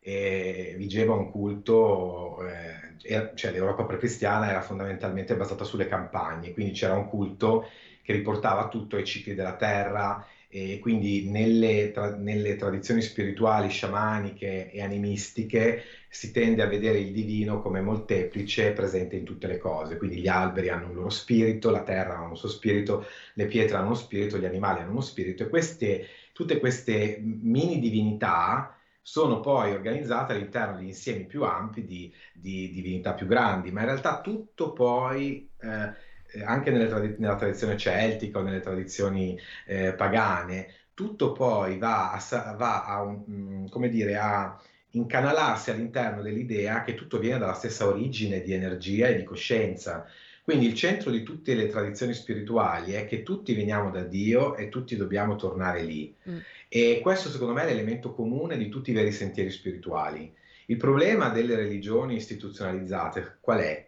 eh, 0.00 0.74
vigeva 0.76 1.14
un 1.14 1.30
culto, 1.30 2.38
eh, 2.46 3.32
cioè 3.34 3.52
l'Europa 3.52 3.84
precristiana 3.84 4.50
era 4.50 4.60
fondamentalmente 4.60 5.36
basata 5.36 5.64
sulle 5.64 5.86
campagne, 5.86 6.52
quindi 6.52 6.72
c'era 6.72 6.94
un 6.94 7.08
culto 7.08 7.68
che 8.02 8.12
riportava 8.12 8.68
tutto 8.68 8.96
ai 8.96 9.04
cicli 9.04 9.34
della 9.34 9.56
terra, 9.56 10.26
e 10.50 10.78
quindi 10.80 11.28
nelle, 11.28 11.90
tra, 11.90 12.16
nelle, 12.16 12.56
tradizioni 12.56 13.02
spirituali, 13.02 13.68
sciamaniche 13.68 14.70
e 14.70 14.80
animistiche 14.82 15.82
si 16.08 16.30
tende 16.30 16.62
a 16.62 16.66
vedere 16.66 16.98
il 16.98 17.12
divino 17.12 17.60
come 17.60 17.82
molteplice 17.82 18.72
presente 18.72 19.16
in 19.16 19.24
tutte 19.24 19.46
le 19.46 19.58
cose, 19.58 19.98
quindi 19.98 20.20
gli 20.20 20.26
alberi 20.26 20.70
hanno 20.70 20.88
un 20.88 20.94
loro 20.94 21.10
spirito, 21.10 21.70
la 21.70 21.82
terra 21.82 22.16
ha 22.16 22.22
un 22.22 22.34
suo 22.34 22.48
spirito, 22.48 23.04
le 23.34 23.44
pietre 23.44 23.76
hanno 23.76 23.86
uno 23.86 23.94
spirito, 23.94 24.38
gli 24.38 24.46
animali 24.46 24.80
hanno 24.80 24.92
uno 24.92 25.00
spirito. 25.02 25.42
E 25.42 25.48
queste, 25.48 26.06
tutte 26.32 26.58
queste 26.58 27.18
mini 27.20 27.78
divinità 27.78 28.74
sono 29.02 29.40
poi 29.40 29.72
organizzate 29.72 30.32
all'interno 30.32 30.78
di 30.78 30.86
insiemi 30.86 31.26
più 31.26 31.42
ampi 31.44 31.84
di, 31.84 32.10
di 32.32 32.70
divinità 32.70 33.12
più 33.12 33.26
grandi, 33.26 33.70
ma 33.70 33.80
in 33.80 33.86
realtà 33.86 34.20
tutto 34.22 34.72
poi... 34.72 35.46
Eh, 35.60 36.06
anche 36.44 36.70
trad- 36.88 37.16
nella 37.18 37.36
tradizione 37.36 37.76
celtica 37.76 38.38
o 38.38 38.42
nelle 38.42 38.60
tradizioni 38.60 39.38
eh, 39.66 39.94
pagane, 39.94 40.68
tutto 40.94 41.32
poi 41.32 41.78
va 41.78 42.12
a, 42.12 42.54
va 42.56 42.84
a, 42.84 43.02
un, 43.02 43.24
mm, 43.28 43.66
come 43.68 43.88
dire, 43.88 44.16
a 44.16 44.60
incanalarsi 44.90 45.70
all'interno 45.70 46.22
dell'idea 46.22 46.82
che 46.82 46.94
tutto 46.94 47.18
viene 47.18 47.38
dalla 47.38 47.54
stessa 47.54 47.86
origine 47.86 48.40
di 48.40 48.52
energia 48.52 49.08
e 49.08 49.14
di 49.14 49.24
coscienza. 49.24 50.06
Quindi 50.42 50.66
il 50.66 50.74
centro 50.74 51.10
di 51.10 51.22
tutte 51.22 51.54
le 51.54 51.66
tradizioni 51.66 52.14
spirituali 52.14 52.92
è 52.92 53.04
che 53.04 53.22
tutti 53.22 53.54
veniamo 53.54 53.90
da 53.90 54.02
Dio 54.02 54.56
e 54.56 54.68
tutti 54.70 54.96
dobbiamo 54.96 55.36
tornare 55.36 55.82
lì. 55.82 56.14
Mm. 56.28 56.38
E 56.68 57.00
questo 57.02 57.28
secondo 57.28 57.52
me 57.52 57.62
è 57.62 57.66
l'elemento 57.66 58.12
comune 58.12 58.56
di 58.56 58.68
tutti 58.68 58.90
i 58.90 58.94
veri 58.94 59.12
sentieri 59.12 59.50
spirituali. 59.50 60.32
Il 60.66 60.76
problema 60.78 61.28
delle 61.28 61.54
religioni 61.54 62.16
istituzionalizzate 62.16 63.36
qual 63.40 63.60
è? 63.60 63.87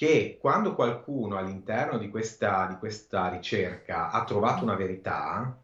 Che 0.00 0.38
quando 0.40 0.74
qualcuno 0.74 1.36
all'interno 1.36 1.98
di 1.98 2.08
questa, 2.08 2.66
di 2.66 2.78
questa 2.78 3.28
ricerca 3.28 4.08
ha 4.08 4.24
trovato 4.24 4.64
una 4.64 4.74
verità, 4.74 5.54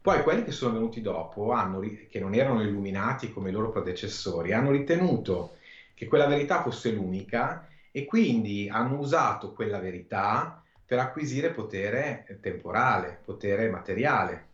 poi 0.00 0.22
quelli 0.22 0.44
che 0.44 0.52
sono 0.52 0.74
venuti 0.74 1.00
dopo, 1.00 1.50
hanno, 1.50 1.80
che 1.80 2.20
non 2.20 2.32
erano 2.34 2.62
illuminati 2.62 3.28
come 3.32 3.48
i 3.48 3.52
loro 3.52 3.70
predecessori, 3.70 4.52
hanno 4.52 4.70
ritenuto 4.70 5.54
che 5.94 6.06
quella 6.06 6.28
verità 6.28 6.62
fosse 6.62 6.92
l'unica 6.92 7.66
e 7.90 8.04
quindi 8.04 8.68
hanno 8.70 8.98
usato 8.98 9.52
quella 9.52 9.80
verità 9.80 10.62
per 10.86 11.00
acquisire 11.00 11.50
potere 11.50 12.38
temporale, 12.40 13.18
potere 13.24 13.68
materiale. 13.68 14.44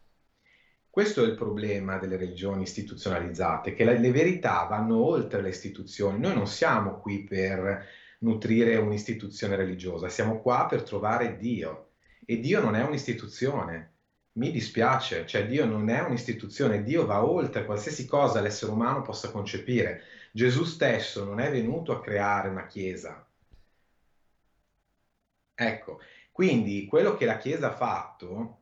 Questo 0.89 1.23
è 1.23 1.27
il 1.27 1.35
problema 1.35 1.99
delle 1.99 2.17
religioni 2.17 2.63
istituzionalizzate, 2.63 3.75
che 3.75 3.85
le, 3.85 4.11
verità 4.11 4.65
vanno 4.65 4.97
oltre 4.97 5.43
le 5.43 5.51
istituzioni. 5.51 6.19
Noi 6.19 6.33
non 6.33 6.47
siamo 6.47 6.99
qui 6.99 7.23
per 7.23 8.05
nutrire 8.21 8.77
un'istituzione 8.77 9.57
religiosa, 9.57 10.09
siamo 10.09 10.41
qua 10.41 10.67
per 10.67 10.83
trovare 10.83 11.37
Dio 11.37 11.91
e 12.25 12.41
Dio 12.41 12.61
non 12.61 12.75
è 12.75 12.83
un'istituzione. 12.83 13.93
Mi 14.33 14.51
dispiace, 14.51 15.27
cioè 15.27 15.47
Dio 15.47 15.65
non 15.65 15.89
è 15.89 16.01
un'istituzione, 16.01 16.83
Dio 16.83 17.07
va 17.07 17.25
oltre 17.25 17.65
qualsiasi 17.65 18.07
cosa 18.07 18.41
l'essere 18.41 18.73
umano 18.73 19.03
possa 19.03 19.31
concepire. 19.31 20.03
Gesù 20.33 20.65
stesso 20.65 21.25
non 21.25 21.41
è 21.41 21.51
venuto 21.51 21.93
a 21.93 22.01
creare 22.01 22.49
una 22.49 22.67
chiesa. 22.67 23.27
Ecco, 25.55 26.01
quindi 26.33 26.85
quello 26.87 27.17
che 27.17 27.25
la 27.25 27.39
Chiesa 27.39 27.69
ha 27.69 27.75
fatto, 27.75 28.59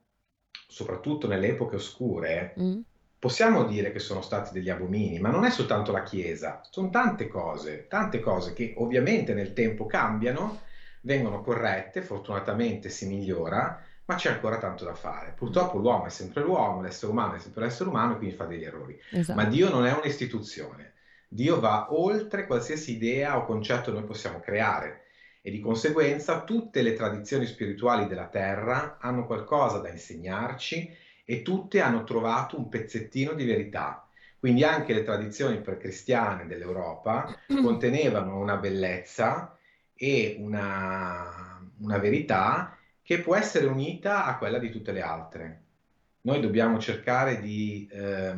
soprattutto 0.69 1.27
nelle 1.27 1.49
epoche 1.49 1.75
oscure, 1.75 2.55
mm 2.57 2.81
possiamo 3.25 3.65
dire 3.65 3.91
che 3.91 4.01
sono 4.01 4.21
stati 4.21 4.53
degli 4.53 4.69
abomini, 4.69 5.19
ma 5.19 5.31
non 5.31 5.47
è 5.47 5.51
soltanto 5.51 5.93
la 5.93 6.03
Chiesa, 6.03 6.61
sono 6.69 6.91
tante 6.91 7.27
cose, 7.27 7.87
tante 7.89 8.21
cose 8.21 8.53
che 8.53 8.75
ovviamente 8.77 9.33
nel 9.33 9.55
tempo 9.55 9.87
cambiano, 9.87 10.61
vengono 11.01 11.41
corrette, 11.41 12.03
fortunatamente 12.03 12.91
si 12.91 13.07
migliora, 13.07 13.83
ma 14.05 14.15
c'è 14.17 14.31
ancora 14.31 14.59
tanto 14.59 14.85
da 14.85 14.93
fare. 14.93 15.33
Purtroppo 15.35 15.79
l'uomo 15.79 16.05
è 16.05 16.11
sempre 16.11 16.43
l'uomo, 16.43 16.83
l'essere 16.83 17.13
umano 17.13 17.37
è 17.37 17.39
sempre 17.39 17.63
l'essere 17.65 17.89
umano 17.89 18.13
e 18.13 18.17
quindi 18.19 18.35
fa 18.35 18.45
degli 18.45 18.63
errori. 18.63 19.01
Esatto. 19.13 19.41
Ma 19.41 19.47
Dio 19.47 19.71
non 19.71 19.87
è 19.87 19.93
un'istituzione. 19.95 20.93
Dio 21.27 21.59
va 21.61 21.95
oltre 21.95 22.47
qualsiasi 22.47 22.93
idea 22.93 23.39
o 23.39 23.47
concetto 23.47 23.91
noi 23.91 24.05
possiamo 24.05 24.39
creare 24.39 25.05
e 25.41 25.51
di 25.51 25.61
conseguenza 25.61 26.43
tutte 26.43 26.83
le 26.83 26.93
tradizioni 26.93 27.47
spirituali 27.47 28.07
della 28.07 28.27
Terra 28.27 28.99
hanno 29.01 29.25
qualcosa 29.25 29.79
da 29.79 29.89
insegnarci 29.89 30.95
e 31.25 31.43
tutte 31.43 31.81
hanno 31.81 32.05
trovato 32.05 32.57
un 32.57 32.69
pezzettino 32.69 33.33
di 33.33 33.45
verità. 33.45 34.07
Quindi 34.39 34.63
anche 34.63 34.93
le 34.93 35.03
tradizioni 35.03 35.61
precristiane 35.61 36.47
dell'Europa 36.47 37.35
contenevano 37.49 38.39
una 38.39 38.57
bellezza 38.57 39.57
e 39.95 40.37
una, 40.39 41.61
una 41.79 41.99
verità 41.99 42.77
che 43.03 43.21
può 43.21 43.37
essere 43.37 43.67
unita 43.67 44.25
a 44.25 44.37
quella 44.37 44.59
di 44.59 44.71
tutte 44.71 44.93
le 44.93 45.03
altre. 45.03 45.63
Noi 46.23 46.41
dobbiamo 46.41 46.79
cercare 46.79 47.41
di 47.41 47.89
eh, 47.91 48.35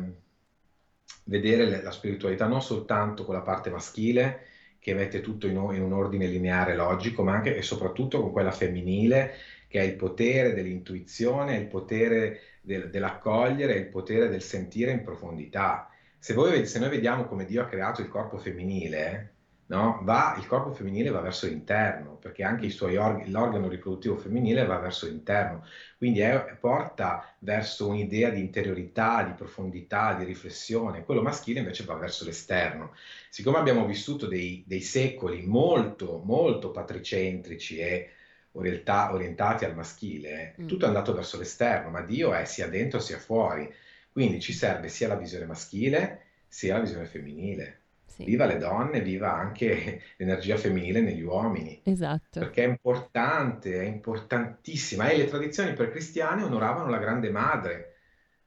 vedere 1.25 1.81
la 1.81 1.91
spiritualità 1.91 2.47
non 2.47 2.61
soltanto 2.61 3.23
con 3.25 3.35
la 3.35 3.41
parte 3.41 3.69
maschile, 3.69 4.45
che 4.79 4.93
mette 4.93 5.21
tutto 5.21 5.47
in, 5.47 5.55
in, 5.73 5.81
un 5.81 5.93
ordine 5.93 6.27
lineare 6.27 6.75
logico, 6.75 7.23
ma 7.23 7.33
anche 7.33 7.55
e 7.55 7.61
soprattutto 7.61 8.21
con 8.21 8.31
quella 8.31 8.51
femminile, 8.51 9.33
che 9.67 9.79
è 9.79 9.83
il 9.83 9.95
potere 9.95 10.53
dell'intuizione, 10.53 11.57
il 11.57 11.67
potere 11.67 12.39
del, 12.61 12.89
dell'accogliere, 12.89 13.75
il 13.75 13.87
potere 13.87 14.29
del 14.29 14.41
sentire 14.41 14.91
in 14.91 15.03
profondità. 15.03 15.89
Se, 16.19 16.33
voi, 16.33 16.65
se 16.65 16.79
noi 16.79 16.89
vediamo 16.89 17.25
come 17.25 17.45
Dio 17.45 17.61
ha 17.61 17.67
creato 17.67 18.01
il 18.01 18.07
corpo 18.07 18.37
femminile, 18.37 19.33
no? 19.67 19.99
va, 20.03 20.35
il 20.37 20.47
corpo 20.47 20.71
femminile 20.71 21.09
va 21.09 21.21
verso 21.21 21.47
l'interno, 21.47 22.15
perché 22.15 22.43
anche 22.43 22.67
org- 22.97 23.27
l'organo 23.27 23.67
riproduttivo 23.67 24.17
femminile 24.17 24.65
va 24.65 24.77
verso 24.79 25.05
l'interno, 25.07 25.65
quindi 25.97 26.19
è, 26.19 26.57
porta 26.59 27.33
verso 27.39 27.87
un'idea 27.87 28.29
di 28.29 28.39
interiorità, 28.39 29.23
di 29.23 29.33
profondità, 29.33 30.13
di 30.13 30.23
riflessione, 30.23 31.03
quello 31.03 31.21
maschile 31.21 31.59
invece 31.59 31.83
va 31.83 31.95
verso 31.95 32.25
l'esterno. 32.25 32.93
Siccome 33.29 33.57
abbiamo 33.57 33.85
vissuto 33.85 34.27
dei, 34.27 34.63
dei 34.65 34.81
secoli 34.81 35.45
molto, 35.45 36.21
molto 36.23 36.71
patricentrici 36.71 37.77
e 37.77 38.11
orienta- 38.57 39.13
orientati 39.13 39.65
al 39.65 39.75
maschile, 39.75 40.55
mm. 40.59 40.67
tutto 40.67 40.85
è 40.85 40.87
andato 40.87 41.13
verso 41.13 41.37
l'esterno, 41.37 41.89
ma 41.89 42.01
Dio 42.01 42.33
è 42.33 42.45
sia 42.45 42.67
dentro 42.67 42.99
sia 42.99 43.17
fuori, 43.17 43.71
quindi 44.11 44.39
ci 44.39 44.53
serve 44.53 44.89
sia 44.89 45.07
la 45.07 45.15
visione 45.15 45.45
maschile 45.45 46.23
sia 46.47 46.73
la 46.73 46.81
visione 46.81 47.05
femminile. 47.05 47.81
Sì. 48.05 48.23
Viva 48.23 48.45
le 48.45 48.57
donne, 48.57 49.01
viva 49.01 49.33
anche 49.33 50.01
l'energia 50.17 50.57
femminile 50.57 51.01
negli 51.01 51.21
uomini. 51.21 51.81
Esatto. 51.83 52.39
Perché 52.39 52.63
è 52.63 52.67
importante, 52.67 53.79
è 53.79 53.85
importantissima. 53.85 55.09
E 55.09 55.17
le 55.17 55.27
tradizioni 55.27 55.73
precristiane 55.73 56.41
onoravano 56.41 56.89
la 56.89 56.97
grande 56.97 57.29
madre. 57.29 57.93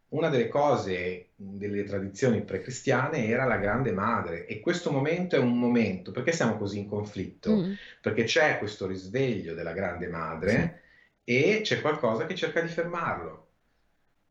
Una 0.09 0.29
delle 0.29 0.49
cose 0.49 1.30
delle 1.43 1.85
tradizioni 1.85 2.43
precristiane 2.43 3.27
era 3.27 3.47
la 3.47 3.57
grande 3.57 3.93
madre 3.93 4.45
e 4.45 4.61
questo 4.61 4.91
momento 4.91 5.37
è 5.37 5.39
un 5.39 5.59
momento, 5.59 6.11
perché 6.11 6.33
siamo 6.33 6.59
così 6.59 6.79
in 6.79 6.87
conflitto? 6.87 7.57
Mm. 7.57 7.73
Perché 8.03 8.25
c'è 8.25 8.59
questo 8.59 8.87
risveglio 8.87 9.55
della 9.55 9.73
grande 9.73 10.07
madre 10.09 10.83
sì. 11.25 11.33
e 11.33 11.61
c'è 11.63 11.81
qualcosa 11.81 12.27
che 12.27 12.35
cerca 12.35 12.61
di 12.61 12.69
fermarlo. 12.69 13.47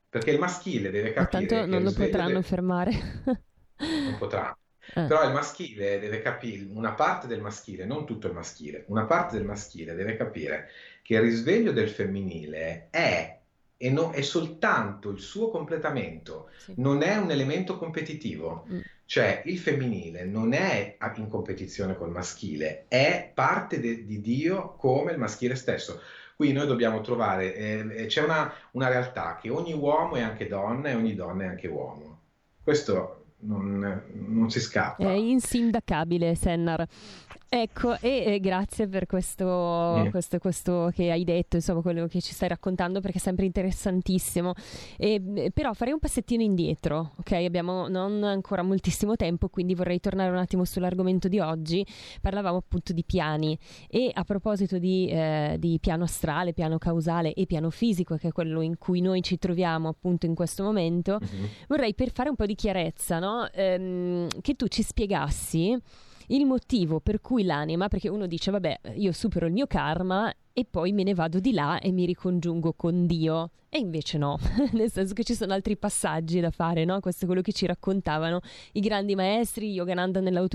Perché 0.08 0.30
il 0.30 0.40
maschile 0.40 0.92
deve 0.92 1.12
capire... 1.12 1.46
Tanto 1.48 1.66
non 1.66 1.82
lo 1.82 1.92
potranno 1.92 2.28
deve... 2.28 2.44
fermare. 2.44 2.92
non 3.24 4.16
potranno. 4.20 4.58
Eh. 4.92 5.06
Però 5.06 5.24
il 5.24 5.34
maschile 5.34 6.00
deve 6.00 6.20
capire, 6.20 6.66
una 6.68 6.94
parte 6.94 7.28
del 7.28 7.42
maschile, 7.42 7.86
non 7.86 8.08
tutto 8.08 8.26
il 8.26 8.34
maschile, 8.34 8.86
una 8.88 9.06
parte 9.06 9.38
del 9.38 9.46
maschile 9.46 9.94
deve 9.94 10.18
capire 10.18 10.70
che 11.04 11.14
il 11.14 11.22
risveglio 11.22 11.72
del 11.72 11.92
femminile 11.92 12.88
è 12.90 13.39
e 13.82 13.90
no, 13.90 14.12
è 14.12 14.22
soltanto 14.22 15.10
il 15.10 15.20
suo 15.20 15.50
completamento, 15.50 16.50
sì. 16.58 16.74
non 16.78 17.02
è 17.02 17.16
un 17.16 17.32
elemento 17.32 17.78
competitivo. 17.78 18.66
Mm. 18.70 18.80
Cioè 19.06 19.42
il 19.46 19.58
femminile 19.58 20.26
non 20.26 20.52
è 20.52 20.98
in 21.16 21.30
competizione 21.30 21.96
col 21.96 22.12
maschile, 22.12 22.86
è 22.90 23.32
parte 23.34 23.80
de- 23.80 24.06
di 24.06 24.20
Dio 24.20 24.76
come 24.76 25.14
il 25.14 25.18
maschile 25.18 25.56
stesso. 25.56 26.02
Qui 26.36 26.52
noi 26.52 26.68
dobbiamo 26.68 27.00
trovare, 27.00 27.56
eh, 27.56 28.06
c'è 28.08 28.22
una, 28.22 28.54
una 28.72 28.90
realtà 28.90 29.40
che 29.42 29.50
ogni 29.50 29.74
uomo 29.74 30.16
è 30.16 30.22
anche 30.22 30.48
donna 30.48 30.90
e 30.90 30.96
ogni 30.96 31.16
donna 31.16 31.46
è 31.46 31.48
anche 31.48 31.68
uomo. 31.68 32.20
Questo 32.62 33.24
non, 33.40 34.04
non, 34.14 34.52
si 34.52 34.60
scappa. 34.60 35.04
È 35.04 35.12
insindacabile, 35.12 36.36
Sennar. 36.36 36.86
Ecco, 37.52 38.00
e, 38.00 38.26
e 38.26 38.40
grazie 38.40 38.88
per 38.88 39.08
questo, 39.08 40.06
eh. 40.06 40.12
questo, 40.12 40.38
questo, 40.38 40.92
che 40.94 41.10
hai 41.10 41.24
detto, 41.24 41.56
insomma, 41.56 41.82
quello 41.82 42.06
che 42.06 42.22
ci 42.22 42.32
stai 42.32 42.48
raccontando, 42.48 43.02
perché 43.02 43.18
è 43.18 43.22
sempre 43.22 43.46
interessantissimo. 43.46 44.54
E, 44.98 45.50
però 45.52 45.74
farei 45.74 45.94
un 45.94 46.00
passettino 46.00 46.44
indietro, 46.44 47.14
ok? 47.18 47.32
Abbiamo 47.32 47.88
non 47.88 48.24
ancora 48.24 48.62
moltissimo 48.62 49.16
tempo, 49.16 49.50
quindi 49.50 49.74
vorrei 49.74 50.00
tornare 50.00 50.30
un 50.30 50.38
attimo 50.38 50.64
sull'argomento 50.64 51.28
di 51.28 51.40
oggi. 51.40 51.84
Parlavamo 52.22 52.58
appunto 52.58 52.94
di 52.94 53.04
piani 53.04 53.58
e 53.90 54.12
a 54.14 54.24
proposito 54.24 54.78
di, 54.78 55.08
eh, 55.10 55.56
di 55.58 55.80
piano 55.82 56.04
astrale, 56.04 56.54
piano 56.54 56.78
causale 56.78 57.34
e 57.34 57.48
piano 57.48 57.72
fisico, 57.72 58.16
che 58.18 58.28
è 58.28 58.32
quello 58.32 58.62
in 58.62 58.78
cui 58.78 59.02
noi 59.02 59.24
ci 59.24 59.40
troviamo 59.40 59.88
appunto 59.90 60.28
in 60.28 60.36
questo 60.36 60.62
momento, 60.62 61.18
mm-hmm. 61.20 61.46
vorrei 61.68 61.96
per 61.96 62.12
fare 62.12 62.30
un 62.30 62.36
po' 62.36 62.46
di 62.46 62.54
chiarezza, 62.54 63.18
no? 63.18 63.50
ehm, 63.52 64.28
che 64.42 64.54
tu 64.54 64.68
ci 64.68 64.84
spiegassi 64.84 65.76
il 66.30 66.46
motivo 66.46 67.00
per 67.00 67.22
cui 67.22 67.44
l'anima, 67.44 67.88
perché 67.88 68.10
uno 68.10 68.28
dice 68.28 68.52
vabbè 68.52 68.80
io 68.96 69.12
supero 69.12 69.46
il 69.46 69.54
mio 69.54 69.68
karma 69.68 70.34
e 70.54 70.66
poi 70.70 70.92
me 70.92 71.04
ne 71.04 71.14
vado 71.14 71.40
di 71.40 71.54
là 71.54 71.80
e 71.80 71.92
mi 71.92 72.06
ricongiungo 72.06 72.74
con 72.74 73.06
Dio. 73.06 73.52
E 73.70 73.78
invece 73.78 74.18
no, 74.18 74.38
nel 74.74 74.92
senso 74.92 75.14
che 75.14 75.24
ci 75.24 75.36
sono 75.36 75.54
altri 75.54 75.78
passaggi 75.78 76.40
da 76.40 76.50
fare, 76.50 76.86
no? 76.86 77.00
Questo 77.00 77.24
è 77.24 77.28
quello 77.28 77.42
che 77.42 77.52
ci 77.52 77.66
raccontavano 77.66 78.42
i 78.74 78.80
grandi 78.80 79.16
maestri, 79.16 79.72
Yogananda 79.72 80.20
nella 80.20 80.46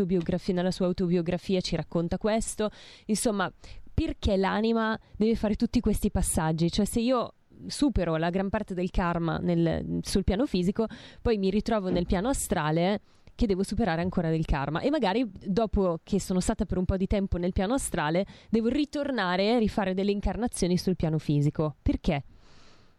sua 0.70 0.86
autobiografia 0.86 1.60
ci 1.60 1.76
racconta 1.76 2.18
questo. 2.18 2.70
Insomma, 3.06 3.50
perché 3.92 4.36
l'anima 4.36 4.98
deve 5.16 5.36
fare 5.36 5.54
tutti 5.54 5.80
questi 5.80 6.10
passaggi? 6.10 6.70
Cioè 6.70 6.84
se 6.84 7.00
io 7.00 7.34
supero 7.66 8.16
la 8.16 8.30
gran 8.30 8.48
parte 8.48 8.74
del 8.74 8.90
karma 8.90 9.38
nel, 9.38 10.00
sul 10.02 10.24
piano 10.24 10.44
fisico, 10.46 10.86
poi 11.22 11.38
mi 11.38 11.50
ritrovo 11.50 11.90
nel 11.90 12.06
piano 12.06 12.28
astrale 12.28 13.00
che 13.34 13.46
devo 13.46 13.62
superare 13.62 14.02
ancora 14.02 14.30
del 14.30 14.44
karma 14.44 14.80
e 14.80 14.90
magari 14.90 15.30
dopo 15.44 16.00
che 16.02 16.20
sono 16.20 16.40
stata 16.40 16.64
per 16.64 16.78
un 16.78 16.84
po' 16.84 16.96
di 16.96 17.06
tempo 17.06 17.36
nel 17.36 17.52
piano 17.52 17.74
astrale 17.74 18.26
devo 18.48 18.68
ritornare 18.68 19.50
e 19.50 19.58
rifare 19.58 19.94
delle 19.94 20.10
incarnazioni 20.10 20.76
sul 20.78 20.96
piano 20.96 21.18
fisico. 21.18 21.76
Perché? 21.82 22.22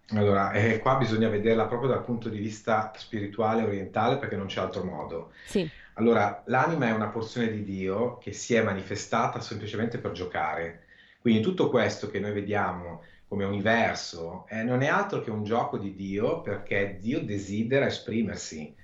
Allora, 0.09 0.51
eh, 0.51 0.79
qua 0.79 0.97
bisogna 0.97 1.29
vederla 1.29 1.65
proprio 1.65 1.89
dal 1.89 2.03
punto 2.03 2.29
di 2.29 2.37
vista 2.37 2.91
spirituale 2.95 3.63
orientale 3.63 4.17
perché 4.17 4.35
non 4.35 4.45
c'è 4.45 4.59
altro 4.59 4.83
modo. 4.83 5.31
Sì. 5.45 5.67
Allora, 5.93 6.43
l'anima 6.47 6.87
è 6.87 6.91
una 6.91 7.07
porzione 7.07 7.49
di 7.49 7.63
Dio 7.63 8.17
che 8.17 8.31
si 8.31 8.53
è 8.53 8.61
manifestata 8.61 9.39
semplicemente 9.39 9.97
per 9.97 10.11
giocare. 10.11 10.83
Quindi 11.19 11.41
tutto 11.41 11.69
questo 11.69 12.11
che 12.11 12.19
noi 12.19 12.33
vediamo 12.33 13.01
come 13.27 13.45
universo 13.45 14.45
eh, 14.47 14.61
non 14.61 14.81
è 14.81 14.87
altro 14.87 15.21
che 15.21 15.31
un 15.31 15.43
gioco 15.43 15.77
di 15.77 15.95
Dio 15.95 16.41
perché 16.41 16.97
Dio 17.01 17.21
desidera 17.21 17.87
esprimersi. 17.87 18.75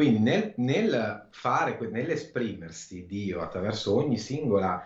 Quindi 0.00 0.20
nel, 0.20 0.54
nel 0.56 1.26
fare, 1.28 1.76
nell'esprimersi 1.90 3.04
Dio 3.04 3.42
attraverso 3.42 3.94
ogni 3.94 4.16
singola 4.16 4.82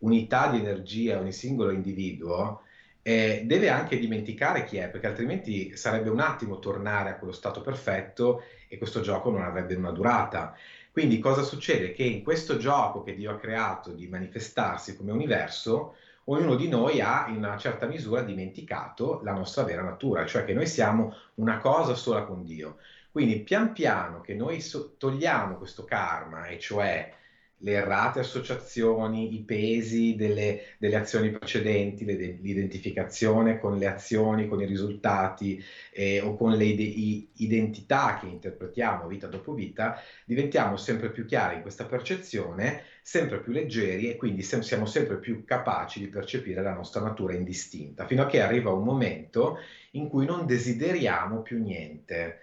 unità 0.00 0.48
di 0.50 0.58
energia, 0.58 1.18
ogni 1.18 1.32
singolo 1.32 1.70
individuo, 1.70 2.60
eh, 3.00 3.44
deve 3.46 3.70
anche 3.70 3.98
dimenticare 3.98 4.64
chi 4.64 4.76
è, 4.76 4.90
perché 4.90 5.06
altrimenti 5.06 5.74
sarebbe 5.74 6.10
un 6.10 6.20
attimo 6.20 6.58
tornare 6.58 7.08
a 7.08 7.16
quello 7.16 7.32
stato 7.32 7.62
perfetto 7.62 8.42
e 8.68 8.76
questo 8.76 9.00
gioco 9.00 9.30
non 9.30 9.40
avrebbe 9.40 9.74
una 9.74 9.90
durata. 9.90 10.54
Quindi 10.92 11.18
cosa 11.18 11.40
succede? 11.40 11.92
Che 11.92 12.02
in 12.02 12.22
questo 12.22 12.58
gioco 12.58 13.02
che 13.02 13.14
Dio 13.14 13.30
ha 13.30 13.38
creato 13.38 13.92
di 13.92 14.06
manifestarsi 14.06 14.94
come 14.94 15.12
universo, 15.12 15.94
ognuno 16.24 16.56
di 16.56 16.68
noi 16.68 17.00
ha 17.00 17.24
in 17.28 17.36
una 17.36 17.56
certa 17.56 17.86
misura 17.86 18.20
dimenticato 18.20 19.20
la 19.22 19.32
nostra 19.32 19.62
vera 19.62 19.80
natura, 19.80 20.26
cioè 20.26 20.44
che 20.44 20.52
noi 20.52 20.66
siamo 20.66 21.14
una 21.36 21.56
cosa 21.56 21.94
sola 21.94 22.24
con 22.24 22.44
Dio. 22.44 22.76
Quindi 23.10 23.42
pian 23.42 23.72
piano 23.72 24.20
che 24.20 24.34
noi 24.34 24.62
togliamo 24.96 25.56
questo 25.56 25.84
karma, 25.84 26.46
e 26.46 26.58
cioè 26.58 27.12
le 27.60 27.72
errate 27.72 28.20
associazioni, 28.20 29.34
i 29.34 29.42
pesi 29.42 30.14
delle, 30.14 30.62
delle 30.78 30.96
azioni 30.96 31.30
precedenti, 31.30 32.04
le, 32.04 32.14
l'identificazione 32.40 33.58
con 33.58 33.76
le 33.78 33.86
azioni, 33.86 34.46
con 34.46 34.60
i 34.60 34.66
risultati 34.66 35.60
eh, 35.90 36.20
o 36.20 36.36
con 36.36 36.52
le 36.52 36.64
ide- 36.64 37.26
identità 37.34 38.18
che 38.20 38.26
interpretiamo 38.26 39.08
vita 39.08 39.26
dopo 39.26 39.54
vita, 39.54 40.00
diventiamo 40.24 40.76
sempre 40.76 41.10
più 41.10 41.24
chiari 41.24 41.56
in 41.56 41.62
questa 41.62 41.86
percezione, 41.86 42.82
sempre 43.02 43.40
più 43.40 43.52
leggeri 43.52 44.08
e 44.08 44.16
quindi 44.16 44.42
sem- 44.42 44.60
siamo 44.62 44.86
sempre 44.86 45.18
più 45.18 45.44
capaci 45.44 45.98
di 45.98 46.08
percepire 46.08 46.62
la 46.62 46.74
nostra 46.74 47.00
natura 47.00 47.34
indistinta, 47.34 48.06
fino 48.06 48.22
a 48.22 48.26
che 48.26 48.40
arriva 48.40 48.70
un 48.70 48.84
momento 48.84 49.58
in 49.92 50.08
cui 50.08 50.24
non 50.26 50.46
desideriamo 50.46 51.42
più 51.42 51.60
niente 51.60 52.40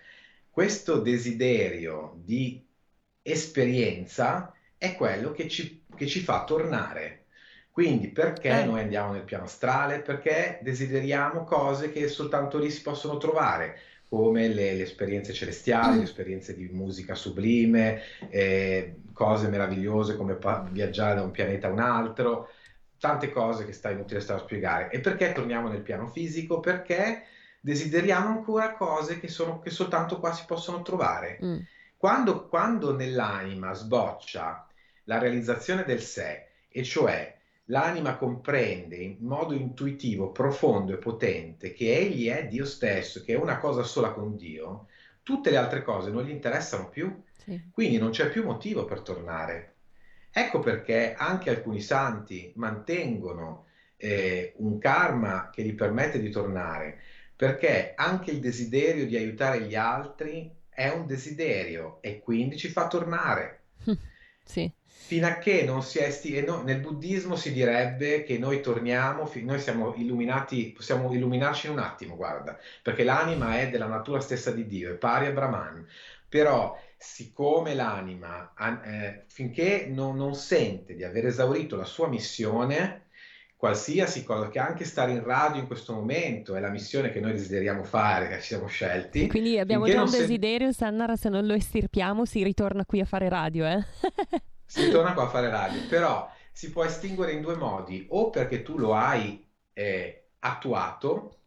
questo 0.55 0.99
desiderio 0.99 2.13
di 2.23 2.65
esperienza 3.21 4.53
è 4.77 4.95
quello 4.95 5.33
che 5.33 5.49
ci, 5.49 5.83
che 5.93 6.07
ci 6.07 6.21
fa 6.21 6.45
tornare. 6.45 7.25
Quindi 7.69 8.07
perché 8.07 8.61
eh. 8.61 8.63
noi 8.63 8.79
andiamo 8.79 9.11
nel 9.11 9.25
piano 9.25 9.43
astrale? 9.43 9.99
Perché 9.99 10.59
desideriamo 10.61 11.43
cose 11.43 11.91
che 11.91 12.07
soltanto 12.07 12.57
lì 12.57 12.71
si 12.71 12.81
possono 12.83 13.17
trovare. 13.17 13.79
come 14.07 14.47
le, 14.47 14.75
le 14.75 14.83
esperienze 14.83 15.33
celestiali, 15.33 15.97
le 15.97 16.03
esperienze 16.03 16.55
di 16.55 16.69
musica 16.71 17.15
sublime, 17.15 17.99
eh, 18.29 19.01
cose 19.11 19.49
meravigliose 19.49 20.15
come 20.15 20.35
pa- 20.35 20.65
viaggiare 20.71 21.15
da 21.15 21.23
un 21.23 21.31
pianeta 21.31 21.67
a 21.67 21.71
un 21.71 21.79
altro, 21.79 22.47
tante 22.97 23.29
cose 23.29 23.65
che 23.65 23.73
sta 23.73 23.89
inutile 23.89 24.21
stare 24.21 24.39
a 24.39 24.43
spiegare. 24.43 24.89
E 24.89 25.01
perché 25.01 25.33
torniamo 25.33 25.67
nel 25.67 25.81
piano 25.81 26.07
fisico? 26.07 26.61
Perché 26.61 27.23
desideriamo 27.65 28.27
ancora 28.27 28.73
cose 28.73 29.19
che, 29.19 29.27
sono, 29.27 29.59
che 29.59 29.71
soltanto 29.71 30.19
qua 30.19 30.31
si 30.31 30.43
possono 30.45 30.83
trovare. 30.83 31.39
Mm. 31.43 31.57
Quando, 31.97 32.47
quando 32.47 32.95
nell'anima 32.95 33.73
sboccia 33.73 34.67
la 35.05 35.17
realizzazione 35.17 35.83
del 35.83 35.99
sé, 35.99 36.45
e 36.69 36.83
cioè 36.83 37.35
l'anima 37.65 38.17
comprende 38.17 38.97
in 38.97 39.17
modo 39.21 39.55
intuitivo, 39.55 40.31
profondo 40.31 40.93
e 40.93 40.97
potente 40.97 41.73
che 41.73 41.97
egli 41.97 42.27
è 42.27 42.47
Dio 42.47 42.65
stesso, 42.65 43.23
che 43.23 43.33
è 43.33 43.37
una 43.37 43.57
cosa 43.57 43.81
sola 43.81 44.11
con 44.11 44.35
Dio, 44.35 44.85
tutte 45.23 45.49
le 45.49 45.57
altre 45.57 45.81
cose 45.81 46.11
non 46.11 46.23
gli 46.23 46.29
interessano 46.29 46.87
più. 46.87 47.19
Sì. 47.35 47.69
Quindi 47.71 47.97
non 47.97 48.11
c'è 48.11 48.29
più 48.29 48.43
motivo 48.43 48.85
per 48.85 49.01
tornare. 49.01 49.73
Ecco 50.31 50.59
perché 50.59 51.15
anche 51.17 51.49
alcuni 51.49 51.81
santi 51.81 52.51
mantengono 52.57 53.65
eh, 53.97 54.53
un 54.57 54.77
karma 54.77 55.49
che 55.51 55.63
gli 55.63 55.73
permette 55.73 56.19
di 56.19 56.29
tornare, 56.29 56.99
perché 57.35 57.93
anche 57.95 58.31
il 58.31 58.39
desiderio 58.39 59.05
di 59.05 59.15
aiutare 59.15 59.61
gli 59.61 59.75
altri 59.75 60.51
è 60.69 60.89
un 60.89 61.05
desiderio 61.05 61.99
e 62.01 62.19
quindi 62.19 62.57
ci 62.57 62.69
fa 62.69 62.87
tornare. 62.87 63.61
Sì 64.47 64.71
fino 65.07 65.27
a 65.27 65.37
che 65.37 65.63
non 65.63 65.83
si 65.83 65.99
è 65.99 66.05
esti- 66.05 66.43
no, 66.43 66.63
nel 66.63 66.79
buddismo 66.79 67.35
si 67.35 67.53
direbbe 67.53 68.23
che 68.23 68.39
noi 68.39 68.59
torniamo, 68.61 69.27
fi- 69.27 69.43
noi 69.43 69.59
siamo 69.59 69.93
illuminati, 69.95 70.71
possiamo 70.71 71.13
illuminarci 71.13 71.67
in 71.67 71.73
un 71.73 71.79
attimo, 71.79 72.15
guarda, 72.15 72.57
perché 72.81 73.03
l'anima 73.03 73.59
è 73.59 73.69
della 73.69 73.85
natura 73.85 74.19
stessa 74.19 74.49
di 74.51 74.65
Dio, 74.65 74.91
è 74.91 74.95
pari 74.95 75.27
a 75.27 75.31
Brahman. 75.31 75.87
Però, 76.27 76.75
siccome 76.97 77.75
l'anima, 77.75 78.51
eh, 78.83 79.25
finché 79.27 79.85
non, 79.87 80.15
non 80.15 80.33
sente 80.33 80.95
di 80.95 81.03
aver 81.03 81.27
esaurito 81.27 81.75
la 81.75 81.85
sua 81.85 82.07
missione, 82.07 83.04
qualsiasi 83.55 84.23
cosa, 84.23 84.49
che 84.49 84.59
anche 84.59 84.83
stare 84.83 85.11
in 85.11 85.23
radio 85.23 85.61
in 85.61 85.67
questo 85.67 85.93
momento 85.93 86.55
è 86.55 86.59
la 86.59 86.69
missione 86.69 87.11
che 87.11 87.19
noi 87.19 87.31
desideriamo 87.31 87.83
fare, 87.83 88.27
che 88.27 88.35
ci 88.41 88.47
siamo 88.47 88.67
scelti. 88.67 89.27
Quindi 89.27 89.57
abbiamo 89.57 89.87
già 89.87 90.03
un 90.03 90.09
desiderio, 90.09 90.67
se... 90.67 90.73
Sannara, 90.73 91.15
se 91.15 91.29
non 91.29 91.45
lo 91.45 91.53
estirpiamo 91.53 92.25
si 92.25 92.43
ritorna 92.43 92.85
qui 92.85 92.99
a 92.99 93.05
fare 93.05 93.29
radio, 93.29 93.65
eh? 93.65 93.83
si 94.65 94.89
torna 94.89 95.13
qua 95.13 95.23
a 95.23 95.29
fare 95.29 95.49
radio, 95.49 95.81
però 95.87 96.29
si 96.51 96.71
può 96.71 96.83
estinguere 96.83 97.31
in 97.31 97.41
due 97.41 97.55
modi, 97.55 98.05
o 98.09 98.29
perché 98.29 98.61
tu 98.61 98.77
lo 98.77 98.93
hai 98.93 99.45
eh, 99.73 100.29
attuato, 100.39 101.37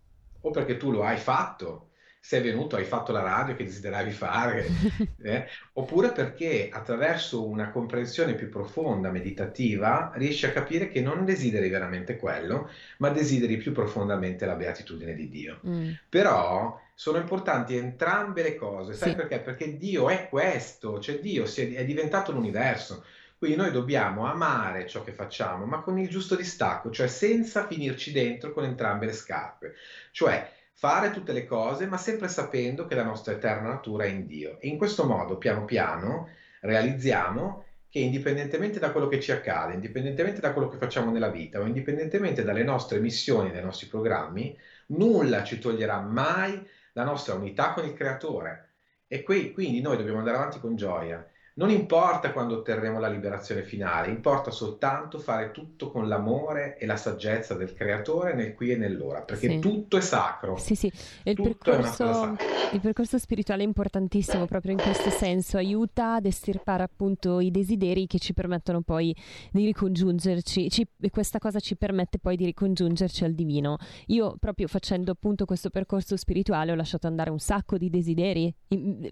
o 0.41 0.51
perché 0.51 0.77
tu 0.77 0.91
lo 0.91 1.05
hai 1.05 1.19
fatto, 1.19 1.88
sei 2.21 2.43
venuto, 2.43 2.77
hai 2.77 2.85
fatto 2.85 3.13
la 3.13 3.23
radio 3.23 3.55
che 3.55 3.65
desideravi 3.65 4.11
fare, 4.11 4.67
eh? 5.23 5.47
oppure 5.75 6.13
perché 6.13 6.69
attraverso 6.71 7.47
una 7.47 7.71
comprensione 7.71 8.35
più 8.35 8.49
profonda, 8.49 9.11
meditativa, 9.11 10.13
riesci 10.15 10.45
a 10.45 10.53
capire 10.53 10.89
che 10.89 11.01
non 11.01 11.25
desideri 11.25 11.69
veramente 11.69 12.17
quello, 12.17 12.69
ma 12.99 13.11
desideri 13.11 13.57
più 13.57 13.73
profondamente 13.73 14.45
la 14.47 14.57
beatitudine 14.57 15.15
di 15.15 15.29
Dio. 15.29 15.61
Mm. 15.67 15.91
Però 16.09 16.79
sono 16.95 17.19
importanti 17.19 17.77
entrambe 17.77 18.43
le 18.43 18.57
cose, 18.57 18.93
sai 18.93 19.11
sì. 19.11 19.15
perché? 19.15 19.39
Perché 19.39 19.77
Dio 19.77 20.11
è 20.11 20.29
questo, 20.29 21.01
cioè 21.01 21.21
Dio 21.21 21.45
è, 21.45 21.75
è 21.75 21.85
diventato 21.85 22.33
l'universo. 22.33 23.05
Quindi 23.39 23.57
noi 23.57 23.71
dobbiamo 23.71 24.27
amare 24.27 24.89
ciò 24.89 25.05
che 25.05 25.13
facciamo, 25.13 25.65
ma 25.65 25.79
con 25.79 25.97
il 25.97 26.09
giusto 26.09 26.35
distacco, 26.35 26.91
cioè 26.91 27.07
senza 27.07 27.69
finirci 27.69 28.11
dentro 28.11 28.53
con 28.53 28.65
entrambe 28.65 29.07
le 29.07 29.13
scarpe. 29.13 29.75
Cioè 30.11 30.57
fare 30.79 31.11
tutte 31.11 31.33
le 31.33 31.45
cose, 31.45 31.87
ma 31.87 31.97
sempre 31.97 32.29
sapendo 32.29 32.87
che 32.87 32.95
la 32.95 33.03
nostra 33.03 33.33
eterna 33.33 33.69
natura 33.69 34.05
è 34.05 34.09
in 34.09 34.27
Dio. 34.27 34.61
E 34.61 34.69
in 34.69 34.79
questo 34.79 35.05
modo, 35.07 35.37
piano 35.37 35.65
piano, 35.65 36.29
realizziamo 36.61 37.65
che 37.89 37.99
indipendentemente 37.99 38.79
da 38.79 38.93
quello 38.93 39.09
che 39.09 39.19
ci 39.19 39.33
accade, 39.33 39.75
indipendentemente 39.75 40.41
da 40.41 40.53
quello 40.53 40.69
che 40.69 40.77
facciamo 40.77 41.11
nella 41.11 41.31
vita 41.31 41.59
o 41.59 41.67
indipendentemente 41.67 42.45
dalle 42.45 42.63
nostre 42.63 43.01
missioni, 43.01 43.51
dai 43.51 43.65
nostri 43.65 43.89
programmi, 43.89 44.57
nulla 44.89 45.43
ci 45.43 45.59
toglierà 45.59 45.99
mai 45.99 46.65
la 46.93 47.03
nostra 47.03 47.35
unità 47.35 47.73
con 47.73 47.85
il 47.85 47.95
creatore. 47.95 48.69
E 49.09 49.25
qui, 49.25 49.51
quindi 49.51 49.81
noi 49.81 49.97
dobbiamo 49.97 50.19
andare 50.19 50.37
avanti 50.37 50.61
con 50.61 50.77
gioia 50.77 51.29
non 51.59 51.71
importa 51.71 52.31
quando 52.31 52.59
otterremo 52.59 53.01
la 53.01 53.09
liberazione 53.09 53.65
finale, 53.65 54.11
importa 54.11 54.53
soltanto 54.53 55.19
fare 55.19 55.51
tutto 55.51 55.91
con 55.91 56.07
l'amore 56.07 56.79
e 56.79 56.87
la 56.87 56.97
saggezza 56.97 57.55
del 57.55 57.75
creatore 57.75 58.33
nel 58.33 58.55
qui 58.55 58.71
e 58.71 58.77
nell'ora, 58.77 59.23
perché 59.23 59.49
sì. 59.49 59.59
tutto 59.59 59.97
è 59.97 60.01
sacro. 60.01 60.57
Sì, 60.57 60.77
sì, 60.77 60.91
il 61.25 61.35
percorso, 61.35 62.37
il 62.73 62.81
percorso, 62.81 63.19
spirituale 63.19 63.63
è 63.63 63.67
importantissimo 63.67 64.47
proprio 64.47 64.71
in 64.71 64.79
questo 64.79 65.11
senso, 65.11 65.57
aiuta 65.57 66.15
ad 66.15 66.27
estirpare 66.27 66.85
appunto 66.85 67.41
i 67.41 67.51
desideri 67.51 68.07
che 68.07 68.21
ci 68.21 68.35
permettono 68.35 68.83
poi 68.83 69.15
di 69.51 69.65
ricongiungerci 69.65 70.71
ci, 70.71 70.87
e 71.01 71.11
questa 71.11 71.41
cosa 71.41 71.59
ci 71.59 71.77
permette 71.77 72.21
poi 72.21 72.37
di 72.37 72.45
ricongiungerci 72.45 73.25
al 73.25 73.33
divino. 73.33 73.79
Io 74.07 74.37
proprio 74.39 74.69
facendo 74.69 75.11
appunto 75.11 75.45
questo 75.45 75.71
percorso 75.71 76.17
spirituale 76.17 76.71
ho 76.71 76.77
lasciato 76.77 77.09
andare 77.09 77.31
un 77.31 77.41
sacco 77.41 77.77
di 77.79 77.91
desideri, 77.91 78.55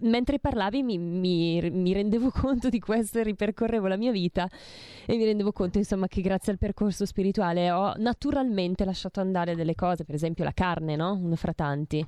mentre 0.03 0.39
parlavi 0.39 0.81
mi, 0.81 0.97
mi, 0.97 1.69
mi 1.71 1.91
rendevo 1.91 2.35
conto 2.39 2.69
di 2.69 2.79
questo 2.79 3.19
e 3.19 3.23
ripercorrevo 3.23 3.87
la 3.87 3.97
mia 3.97 4.11
vita 4.11 4.47
e 5.05 5.15
mi 5.15 5.25
rendevo 5.25 5.51
conto 5.51 5.77
insomma 5.77 6.07
che 6.07 6.21
grazie 6.21 6.51
al 6.51 6.57
percorso 6.57 7.05
spirituale 7.05 7.71
ho 7.71 7.93
naturalmente 7.97 8.85
lasciato 8.85 9.19
andare 9.19 9.55
delle 9.55 9.75
cose, 9.75 10.03
per 10.03 10.15
esempio 10.15 10.43
la 10.43 10.53
carne, 10.53 10.95
no? 10.95 11.13
Uno 11.13 11.35
fra 11.35 11.53
tanti. 11.53 12.05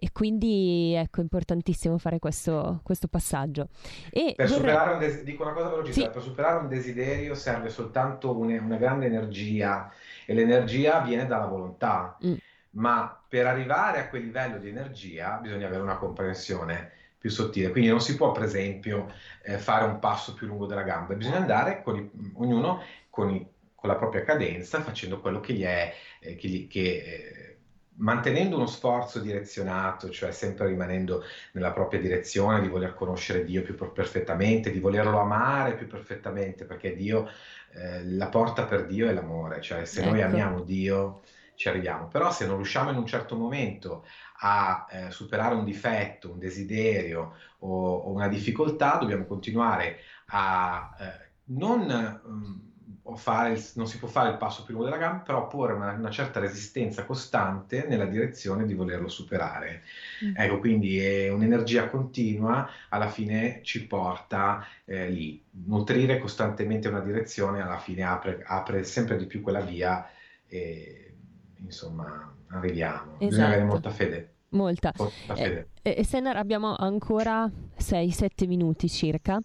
E 0.00 0.12
quindi 0.12 0.94
ecco, 0.94 1.18
è 1.18 1.22
importantissimo 1.22 1.98
fare 1.98 2.20
questo, 2.20 2.80
questo 2.84 3.08
passaggio. 3.08 3.68
E 4.10 4.34
per 4.36 4.46
vorrei... 4.46 4.60
superare 4.60 4.92
un 4.92 4.98
des- 5.00 5.22
dico 5.24 5.42
una 5.42 5.52
cosa 5.52 5.70
velocissima, 5.70 6.06
sì. 6.06 6.12
per 6.12 6.22
superare 6.22 6.60
un 6.60 6.68
desiderio 6.68 7.34
serve 7.34 7.68
soltanto 7.68 8.36
un- 8.36 8.56
una 8.56 8.76
grande 8.76 9.06
energia 9.06 9.90
e 10.24 10.34
l'energia 10.34 11.00
viene 11.00 11.26
dalla 11.26 11.46
volontà. 11.46 12.16
Mm. 12.24 12.34
Ma 12.70 13.20
per 13.28 13.46
arrivare 13.48 13.98
a 13.98 14.08
quel 14.08 14.22
livello 14.22 14.58
di 14.58 14.68
energia 14.68 15.38
bisogna 15.42 15.66
avere 15.66 15.82
una 15.82 15.96
comprensione 15.96 16.92
più 17.18 17.30
sottile. 17.30 17.70
Quindi 17.70 17.90
non 17.90 18.00
si 18.00 18.16
può, 18.16 18.32
per 18.32 18.44
esempio, 18.44 19.12
eh, 19.42 19.58
fare 19.58 19.84
un 19.84 19.98
passo 19.98 20.34
più 20.34 20.46
lungo 20.46 20.66
della 20.66 20.82
gamba, 20.82 21.14
bisogna 21.14 21.38
andare 21.38 21.82
con 21.82 21.96
i, 21.96 22.32
ognuno 22.34 22.82
con, 23.10 23.30
i, 23.30 23.46
con, 23.74 23.88
la 23.88 23.96
propria 23.96 24.22
cadenza, 24.22 24.80
facendo 24.80 25.20
quello 25.20 25.40
che 25.40 25.52
gli 25.52 25.64
è, 25.64 25.92
eh, 26.20 26.36
che, 26.36 26.48
gli, 26.48 26.68
che 26.68 26.80
eh, 26.80 27.56
mantenendo 27.98 28.56
uno 28.56 28.66
sforzo 28.66 29.18
direzionato, 29.18 30.10
cioè 30.10 30.30
sempre 30.30 30.68
rimanendo 30.68 31.24
nella 31.52 31.72
propria 31.72 32.00
direzione, 32.00 32.60
di 32.60 32.68
voler 32.68 32.94
conoscere 32.94 33.44
Dio 33.44 33.62
più 33.62 33.74
perfettamente, 33.92 34.70
di 34.70 34.80
volerlo 34.80 35.18
amare 35.18 35.74
più 35.74 35.86
perfettamente, 35.86 36.64
perché 36.64 36.94
Dio, 36.94 37.28
eh, 37.72 38.04
la 38.04 38.28
porta 38.28 38.64
per 38.64 38.86
Dio 38.86 39.08
è 39.08 39.12
l'amore, 39.12 39.60
cioè 39.60 39.84
se 39.84 40.00
ecco. 40.00 40.10
noi 40.10 40.22
amiamo 40.22 40.60
Dio 40.60 41.22
ci 41.56 41.68
arriviamo, 41.68 42.06
però 42.06 42.30
se 42.30 42.46
non 42.46 42.54
riusciamo 42.54 42.90
in 42.90 42.96
un 42.96 43.06
certo 43.06 43.34
momento 43.34 44.04
a 44.40 44.86
eh, 44.90 45.10
superare 45.10 45.54
un 45.54 45.64
difetto, 45.64 46.30
un 46.30 46.38
desiderio 46.38 47.34
o, 47.60 47.96
o, 47.96 48.12
una 48.12 48.28
difficoltà, 48.28 48.96
dobbiamo 48.96 49.24
continuare 49.24 49.98
a 50.26 50.94
eh, 51.00 51.26
non, 51.44 52.20
um, 52.24 53.16
fare 53.16 53.60
non 53.74 53.86
si 53.88 53.98
può 53.98 54.06
fare 54.06 54.30
il 54.30 54.36
passo 54.36 54.62
più 54.64 54.74
lungo 54.74 54.88
della 54.88 55.00
gamba, 55.00 55.22
però 55.22 55.46
porre 55.46 55.72
una, 55.72 55.92
una 55.92 56.10
certa 56.10 56.40
resistenza 56.40 57.04
costante 57.04 57.86
nella 57.88 58.04
direzione 58.04 58.66
di 58.66 58.74
volerlo 58.74 59.08
superare. 59.08 59.82
Mm. 60.24 60.34
Ecco, 60.36 60.58
quindi 60.58 60.98
è 60.98 61.30
un'energia 61.30 61.88
continua, 61.88 62.68
alla 62.90 63.08
fine 63.08 63.60
ci 63.62 63.86
porta 63.86 64.66
eh, 64.84 65.08
lì. 65.08 65.42
Nutrire 65.50 66.18
costantemente 66.18 66.88
una 66.88 67.00
direzione, 67.00 67.62
alla 67.62 67.78
fine 67.78 68.02
apre, 68.02 68.42
apre 68.46 68.84
sempre 68.84 69.16
di 69.16 69.26
più 69.26 69.40
quella 69.40 69.60
via 69.60 70.08
e 70.46 71.14
insomma 71.56 72.36
arriviamo. 72.50 73.12
Esatto. 73.12 73.26
Bisogna 73.26 73.46
avere 73.46 73.64
molta 73.64 73.90
fede. 73.90 74.32
Molta. 74.50 74.92
molta 74.96 75.34
fede. 75.34 75.68
Eh, 75.82 75.96
eh, 75.98 76.04
Senar 76.04 76.36
abbiamo 76.36 76.74
ancora 76.74 77.50
6-7 77.78 78.46
minuti 78.46 78.88
circa. 78.88 79.40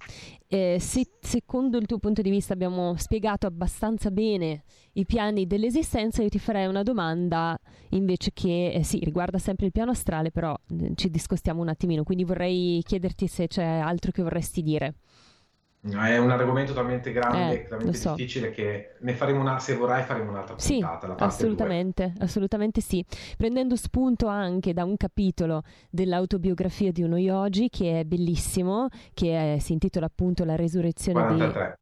Eh, 0.47 0.77
se 0.79 1.07
secondo 1.19 1.77
il 1.77 1.85
tuo 1.85 1.97
punto 1.97 2.21
di 2.21 2.29
vista 2.29 2.53
abbiamo 2.53 2.95
spiegato 2.95 3.47
abbastanza 3.47 4.11
bene 4.11 4.63
i 4.93 5.05
piani 5.05 5.47
dell'esistenza, 5.47 6.21
io 6.21 6.29
ti 6.29 6.39
farei 6.39 6.67
una 6.67 6.83
domanda 6.83 7.59
invece 7.89 8.31
che 8.33 8.71
eh, 8.71 8.83
sì, 8.83 8.99
riguarda 9.03 9.39
sempre 9.39 9.65
il 9.65 9.71
piano 9.71 9.91
astrale, 9.91 10.31
però 10.31 10.55
eh, 10.79 10.91
ci 10.95 11.09
discostiamo 11.09 11.61
un 11.61 11.69
attimino, 11.69 12.03
quindi 12.03 12.23
vorrei 12.23 12.81
chiederti 12.85 13.27
se 13.27 13.47
c'è 13.47 13.63
altro 13.63 14.11
che 14.11 14.21
vorresti 14.21 14.61
dire. 14.61 14.95
È 15.91 16.17
un 16.17 16.31
argomento 16.31 16.71
talmente 16.71 17.11
grande, 17.11 17.63
eh, 17.63 17.67
talmente 17.67 17.97
so. 17.97 18.13
difficile 18.15 18.51
che 18.51 18.95
ne 19.01 19.13
faremo 19.15 19.41
una, 19.41 19.59
se 19.59 19.75
vorrai 19.75 20.03
faremo 20.03 20.31
un'altra 20.31 20.55
puntata. 20.55 21.07
Sì, 21.07 21.23
assolutamente, 21.23 22.13
2. 22.15 22.23
assolutamente 22.25 22.79
sì. 22.79 23.03
Prendendo 23.35 23.75
spunto 23.75 24.27
anche 24.27 24.71
da 24.71 24.85
un 24.85 24.95
capitolo 24.95 25.63
dell'autobiografia 25.89 26.93
di 26.93 27.03
uno 27.03 27.17
yogi 27.17 27.67
che 27.69 27.99
è 27.99 28.03
bellissimo, 28.05 28.87
che 29.13 29.55
è, 29.55 29.59
si 29.59 29.73
intitola 29.73 30.05
appunto 30.05 30.45
La 30.45 30.55
resurrezione 30.55 31.21
43. 31.21 31.77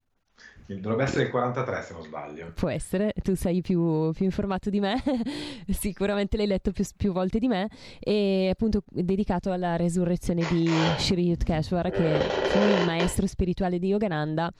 Dovrebbe 0.79 1.03
essere 1.03 1.23
il 1.23 1.29
43 1.29 1.81
se 1.81 1.93
non 1.93 2.03
sbaglio. 2.03 2.51
Può 2.53 2.69
essere, 2.69 3.13
tu 3.21 3.35
sei 3.35 3.61
più, 3.61 4.11
più 4.11 4.25
informato 4.25 4.69
di 4.69 4.79
me, 4.79 5.01
sicuramente 5.69 6.37
l'hai 6.37 6.47
letto 6.47 6.71
più, 6.71 6.85
più, 6.95 7.11
volte 7.11 7.39
di 7.39 7.47
me, 7.47 7.69
e 7.99 8.49
appunto 8.51 8.83
dedicato 8.87 9.51
alla 9.51 9.75
resurrezione 9.75 10.45
di 10.49 10.69
Shri 10.97 11.27
Yutkeshwar, 11.27 11.89
che 11.91 12.19
fu 12.19 12.59
il 12.59 12.85
maestro 12.85 13.27
spirituale 13.27 13.79
di 13.79 13.87
Yogananda 13.87 14.51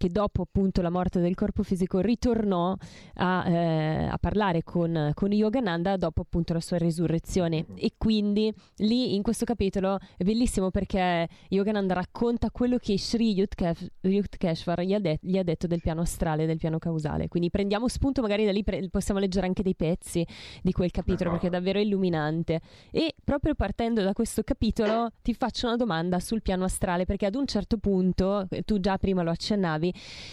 che 0.00 0.08
dopo 0.08 0.40
appunto 0.40 0.80
la 0.80 0.88
morte 0.88 1.20
del 1.20 1.34
corpo 1.34 1.62
fisico 1.62 2.00
ritornò 2.00 2.74
a, 3.16 3.46
eh, 3.46 4.04
a 4.06 4.16
parlare 4.16 4.62
con, 4.62 5.10
con, 5.12 5.30
Yogananda 5.30 5.98
dopo 5.98 6.22
appunto 6.22 6.54
la 6.54 6.60
sua 6.60 6.78
risurrezione. 6.78 7.66
E 7.74 7.92
quindi 7.98 8.50
lì 8.76 9.14
in 9.14 9.20
questo 9.20 9.44
capitolo 9.44 9.98
è 10.16 10.24
bellissimo 10.24 10.70
perché 10.70 11.28
Yogananda 11.48 11.92
racconta 11.92 12.50
quello 12.50 12.78
che 12.78 12.98
Sri 12.98 13.34
Yutkeshwar 13.34 14.80
gli, 14.80 14.96
de- 14.96 15.18
gli, 15.20 15.36
ha 15.36 15.42
detto 15.42 15.66
del 15.66 15.82
piano 15.82 16.00
astrale, 16.00 16.46
del 16.46 16.56
piano 16.56 16.78
causale, 16.78 17.28
quindi 17.28 17.50
prendiamo 17.50 17.86
spunto 17.86 18.22
magari 18.22 18.46
da 18.46 18.52
lì 18.52 18.64
pre- 18.64 18.88
possiamo 18.88 19.20
leggere 19.20 19.46
anche 19.48 19.62
dei 19.62 19.76
pezzi 19.76 20.26
di 20.62 20.72
quel 20.72 20.90
capitolo 20.90 21.32
perché 21.32 21.48
è 21.48 21.50
davvero 21.50 21.78
illuminante. 21.78 22.62
E 22.90 23.14
proprio 23.22 23.54
partendo 23.54 24.02
da 24.02 24.14
questo 24.14 24.42
capitolo 24.44 25.10
ti 25.20 25.34
faccio 25.34 25.66
una 25.66 25.76
domanda 25.76 26.20
sul 26.20 26.40
piano 26.40 26.64
astrale 26.64 27.04
perché 27.04 27.26
ad 27.26 27.34
un 27.34 27.44
certo 27.44 27.76
punto 27.76 28.48
tu 28.64 28.80
già 28.80 28.96
prima 28.96 29.22
lo 29.22 29.30
accennavi 29.30 29.88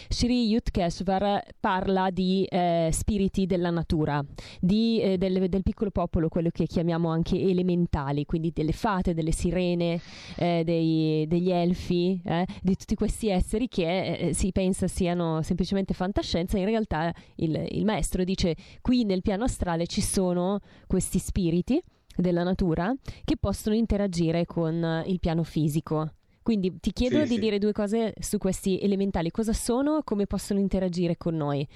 Sri 0.08 0.48
Yutkeswar 0.48 1.42
parla 1.60 2.10
di 2.10 2.44
eh, 2.44 2.90
spiriti 2.92 3.46
della 3.46 3.70
natura, 3.70 4.24
di, 4.60 5.00
eh, 5.00 5.18
del, 5.18 5.48
del, 5.48 5.62
piccolo 5.62 5.90
popolo, 5.90 6.28
quello 6.28 6.50
che 6.50 6.66
chiamiamo 6.66 7.08
anche 7.08 7.40
elementali, 7.40 8.24
quindi 8.24 8.52
delle 8.54 8.72
fate, 8.72 9.14
delle 9.14 9.32
sirene, 9.32 10.00
eh, 10.36 10.62
dei, 10.64 11.26
degli 11.26 11.50
elfi, 11.50 12.20
eh, 12.24 12.46
di 12.62 12.76
tutti 12.76 12.94
questi 12.94 13.28
esseri 13.28 13.68
che 13.68 14.06
eh, 14.06 14.34
si 14.34 14.52
pensa 14.52 14.86
siano 14.88 15.42
semplicemente 15.42 15.94
fantascienza, 15.94 16.58
in 16.58 16.64
realtà 16.64 17.12
il, 17.36 17.66
il 17.70 17.84
maestro 17.84 18.24
dice 18.24 18.56
qui 18.80 19.04
nel 19.04 19.22
piano 19.22 19.44
astrale 19.44 19.86
ci 19.86 20.00
sono 20.00 20.60
questi 20.86 21.18
spiriti 21.18 21.82
della 22.16 22.42
natura 22.42 22.92
che 23.24 23.36
possono 23.36 23.74
interagire 23.74 24.44
con 24.44 25.04
il 25.06 25.20
piano 25.20 25.44
fisico. 25.44 26.17
Quindi 26.48 26.80
ti 26.80 26.92
chiedo 26.92 27.16
sì, 27.16 27.24
di 27.24 27.34
sì. 27.34 27.40
dire 27.40 27.58
due 27.58 27.72
cose 27.72 28.14
su 28.18 28.38
questi 28.38 28.80
elementali, 28.80 29.30
cosa 29.30 29.52
sono, 29.52 30.00
come 30.02 30.24
possono 30.24 30.58
interagire 30.58 31.18
con 31.18 31.36
noi. 31.36 31.68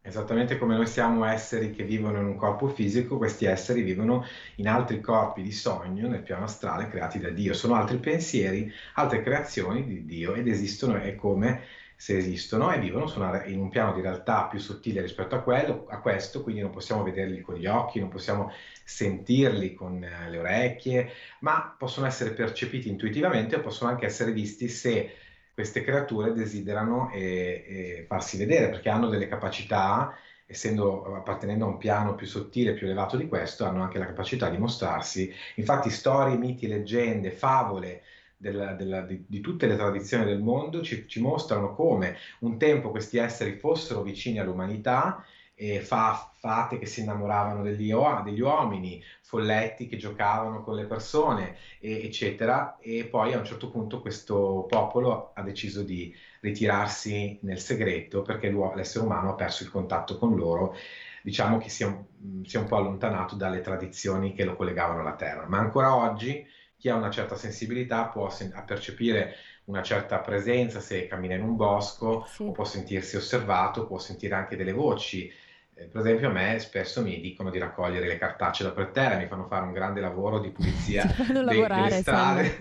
Esattamente 0.00 0.56
come 0.56 0.74
noi 0.74 0.86
siamo 0.86 1.26
esseri 1.26 1.70
che 1.70 1.84
vivono 1.84 2.18
in 2.18 2.24
un 2.24 2.36
corpo 2.36 2.66
fisico, 2.68 3.18
questi 3.18 3.44
esseri 3.44 3.82
vivono 3.82 4.24
in 4.54 4.68
altri 4.68 5.02
corpi 5.02 5.42
di 5.42 5.52
sogno 5.52 6.08
nel 6.08 6.22
piano 6.22 6.44
astrale 6.44 6.88
creati 6.88 7.18
da 7.18 7.28
Dio. 7.28 7.52
Sono 7.52 7.74
altri 7.74 7.98
pensieri, 7.98 8.72
altre 8.94 9.22
creazioni 9.22 9.84
di 9.84 10.06
Dio 10.06 10.32
ed 10.32 10.48
esistono 10.48 10.98
e 10.98 11.14
come 11.14 11.64
se 12.04 12.18
esistono 12.18 12.70
e 12.70 12.78
vivono 12.78 13.10
una, 13.16 13.46
in 13.46 13.58
un 13.58 13.70
piano 13.70 13.94
di 13.94 14.02
realtà 14.02 14.44
più 14.44 14.58
sottile 14.58 15.00
rispetto 15.00 15.36
a, 15.36 15.40
quello, 15.40 15.86
a 15.88 16.00
questo, 16.00 16.42
quindi 16.42 16.60
non 16.60 16.70
possiamo 16.70 17.02
vederli 17.02 17.40
con 17.40 17.54
gli 17.54 17.64
occhi, 17.64 17.98
non 17.98 18.10
possiamo 18.10 18.52
sentirli 18.84 19.72
con 19.72 20.04
eh, 20.04 20.28
le 20.28 20.36
orecchie, 20.36 21.10
ma 21.38 21.74
possono 21.78 22.06
essere 22.06 22.32
percepiti 22.32 22.90
intuitivamente 22.90 23.56
o 23.56 23.60
possono 23.60 23.88
anche 23.88 24.04
essere 24.04 24.32
visti 24.32 24.68
se 24.68 25.14
queste 25.54 25.80
creature 25.80 26.34
desiderano 26.34 27.10
eh, 27.10 27.20
eh, 27.66 28.04
farsi 28.06 28.36
vedere, 28.36 28.68
perché 28.68 28.90
hanno 28.90 29.08
delle 29.08 29.26
capacità, 29.26 30.14
essendo 30.44 31.14
appartenendo 31.14 31.64
a 31.64 31.68
un 31.68 31.78
piano 31.78 32.14
più 32.16 32.26
sottile, 32.26 32.74
più 32.74 32.84
elevato 32.84 33.16
di 33.16 33.26
questo, 33.28 33.64
hanno 33.64 33.82
anche 33.82 33.98
la 33.98 34.04
capacità 34.04 34.50
di 34.50 34.58
mostrarsi. 34.58 35.32
Infatti 35.54 35.88
storie, 35.88 36.36
miti, 36.36 36.66
leggende, 36.66 37.30
favole, 37.30 38.02
della, 38.44 38.72
della, 38.74 39.00
di, 39.00 39.24
di, 39.26 39.40
tutte 39.40 39.66
le 39.66 39.76
tradizioni 39.76 40.26
del 40.26 40.40
mondo 40.40 40.82
ci, 40.82 41.08
ci, 41.08 41.20
mostrano 41.20 41.74
come 41.74 42.18
un 42.40 42.58
tempo 42.58 42.90
questi 42.90 43.16
esseri 43.16 43.54
fossero 43.54 44.02
vicini 44.02 44.38
all'umanità, 44.38 45.24
e 45.56 45.80
fa, 45.80 46.30
fate 46.32 46.78
che 46.78 46.86
si 46.86 47.00
innamoravano 47.00 47.62
degli, 47.62 47.94
degli, 48.24 48.40
uomini, 48.40 49.02
folletti 49.22 49.86
che 49.86 49.96
giocavano 49.96 50.62
con 50.62 50.74
le 50.74 50.84
persone, 50.84 51.56
e, 51.78 52.04
eccetera, 52.04 52.76
e 52.80 53.06
poi 53.06 53.32
a 53.32 53.38
un 53.38 53.44
certo 53.44 53.70
punto 53.70 54.00
questo 54.00 54.66
popolo 54.68 55.32
ha 55.34 55.42
deciso 55.42 55.82
di 55.82 56.14
ritirarsi 56.40 57.38
nel 57.42 57.60
segreto 57.60 58.22
perché 58.22 58.50
l'essere 58.74 59.04
umano 59.04 59.30
ha 59.30 59.34
perso 59.34 59.62
il 59.62 59.70
contatto 59.70 60.18
con 60.18 60.34
loro 60.36 60.74
diciamo 61.22 61.56
che 61.56 61.70
si 61.70 61.84
è, 61.84 61.96
si 62.44 62.56
è 62.56 62.60
un 62.60 62.66
po' 62.66 62.76
allontanato 62.76 63.34
dalle 63.34 63.62
tradizioni 63.62 64.34
che 64.34 64.44
lo 64.44 64.56
collegavano 64.56 65.00
alla 65.00 65.14
terra. 65.14 65.46
Ma 65.48 65.58
ancora 65.58 65.96
oggi 65.96 66.46
chi 66.84 66.90
ha 66.90 66.96
una 66.96 67.08
certa 67.08 67.34
sensibilità 67.34 68.08
può 68.08 68.28
sen- 68.28 68.62
percepire 68.66 69.36
una 69.64 69.82
certa 69.82 70.18
presenza 70.18 70.80
se 70.80 71.06
cammina 71.06 71.34
in 71.34 71.42
un 71.42 71.56
bosco, 71.56 72.26
sì. 72.28 72.42
o 72.42 72.52
può 72.52 72.64
sentirsi 72.64 73.16
osservato, 73.16 73.86
può 73.86 73.96
sentire 73.98 74.34
anche 74.34 74.54
delle 74.54 74.72
voci. 74.72 75.32
Eh, 75.72 75.84
per 75.84 76.02
esempio 76.02 76.28
a 76.28 76.32
me 76.32 76.58
spesso 76.58 77.00
mi 77.00 77.20
dicono 77.20 77.48
di 77.48 77.58
raccogliere 77.58 78.06
le 78.06 78.18
cartacce 78.18 78.64
da 78.64 78.72
per 78.72 78.88
terra, 78.88 79.16
mi 79.16 79.24
fanno 79.28 79.46
fare 79.46 79.64
un 79.64 79.72
grande 79.72 80.02
lavoro 80.02 80.40
di 80.40 80.50
pulizia 80.50 81.06
dei, 81.26 81.42
lavorare, 81.42 81.88
delle 81.88 82.00
strade 82.02 82.58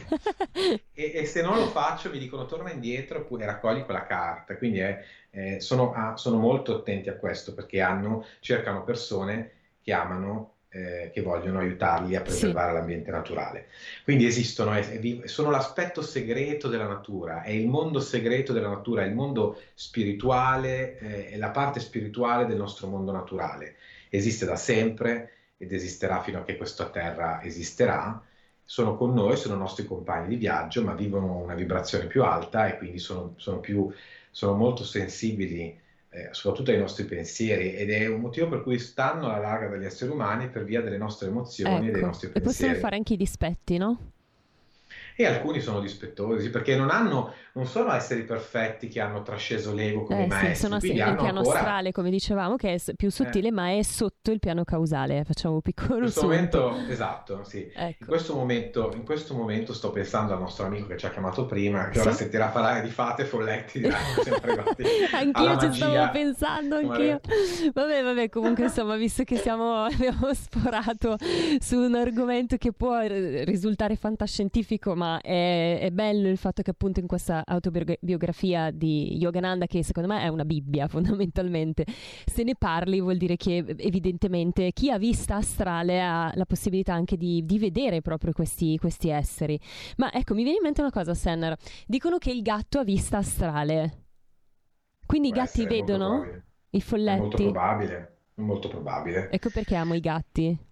e, 0.94 1.12
e, 1.16 1.26
se 1.26 1.42
non 1.42 1.58
lo 1.58 1.68
faccio 1.68 2.10
mi 2.10 2.18
dicono 2.18 2.46
torna 2.46 2.72
indietro 2.72 3.28
e 3.30 3.46
raccogli 3.46 3.84
quella 3.84 4.06
carta. 4.06 4.56
Quindi 4.56 4.80
è, 4.80 5.04
eh, 5.32 5.60
sono, 5.60 5.92
ah, 5.92 6.16
sono 6.16 6.38
molto 6.38 6.78
attenti 6.78 7.10
a 7.10 7.18
questo 7.18 7.54
perché 7.54 7.82
hanno, 7.82 8.26
cercano 8.40 8.86
persone 8.86 9.52
che 9.82 9.92
amano 9.92 10.53
eh, 10.74 11.12
che 11.14 11.22
vogliono 11.22 11.60
aiutarli 11.60 12.16
a 12.16 12.22
preservare 12.22 12.72
sì. 12.72 12.78
l'ambiente 12.78 13.12
naturale. 13.12 13.68
Quindi 14.04 14.26
esistono, 14.26 14.76
sono 15.26 15.52
l'aspetto 15.52 16.02
segreto 16.02 16.68
della 16.68 16.88
natura, 16.88 17.44
è 17.44 17.52
il 17.52 17.68
mondo 17.68 18.00
segreto 18.00 18.54
della 18.54 18.70
natura, 18.70 19.04
è 19.04 19.06
il 19.06 19.14
mondo 19.14 19.62
spirituale, 19.76 20.98
eh, 20.98 21.30
è 21.30 21.38
la 21.38 21.52
parte 21.52 21.80
spirituale 21.80 22.48
del 22.48 22.58
nostro 22.58 22.88
mondo 22.88 23.12
naturale. 23.12 23.76
Esiste 24.10 24.46
da 24.46 24.56
sempre 24.56 25.32
ed 25.58 25.72
esisterà 25.72 26.22
fino 26.22 26.40
a 26.40 26.44
che 26.44 26.58
questa 26.58 26.90
terra 26.90 27.42
esisterà. 27.44 28.20
Sono 28.66 28.96
con 28.96 29.14
noi, 29.14 29.38
sono 29.38 29.56
nostri 29.56 29.86
compagni 29.86 30.30
di 30.30 30.38
viaggio, 30.38 30.84
ma 30.84 30.96
vivono 30.96 31.38
una 31.38 31.54
vibrazione 31.54 32.08
più 32.08 32.24
alta 32.24 32.68
e 32.68 32.78
quindi 32.78 32.98
sono, 32.98 33.34
sono, 33.38 33.60
più, 33.60 33.92
sono 34.32 34.56
molto 34.56 34.84
sensibili 34.84 35.80
eh, 36.14 36.30
soprattutto 36.32 36.70
ai 36.70 36.78
nostri 36.78 37.06
pensieri 37.06 37.76
ed 37.76 37.90
è 37.90 38.06
un 38.06 38.22
motivo 38.22 38.48
per 38.48 38.62
cui 38.62 38.78
stanno 38.78 39.26
alla 39.26 39.40
larga 39.40 39.68
dagli 39.68 39.86
esseri 39.86 40.12
umani 40.12 40.48
per 40.50 40.64
via 40.64 40.82
delle 40.82 40.98
nostre 40.98 41.28
emozioni 41.28 41.74
ecco. 41.74 41.84
e 41.84 41.88
dei 41.88 41.96
ecco. 41.96 42.06
nostri 42.06 42.30
pensieri. 42.30 42.48
E 42.48 42.68
possono 42.68 42.80
fare 42.80 42.96
anche 42.96 43.14
i 43.14 43.18
dispetti, 43.18 43.78
no? 43.78 44.13
E 45.16 45.26
alcuni 45.26 45.60
sono 45.60 45.80
dispettosi 45.80 46.50
perché 46.50 46.76
non, 46.76 46.90
hanno, 46.90 47.34
non 47.54 47.66
sono 47.66 47.94
esseri 47.94 48.24
perfetti 48.24 48.88
che 48.88 49.00
hanno 49.00 49.22
trasceso 49.22 49.74
l'ego 49.74 50.04
come 50.04 50.24
eh, 50.24 50.28
maestri. 50.28 50.56
Sì, 50.56 50.62
sono 50.62 50.80
sì, 50.80 50.88
il 50.88 50.94
piano 50.94 51.40
ancora... 51.40 51.60
astrale, 51.60 51.92
come 51.92 52.10
dicevamo, 52.10 52.56
che 52.56 52.74
è 52.74 52.94
più 52.96 53.12
sottile, 53.12 53.50
eh. 53.50 53.52
ma 53.52 53.72
è 53.72 53.82
sotto 53.84 54.32
il 54.32 54.40
piano 54.40 54.64
causale. 54.64 55.24
Facciamo 55.24 55.56
un 55.56 55.62
piccolo 55.62 55.96
in 55.96 56.02
questo 56.02 56.22
sunto. 56.22 56.60
momento, 56.60 56.92
esatto, 56.92 57.44
sì. 57.44 57.72
Ecco. 57.74 58.04
In, 58.04 58.08
questo 58.08 58.36
momento, 58.36 58.92
in, 58.96 59.06
questo 59.06 59.34
momento, 59.36 59.74
sto 59.74 59.92
pensando 59.92 60.34
al 60.34 60.40
nostro 60.40 60.66
amico 60.66 60.88
che 60.88 60.98
ci 60.98 61.06
ha 61.06 61.12
chiamato 61.12 61.46
prima, 61.46 61.90
che 61.90 62.00
sì? 62.00 62.08
ora 62.08 62.12
sentirà 62.12 62.48
parlare 62.48 62.82
di 62.82 62.90
fate 62.90 63.26
folletti, 63.26 63.82
sempre 64.24 64.64
Anch'io 65.14 65.58
ci 65.60 65.74
stavo 65.74 66.12
pensando, 66.12 66.76
anch'io. 66.78 67.20
Vabbè, 67.74 68.04
vabbè, 68.04 68.30
comunque 68.30 68.64
insomma, 68.74 68.96
visto 68.96 69.24
che 69.24 69.38
siamo, 69.38 69.84
abbiamo 69.86 70.34
sporato 70.34 71.18
su 71.60 71.78
un 71.78 71.96
argomento 71.96 72.58
che 72.58 72.72
può 72.72 73.00
risultare 73.02 73.96
fantascientifico, 73.96 74.96
ma 74.96 75.03
è, 75.22 75.80
è, 75.82 75.92
bello 75.92 76.28
il 76.28 76.38
fatto 76.38 76.62
che 76.62 76.72
appunto 76.72 77.00
in 77.00 77.08
questa 77.08 77.44
autobiografia 77.46 78.72
di 78.72 79.18
Yogananda, 79.18 79.66
che 79.66 79.84
secondo 79.84 80.10
me 80.10 80.22
è 80.22 80.28
una 80.28 80.46
Bibbia 80.46 80.88
fondamentalmente, 80.90 81.86
se 82.26 82.44
ne 82.44 82.56
parli 82.56 83.00
vuol 83.00 83.18
dire 83.18 83.36
che 83.36 83.64
evidentemente 83.78 84.72
chi 84.72 84.92
ha 84.92 84.98
vista 84.98 85.36
astrale 85.36 86.02
ha 86.02 86.32
la 86.36 86.46
possibilità 86.46 86.94
anche 86.94 87.18
di, 87.18 87.46
di 87.46 87.60
vedere 87.60 88.02
proprio 88.02 88.34
questi, 88.34 88.78
questi, 88.78 89.10
esseri. 89.10 89.60
Ma 89.98 90.12
ecco, 90.12 90.34
mi 90.34 90.44
viene 90.44 90.58
in 90.58 90.64
mente 90.64 90.82
una 90.82 90.92
cosa, 90.92 91.14
Senner. 91.14 91.58
Dicono 91.86 92.18
che 92.18 92.32
il 92.32 92.42
gatto 92.42 92.80
ha 92.80 92.84
vista 92.84 93.18
astrale. 93.18 94.02
Quindi 95.06 95.30
Può 95.30 95.42
i 95.42 95.44
gatti 95.46 95.66
vedono 95.66 96.26
i 96.70 96.82
folletti? 96.82 97.18
È 97.18 97.20
molto 97.20 97.44
probabile, 97.44 98.18
molto 98.36 98.68
probabile. 98.68 99.30
Ecco 99.30 99.50
perché 99.50 99.76
amo 99.76 99.94
i 99.94 100.00
gatti. 100.00 100.72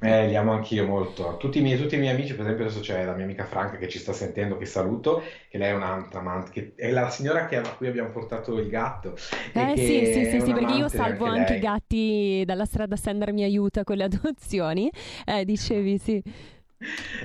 Eh, 0.00 0.26
li 0.26 0.36
amo 0.36 0.52
anch'io 0.52 0.86
molto. 0.86 1.36
Tutti 1.36 1.58
i, 1.58 1.62
miei, 1.62 1.78
tutti 1.78 1.94
i 1.94 1.98
miei 1.98 2.14
amici, 2.14 2.32
per 2.34 2.44
esempio, 2.44 2.64
adesso 2.64 2.80
c'è 2.80 3.04
la 3.04 3.14
mia 3.14 3.24
amica 3.24 3.44
Franca 3.44 3.76
che 3.76 3.88
ci 3.88 3.98
sta 3.98 4.12
sentendo, 4.12 4.56
che 4.56 4.66
saluto, 4.66 5.22
che 5.48 5.58
lei 5.58 5.70
è 5.70 5.74
un'altra 5.74 6.20
amante, 6.20 6.50
che 6.50 6.72
è 6.76 6.90
la 6.90 7.08
signora 7.10 7.46
che, 7.46 7.56
a 7.56 7.74
cui 7.76 7.86
abbiamo 7.86 8.10
portato 8.10 8.58
il 8.58 8.68
gatto. 8.68 9.16
Eh 9.52 9.74
sì, 9.76 10.06
sì, 10.06 10.24
sì, 10.30 10.40
sì, 10.40 10.52
perché 10.52 10.74
io 10.74 10.88
salvo 10.88 11.24
anche, 11.24 11.40
anche 11.40 11.54
i 11.54 11.58
gatti 11.60 12.42
dalla 12.44 12.64
strada 12.64 12.96
Sender 12.96 13.32
mi 13.32 13.44
aiuta 13.44 13.84
con 13.84 13.96
le 13.96 14.04
adozioni. 14.04 14.90
Eh, 15.24 15.44
dicevi, 15.44 15.98
sì. 15.98 16.22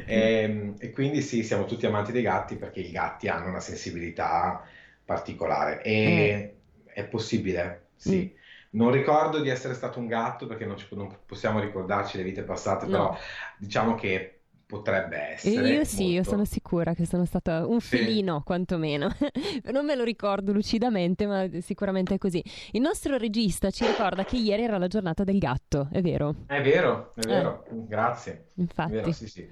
E, 0.05 0.19
ehm, 0.19 0.75
e, 0.79 0.91
quindi 0.91 1.21
sì, 1.21 1.43
siamo 1.43 1.65
tutti 1.65 1.85
amanti 1.85 2.11
dei 2.11 2.21
gatti 2.21 2.55
perché 2.55 2.79
i 2.79 2.91
gatti 2.91 3.27
hanno 3.27 3.49
una 3.49 3.59
sensibilità 3.59 4.63
particolare 5.03 5.81
e 5.83 5.93
eh. 5.93 6.53
è 6.93 7.03
possibile, 7.05 7.87
sì. 7.95 8.31
Mm. 8.33 8.39
Non 8.73 8.91
ricordo 8.91 9.39
di 9.41 9.49
essere 9.49 9.73
stato 9.73 9.99
un 9.99 10.07
gatto 10.07 10.47
perché 10.47 10.65
non, 10.65 10.77
ci, 10.77 10.87
non 10.91 11.19
possiamo 11.25 11.59
ricordarci 11.59 12.17
le 12.17 12.23
vite 12.23 12.43
passate, 12.43 12.85
no. 12.85 13.09
però 13.09 13.17
diciamo 13.57 13.95
che 13.95 14.43
potrebbe 14.65 15.17
essere. 15.17 15.67
Io 15.67 15.83
sì, 15.83 16.03
molto... 16.03 16.13
io 16.13 16.23
sono 16.23 16.45
sicura 16.45 16.93
che 16.93 17.05
sono 17.05 17.25
stata 17.25 17.65
un 17.67 17.79
Sì. 17.79 17.97
felino, 17.97 18.41
quantomeno. 18.43 19.09
non 19.71 19.85
me 19.85 19.95
lo 19.95 20.03
ricordo 20.05 20.53
lucidamente, 20.53 21.25
ma 21.27 21.47
sicuramente 21.59 22.15
è 22.15 22.17
così. 22.17 22.41
Il 22.71 22.81
nostro 22.81 23.17
regista 23.17 23.69
ci 23.71 23.85
ricorda 23.85 24.23
che 24.23 24.37
ieri 24.37 24.63
era 24.63 24.77
la 24.77 24.87
giornata 24.87 25.23
del 25.25 25.37
gatto, 25.39 25.89
è 25.91 26.01
vero? 26.01 26.35
È 26.45 26.61
vero, 26.61 27.13
è 27.15 27.25
vero, 27.25 27.63
grazie. 27.87 28.51
Eh. 28.55 28.61
Infatti. 28.61 28.91
È 28.91 28.95
vero, 28.95 29.11
sì, 29.11 29.27
sì. 29.27 29.49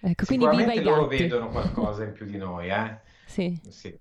Ecco, 0.00 0.24
quindi 0.26 0.48
viva 0.48 0.72
i 0.72 0.82
loro 0.82 1.06
gatti. 1.06 1.16
vedono 1.16 1.48
qualcosa 1.48 2.04
in 2.04 2.12
più 2.12 2.26
di 2.26 2.36
noi, 2.36 2.68
eh? 2.70 3.00
Sì. 3.24 3.58
Sì, 3.68 3.98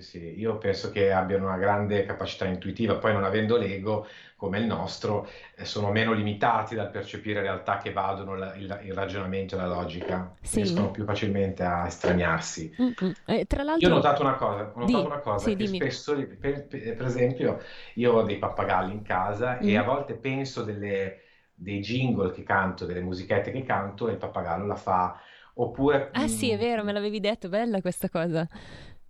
sì, 0.00 0.18
sì. 0.18 0.38
Io 0.38 0.58
penso 0.58 0.90
che 0.90 1.12
abbiano 1.12 1.46
una 1.46 1.56
grande 1.58 2.04
capacità 2.04 2.44
intuitiva, 2.46 2.96
poi 2.98 3.12
non 3.12 3.24
avendo 3.24 3.56
l'ego 3.56 4.06
come 4.36 4.58
il 4.58 4.66
nostro, 4.66 5.26
eh, 5.56 5.64
sono 5.64 5.90
meno 5.90 6.12
limitati 6.12 6.74
dal 6.74 6.90
percepire 6.90 7.40
realtà 7.40 7.78
che 7.78 7.92
vadono 7.92 8.34
la- 8.36 8.54
il, 8.54 8.80
il 8.84 8.92
ragionamento 8.94 9.54
e 9.54 9.58
la 9.58 9.66
logica, 9.66 10.36
Sì. 10.42 10.62
riescono 10.62 10.90
più 10.90 11.04
facilmente 11.04 11.62
a 11.64 11.86
estraniarsi. 11.86 12.74
Mm-mm. 12.80 13.14
Eh, 13.26 13.44
tra 13.46 13.62
Io 13.78 13.88
l'altro... 13.88 13.92
ho 13.92 13.94
notato 13.94 14.22
una 14.22 14.34
cosa, 14.36 14.72
ho 14.74 14.78
Di- 14.78 14.80
notato 14.80 15.06
una 15.06 15.18
cosa 15.20 15.52
sì, 15.52 15.54
che 15.54 15.66
dimmi. 15.66 15.84
spesso, 15.86 16.14
per, 16.14 16.66
per- 16.66 16.66
per 16.96 17.04
esempio, 17.06 17.60
io 17.94 18.12
ho 18.14 18.22
dei 18.22 18.38
pappagalli 18.38 18.92
in 18.92 19.02
casa 19.02 19.60
e 19.60 19.76
Mm. 19.76 19.76
a 19.76 19.82
volte 19.82 20.14
penso 20.16 20.62
delle- 20.64 21.20
dei 21.54 21.80
jingle 21.80 22.32
che 22.32 22.42
canto, 22.42 22.86
delle 22.86 23.00
musichette 23.00 23.50
che 23.52 23.62
canto 23.64 24.08
e 24.08 24.12
il 24.12 24.18
pappagallo 24.18 24.66
la 24.66 24.76
fa, 24.76 25.20
oppure, 25.54 26.10
Ah 26.12 26.28
sì, 26.28 26.50
è 26.50 26.56
mm, 26.56 26.58
vero, 26.58 26.82
me 26.82 26.92
l'avevi 26.92 27.20
detto, 27.20 27.48
bella 27.50 27.80
questa 27.82 28.08
cosa. 28.08 28.48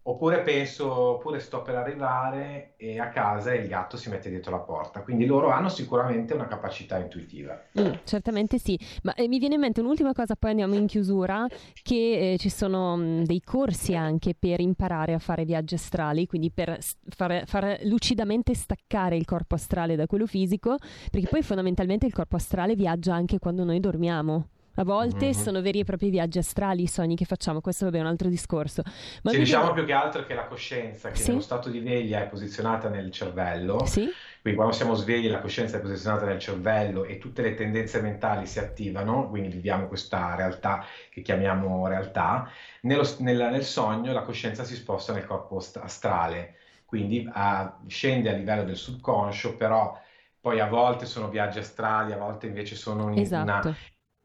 Oppure 0.09 0.41
penso, 0.43 0.93
oppure 0.93 1.41
sto 1.41 1.63
per 1.63 1.75
arrivare 1.75 2.75
e 2.77 2.99
a 2.99 3.09
casa 3.09 3.55
il 3.55 3.67
gatto 3.67 3.97
si 3.97 4.09
mette 4.09 4.31
dietro 4.31 4.53
la 4.53 4.63
porta, 4.63 5.03
quindi 5.03 5.27
loro 5.27 5.51
hanno 5.51 5.69
sicuramente 5.69 6.33
una 6.35 6.47
capacità 6.47 6.99
intuitiva. 6.99 7.61
Mm, 7.81 7.93
certamente 8.05 8.59
sì, 8.59 8.79
ma 9.03 9.15
eh, 9.15 9.27
mi 9.27 9.39
viene 9.39 9.55
in 9.55 9.61
mente 9.61 9.81
un'ultima 9.81 10.13
cosa, 10.13 10.37
poi 10.37 10.51
andiamo 10.51 10.75
in 10.75 10.87
chiusura, 10.87 11.47
che 11.83 12.33
eh, 12.33 12.39
ci 12.39 12.51
sono 12.51 12.97
mm, 12.97 13.23
dei 13.25 13.41
corsi 13.41 13.97
anche 13.97 14.35
per 14.39 14.61
imparare 14.61 15.13
a 15.13 15.19
fare 15.19 15.45
viaggi 15.45 15.75
astrali, 15.75 16.27
quindi 16.27 16.51
per 16.53 16.79
fare, 17.09 17.45
far 17.47 17.79
lucidamente 17.83 18.55
staccare 18.55 19.17
il 19.17 19.25
corpo 19.25 19.57
astrale 19.57 19.97
da 19.97 20.07
quello 20.07 20.27
fisico, 20.27 20.77
perché 21.11 21.27
poi 21.29 21.43
fondamentalmente 21.43 22.07
il 22.07 22.13
corpo 22.13 22.37
astrale 22.37 22.77
viaggia 22.77 23.15
anche 23.15 23.41
quando 23.41 23.65
noi 23.65 23.81
dormiamo. 23.81 24.51
A 24.79 24.85
volte 24.85 25.27
Mhm. 25.27 25.33
sono 25.33 25.61
veri 25.63 25.81
e 25.81 25.85
propri 25.85 26.11
viaggi 26.11 26.39
astrali 26.39 26.83
i 26.83 26.87
sogni 26.87 27.17
che 27.17 27.25
facciamo, 27.25 27.61
questo 27.61 27.87
vabbè 27.87 27.99
è 27.99 28.01
un 28.01 28.07
altro 28.07 28.29
discorso. 28.29 28.83
Ma 29.23 29.31
Sì, 29.31 29.39
diciamo 29.39 29.73
più 29.73 29.85
che 29.85 29.93
altro 29.93 30.25
che 30.27 30.35
la 30.35 30.47
coscienza, 30.47 31.11
che 31.11 31.17
Sì. 31.17 31.29
nello 31.31 31.41
stato 31.41 31.71
di 31.71 31.81
veglia 31.81 32.21
è 32.23 32.29
posizionata 32.29 32.89
nel 32.89 33.11
cervello, 33.11 33.85
Sì? 33.87 34.15
quindi 34.41 34.59
quando 34.61 34.77
siamo 34.77 34.95
svegli 34.95 35.29
la 35.31 35.41
coscienza 35.41 35.79
è 35.79 35.81
posizionata 35.81 36.27
nel 36.27 36.39
cervello 36.39 37.05
e 37.05 37.19
tutte 37.19 37.43
le 37.43 37.55
tendenze 37.55 38.01
mentali 38.03 38.47
si 38.47 38.59
attivano, 38.59 39.29
quindi 39.29 39.49
viviamo 39.49 39.87
questa 39.89 40.35
realtà 40.35 40.85
che 41.11 41.23
chiamiamo 41.23 41.87
realtà. 41.89 42.49
Nello- 42.83 43.07
nel, 43.21 43.37
nel 43.51 43.65
sogno 43.65 44.13
la 44.13 44.23
coscienza 44.23 44.63
si 44.65 44.75
sposta 44.77 45.13
nel 45.13 45.25
corpo 45.25 45.57
ast- 45.57 45.79
astrale, 45.79 46.57
quindi 46.85 47.29
ah, 47.33 47.79
scende 47.87 48.29
a 48.31 48.33
livello 48.37 48.63
del 48.65 48.77
subconscio, 48.77 49.57
però 49.57 49.99
poi 50.41 50.61
a 50.61 50.69
volte 50.69 51.07
sono 51.07 51.29
viaggi 51.29 51.59
astrali, 51.59 52.13
a 52.13 52.17
volte 52.19 52.47
invece 52.47 52.77
sono 52.77 53.07
un- 53.07 53.19
Esatto. 53.19 53.69
una, 53.69 53.77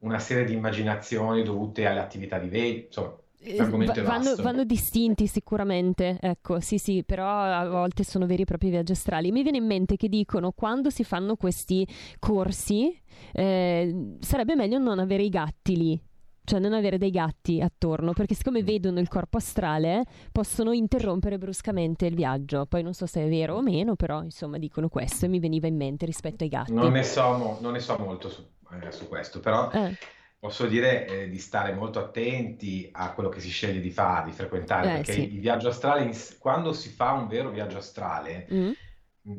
una 0.02 0.20
serie 0.20 0.46
di 0.46 0.54
immaginazioni 0.54 1.44
dovute 1.44 1.86
alle 1.86 2.00
attività 2.00 2.38
di 2.38 2.50
veglia, 2.50 2.86
insomma, 2.86 3.16
Eh, 3.44 3.56
va- 3.58 4.02
vanno, 4.04 4.36
vanno 4.36 4.64
distinti 4.64 5.26
sicuramente, 5.26 6.18
ecco, 6.22 6.60
sì 6.60 6.78
sì, 6.78 7.04
però 7.04 7.28
a 7.28 7.68
volte 7.68 8.04
sono 8.04 8.28
veri 8.28 8.44
e 8.44 8.46
propri 8.46 8.70
viaggi 8.70 8.92
astrali. 8.92 9.32
Mi 9.32 9.42
viene 9.42 9.58
in 9.58 9.66
mente 9.66 9.96
che 9.96 10.10
dicono 10.10 10.52
quando 10.52 10.92
si 10.92 11.04
fanno 11.04 11.36
questi 11.36 11.88
corsi 12.20 12.96
eh, 13.34 14.16
sarebbe 14.20 14.56
meglio 14.56 14.78
non 14.78 15.00
avere 15.00 15.24
i 15.24 15.30
gatti 15.30 15.76
lì. 15.76 16.02
Cioè 16.44 16.60
non 16.60 16.74
avere 16.74 16.98
dei 16.98 17.12
gatti 17.12 17.62
attorno, 17.62 18.14
perché 18.14 18.34
siccome 18.34 18.64
vedono 18.64 19.00
il 19.00 19.08
corpo 19.08 19.38
astrale 19.38 20.04
possono 20.32 20.72
interrompere 20.72 21.38
bruscamente 21.38 22.08
il 22.08 22.16
viaggio. 22.16 22.66
Poi 22.66 22.82
non 22.82 22.94
so 22.94 23.06
se 23.06 23.24
è 23.24 23.30
vero 23.30 23.56
o 23.58 23.62
meno, 23.62 23.96
però 23.96 24.24
insomma 24.24 24.58
dicono 24.58 24.90
questo 24.90 25.26
e 25.26 25.28
mi 25.30 25.40
veniva 25.40 25.68
in 25.68 25.76
mente 25.78 26.06
rispetto 26.08 26.44
ai 26.44 26.50
gatti. 26.50 26.74
Non 26.74 26.92
ne 26.94 27.04
so, 27.04 27.58
non 27.62 27.74
ne 27.74 27.80
so 27.80 27.96
molto 28.00 28.30
su, 28.30 28.44
eh, 28.82 28.92
su 28.92 29.08
questo, 29.08 29.40
però 29.40 29.70
Eh. 29.72 29.96
posso 30.40 30.66
dire 30.68 31.06
eh, 31.08 31.30
di 31.30 31.38
stare 31.40 31.74
molto 31.74 32.00
attenti 32.00 32.90
a 32.92 33.14
quello 33.14 33.30
che 33.30 33.40
si 33.40 33.50
sceglie 33.50 33.80
di 33.80 33.92
fare, 33.92 34.26
di 34.26 34.32
frequentare, 34.32 34.88
Eh, 34.88 34.92
perché 34.96 35.14
sì. 35.14 35.34
il 35.34 35.40
viaggio 35.40 35.70
astrale, 35.70 36.04
in 36.04 36.18
quando 36.40 36.74
si 36.74 36.90
fa 36.90 37.12
un 37.14 37.28
vero 37.28 37.50
viaggio 37.52 37.78
astrale, 37.78 38.48
Mm? 38.52 38.72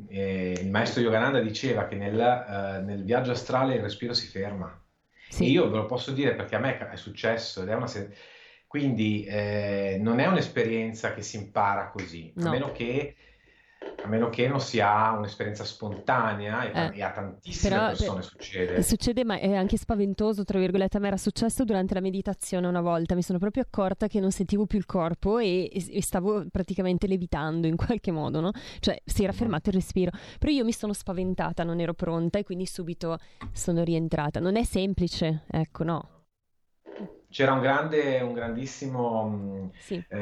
eh, 0.09 0.53
il 0.61 0.71
maestro 0.71 1.01
Yogananda 1.03 1.41
diceva 1.41 1.87
che 1.87 1.97
nel, 1.97 2.19
eh, 2.21 2.81
nel 2.83 3.05
viaggio 3.05 3.33
astrale 3.33 3.75
il 3.75 3.83
respiro 3.83 4.15
si 4.15 4.27
ferma. 4.29 4.81
Sì. 5.29 5.51
Io 5.51 5.69
ve 5.71 5.77
lo 5.79 5.87
posso 5.87 6.13
dire 6.13 6.35
perché 6.35 6.55
a 6.57 6.59
me 6.59 6.79
è 6.79 6.97
successo 6.97 7.63
ed 7.63 7.69
è 7.69 7.75
una 7.75 7.87
se- 7.87 8.15
quindi 8.67 9.25
eh, 9.25 9.99
non 10.01 10.19
è 10.19 10.27
un'esperienza 10.27 11.13
che 11.15 11.23
si 11.23 11.37
impara 11.37 11.91
così, 11.91 12.33
a 12.37 12.43
No. 12.45 12.51
meno 12.51 12.73
che, 12.73 13.17
a 14.05 14.09
meno 14.09 14.31
che 14.31 14.49
non 14.49 14.61
si 14.61 14.81
ha 14.81 15.13
un'esperienza 15.13 15.65
spontanea 15.65 16.65
e, 16.65 16.95
Eh. 16.95 16.99
e 16.99 17.03
a 17.03 17.11
tantissime 17.13 17.71
Però, 17.75 17.87
persone 17.89 18.15
per- 18.17 18.25
succede. 18.25 18.83
Succede, 18.83 19.25
ma 19.25 19.39
è 19.39 19.55
anche 19.55 19.77
spaventoso, 19.77 20.45
tra 20.45 20.59
virgolette. 20.59 20.97
A 20.97 21.01
me 21.01 21.07
era 21.09 21.17
successo 21.17 21.65
durante 21.65 21.95
la 21.95 22.01
meditazione 22.01 22.67
una 22.67 22.81
volta. 22.81 23.15
Mi 23.15 23.23
sono 23.23 23.39
proprio 23.39 23.63
accorta 23.63 24.09
che 24.09 24.19
non 24.21 24.33
sentivo 24.33 24.67
più 24.67 24.79
il 24.79 24.87
corpo 24.87 25.39
e, 25.39 25.71
e 25.73 26.03
stavo 26.03 26.45
praticamente 26.51 27.07
levitando 27.07 27.67
in 27.67 27.77
qualche 27.77 28.11
modo, 28.11 28.41
no? 28.41 28.51
Cioè, 28.81 29.01
si 29.05 29.23
era 29.23 29.33
fermato 29.33 29.69
il 29.69 29.77
respiro. 29.77 30.11
Però 30.39 30.51
io 30.51 30.65
mi 30.65 30.73
sono 30.73 30.93
spaventata, 30.93 31.63
non 31.63 31.79
ero 31.81 31.95
pronta 31.95 32.39
e 32.39 32.45
quindi 32.45 32.67
subito 32.67 33.19
sono 33.53 33.85
rientrata. 33.85 34.41
Non 34.41 34.57
è 34.57 34.65
semplice, 34.65 35.45
ecco, 35.49 35.85
no. 35.85 36.09
C'era 37.33 37.53
un 37.53 37.61
grande, 37.61 38.21
un 38.21 38.33
grandissimo, 38.35 39.29
mh, 39.29 39.71
Sì. 39.79 40.05
eh, 40.09 40.19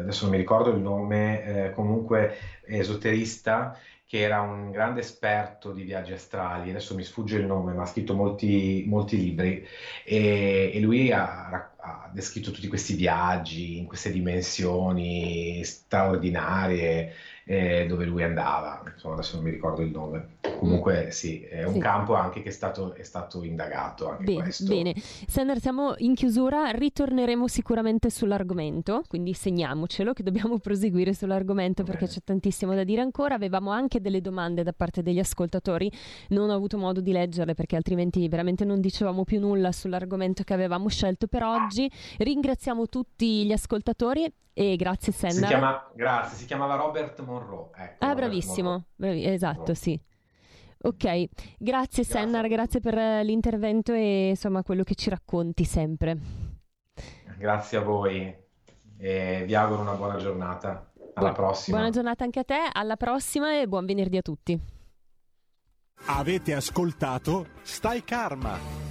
adesso 0.00 0.22
non 0.24 0.32
mi 0.32 0.38
ricordo 0.38 0.70
il 0.70 0.80
nome, 0.80 1.66
eh, 1.68 1.70
comunque 1.72 2.36
esoterista, 2.66 3.78
che 4.04 4.18
era 4.20 4.40
un 4.40 4.70
grande 4.72 5.00
esperto 5.00 5.72
di 5.72 5.82
viaggi 5.84 6.12
astrali, 6.12 6.70
adesso 6.70 6.94
mi 6.96 7.04
sfugge 7.04 7.38
il 7.38 7.46
nome, 7.46 7.72
ma 7.74 7.82
ha 7.82 7.86
scritto 7.86 8.14
molti, 8.14 8.84
molti 8.88 9.16
libri 9.18 9.64
e, 10.04 10.72
e 10.74 10.80
lui 10.80 11.12
ha, 11.12 11.48
ha 11.76 12.10
descritto 12.12 12.50
tutti 12.50 12.66
questi 12.68 12.94
viaggi 12.94 13.78
in 13.78 13.86
queste 13.86 14.10
dimensioni 14.10 15.62
straordinarie 15.64 17.12
eh, 17.44 17.86
dove 17.86 18.04
lui 18.04 18.24
andava, 18.24 18.82
insomma 18.92 19.14
adesso 19.14 19.36
non 19.36 19.44
mi 19.44 19.50
ricordo 19.52 19.82
il 19.82 19.90
nome. 19.90 20.38
Comunque 20.60 21.10
sì, 21.10 21.40
è 21.42 21.64
un 21.64 21.72
Sì. 21.74 21.78
campo 21.80 22.14
anche 22.14 22.42
che 22.42 22.50
è 22.50 22.52
stato, 22.52 22.94
è 22.94 23.02
stato 23.02 23.42
indagato, 23.42 24.08
anche 24.10 24.24
Bene, 24.24 24.42
questo. 24.42 24.66
bene. 24.66 24.94
Sander, 24.94 25.58
siamo 25.60 25.94
in 25.98 26.14
chiusura, 26.14 26.70
ritorneremo 26.70 27.48
sicuramente 27.48 28.10
sull'argomento, 28.10 29.02
quindi 29.08 29.32
segniamocelo 29.32 30.12
che 30.12 30.22
dobbiamo 30.22 30.58
proseguire 30.58 31.14
sull'argomento 31.14 31.82
perché 31.82 32.06
c'è 32.06 32.20
tantissimo 32.22 32.74
da 32.74 32.84
dire 32.84 33.00
ancora. 33.00 33.34
Avevamo 33.34 33.70
anche 33.70 34.00
delle 34.00 34.20
domande 34.20 34.62
da 34.62 34.72
parte 34.72 35.02
degli 35.02 35.18
ascoltatori, 35.18 35.90
non 36.28 36.50
ho 36.50 36.54
avuto 36.54 36.76
modo 36.78 37.00
di 37.00 37.12
leggerle 37.12 37.54
perché 37.54 37.76
altrimenti 37.76 38.28
veramente 38.28 38.64
non 38.64 38.80
dicevamo 38.80 39.24
più 39.24 39.40
nulla 39.40 39.72
sull'argomento 39.72 40.42
che 40.42 40.52
avevamo 40.54 40.88
scelto 40.88 41.26
per 41.26 41.42
oggi. 41.42 41.90
Ringraziamo 42.18 42.86
tutti 42.86 43.46
gli 43.46 43.52
ascoltatori 43.52 44.30
e 44.52 44.76
grazie 44.76 45.12
Si 45.12 45.18
Sander. 45.20 45.48
chiama, 45.48 45.90
grazie, 45.94 46.36
si 46.36 46.44
chiamava 46.44 46.74
Robert 46.76 47.18
Monroe. 47.24 47.68
Ecco, 47.74 48.04
Ah, 48.04 48.08
Robert 48.08 48.16
bravissimo, 48.16 48.68
Monroe. 48.68 48.84
bravi- 48.96 49.24
esatto, 49.26 49.74
sì. 49.74 49.98
Ok, 50.82 51.24
grazie 51.58 52.04
Sennar, 52.04 52.48
grazie 52.48 52.80
per 52.80 52.96
eh, 52.96 53.22
l'intervento 53.22 53.92
e 53.92 54.30
insomma 54.30 54.62
quello 54.62 54.82
che 54.82 54.94
ci 54.94 55.10
racconti 55.10 55.64
sempre. 55.64 56.16
Grazie 57.36 57.78
a 57.78 57.82
voi 57.82 58.34
e 58.98 59.42
vi 59.46 59.54
auguro 59.54 59.82
una 59.82 59.94
buona 59.94 60.16
giornata. 60.16 60.90
Alla 61.14 61.32
prossima. 61.32 61.76
Buona 61.76 61.92
giornata 61.92 62.24
anche 62.24 62.38
a 62.38 62.44
te, 62.44 62.68
alla 62.72 62.96
prossima 62.96 63.60
e 63.60 63.66
buon 63.66 63.84
venerdì 63.84 64.16
a 64.16 64.22
tutti. 64.22 64.58
Avete 66.06 66.54
ascoltato 66.54 67.48
Stai 67.62 68.02
Karma. 68.02 68.89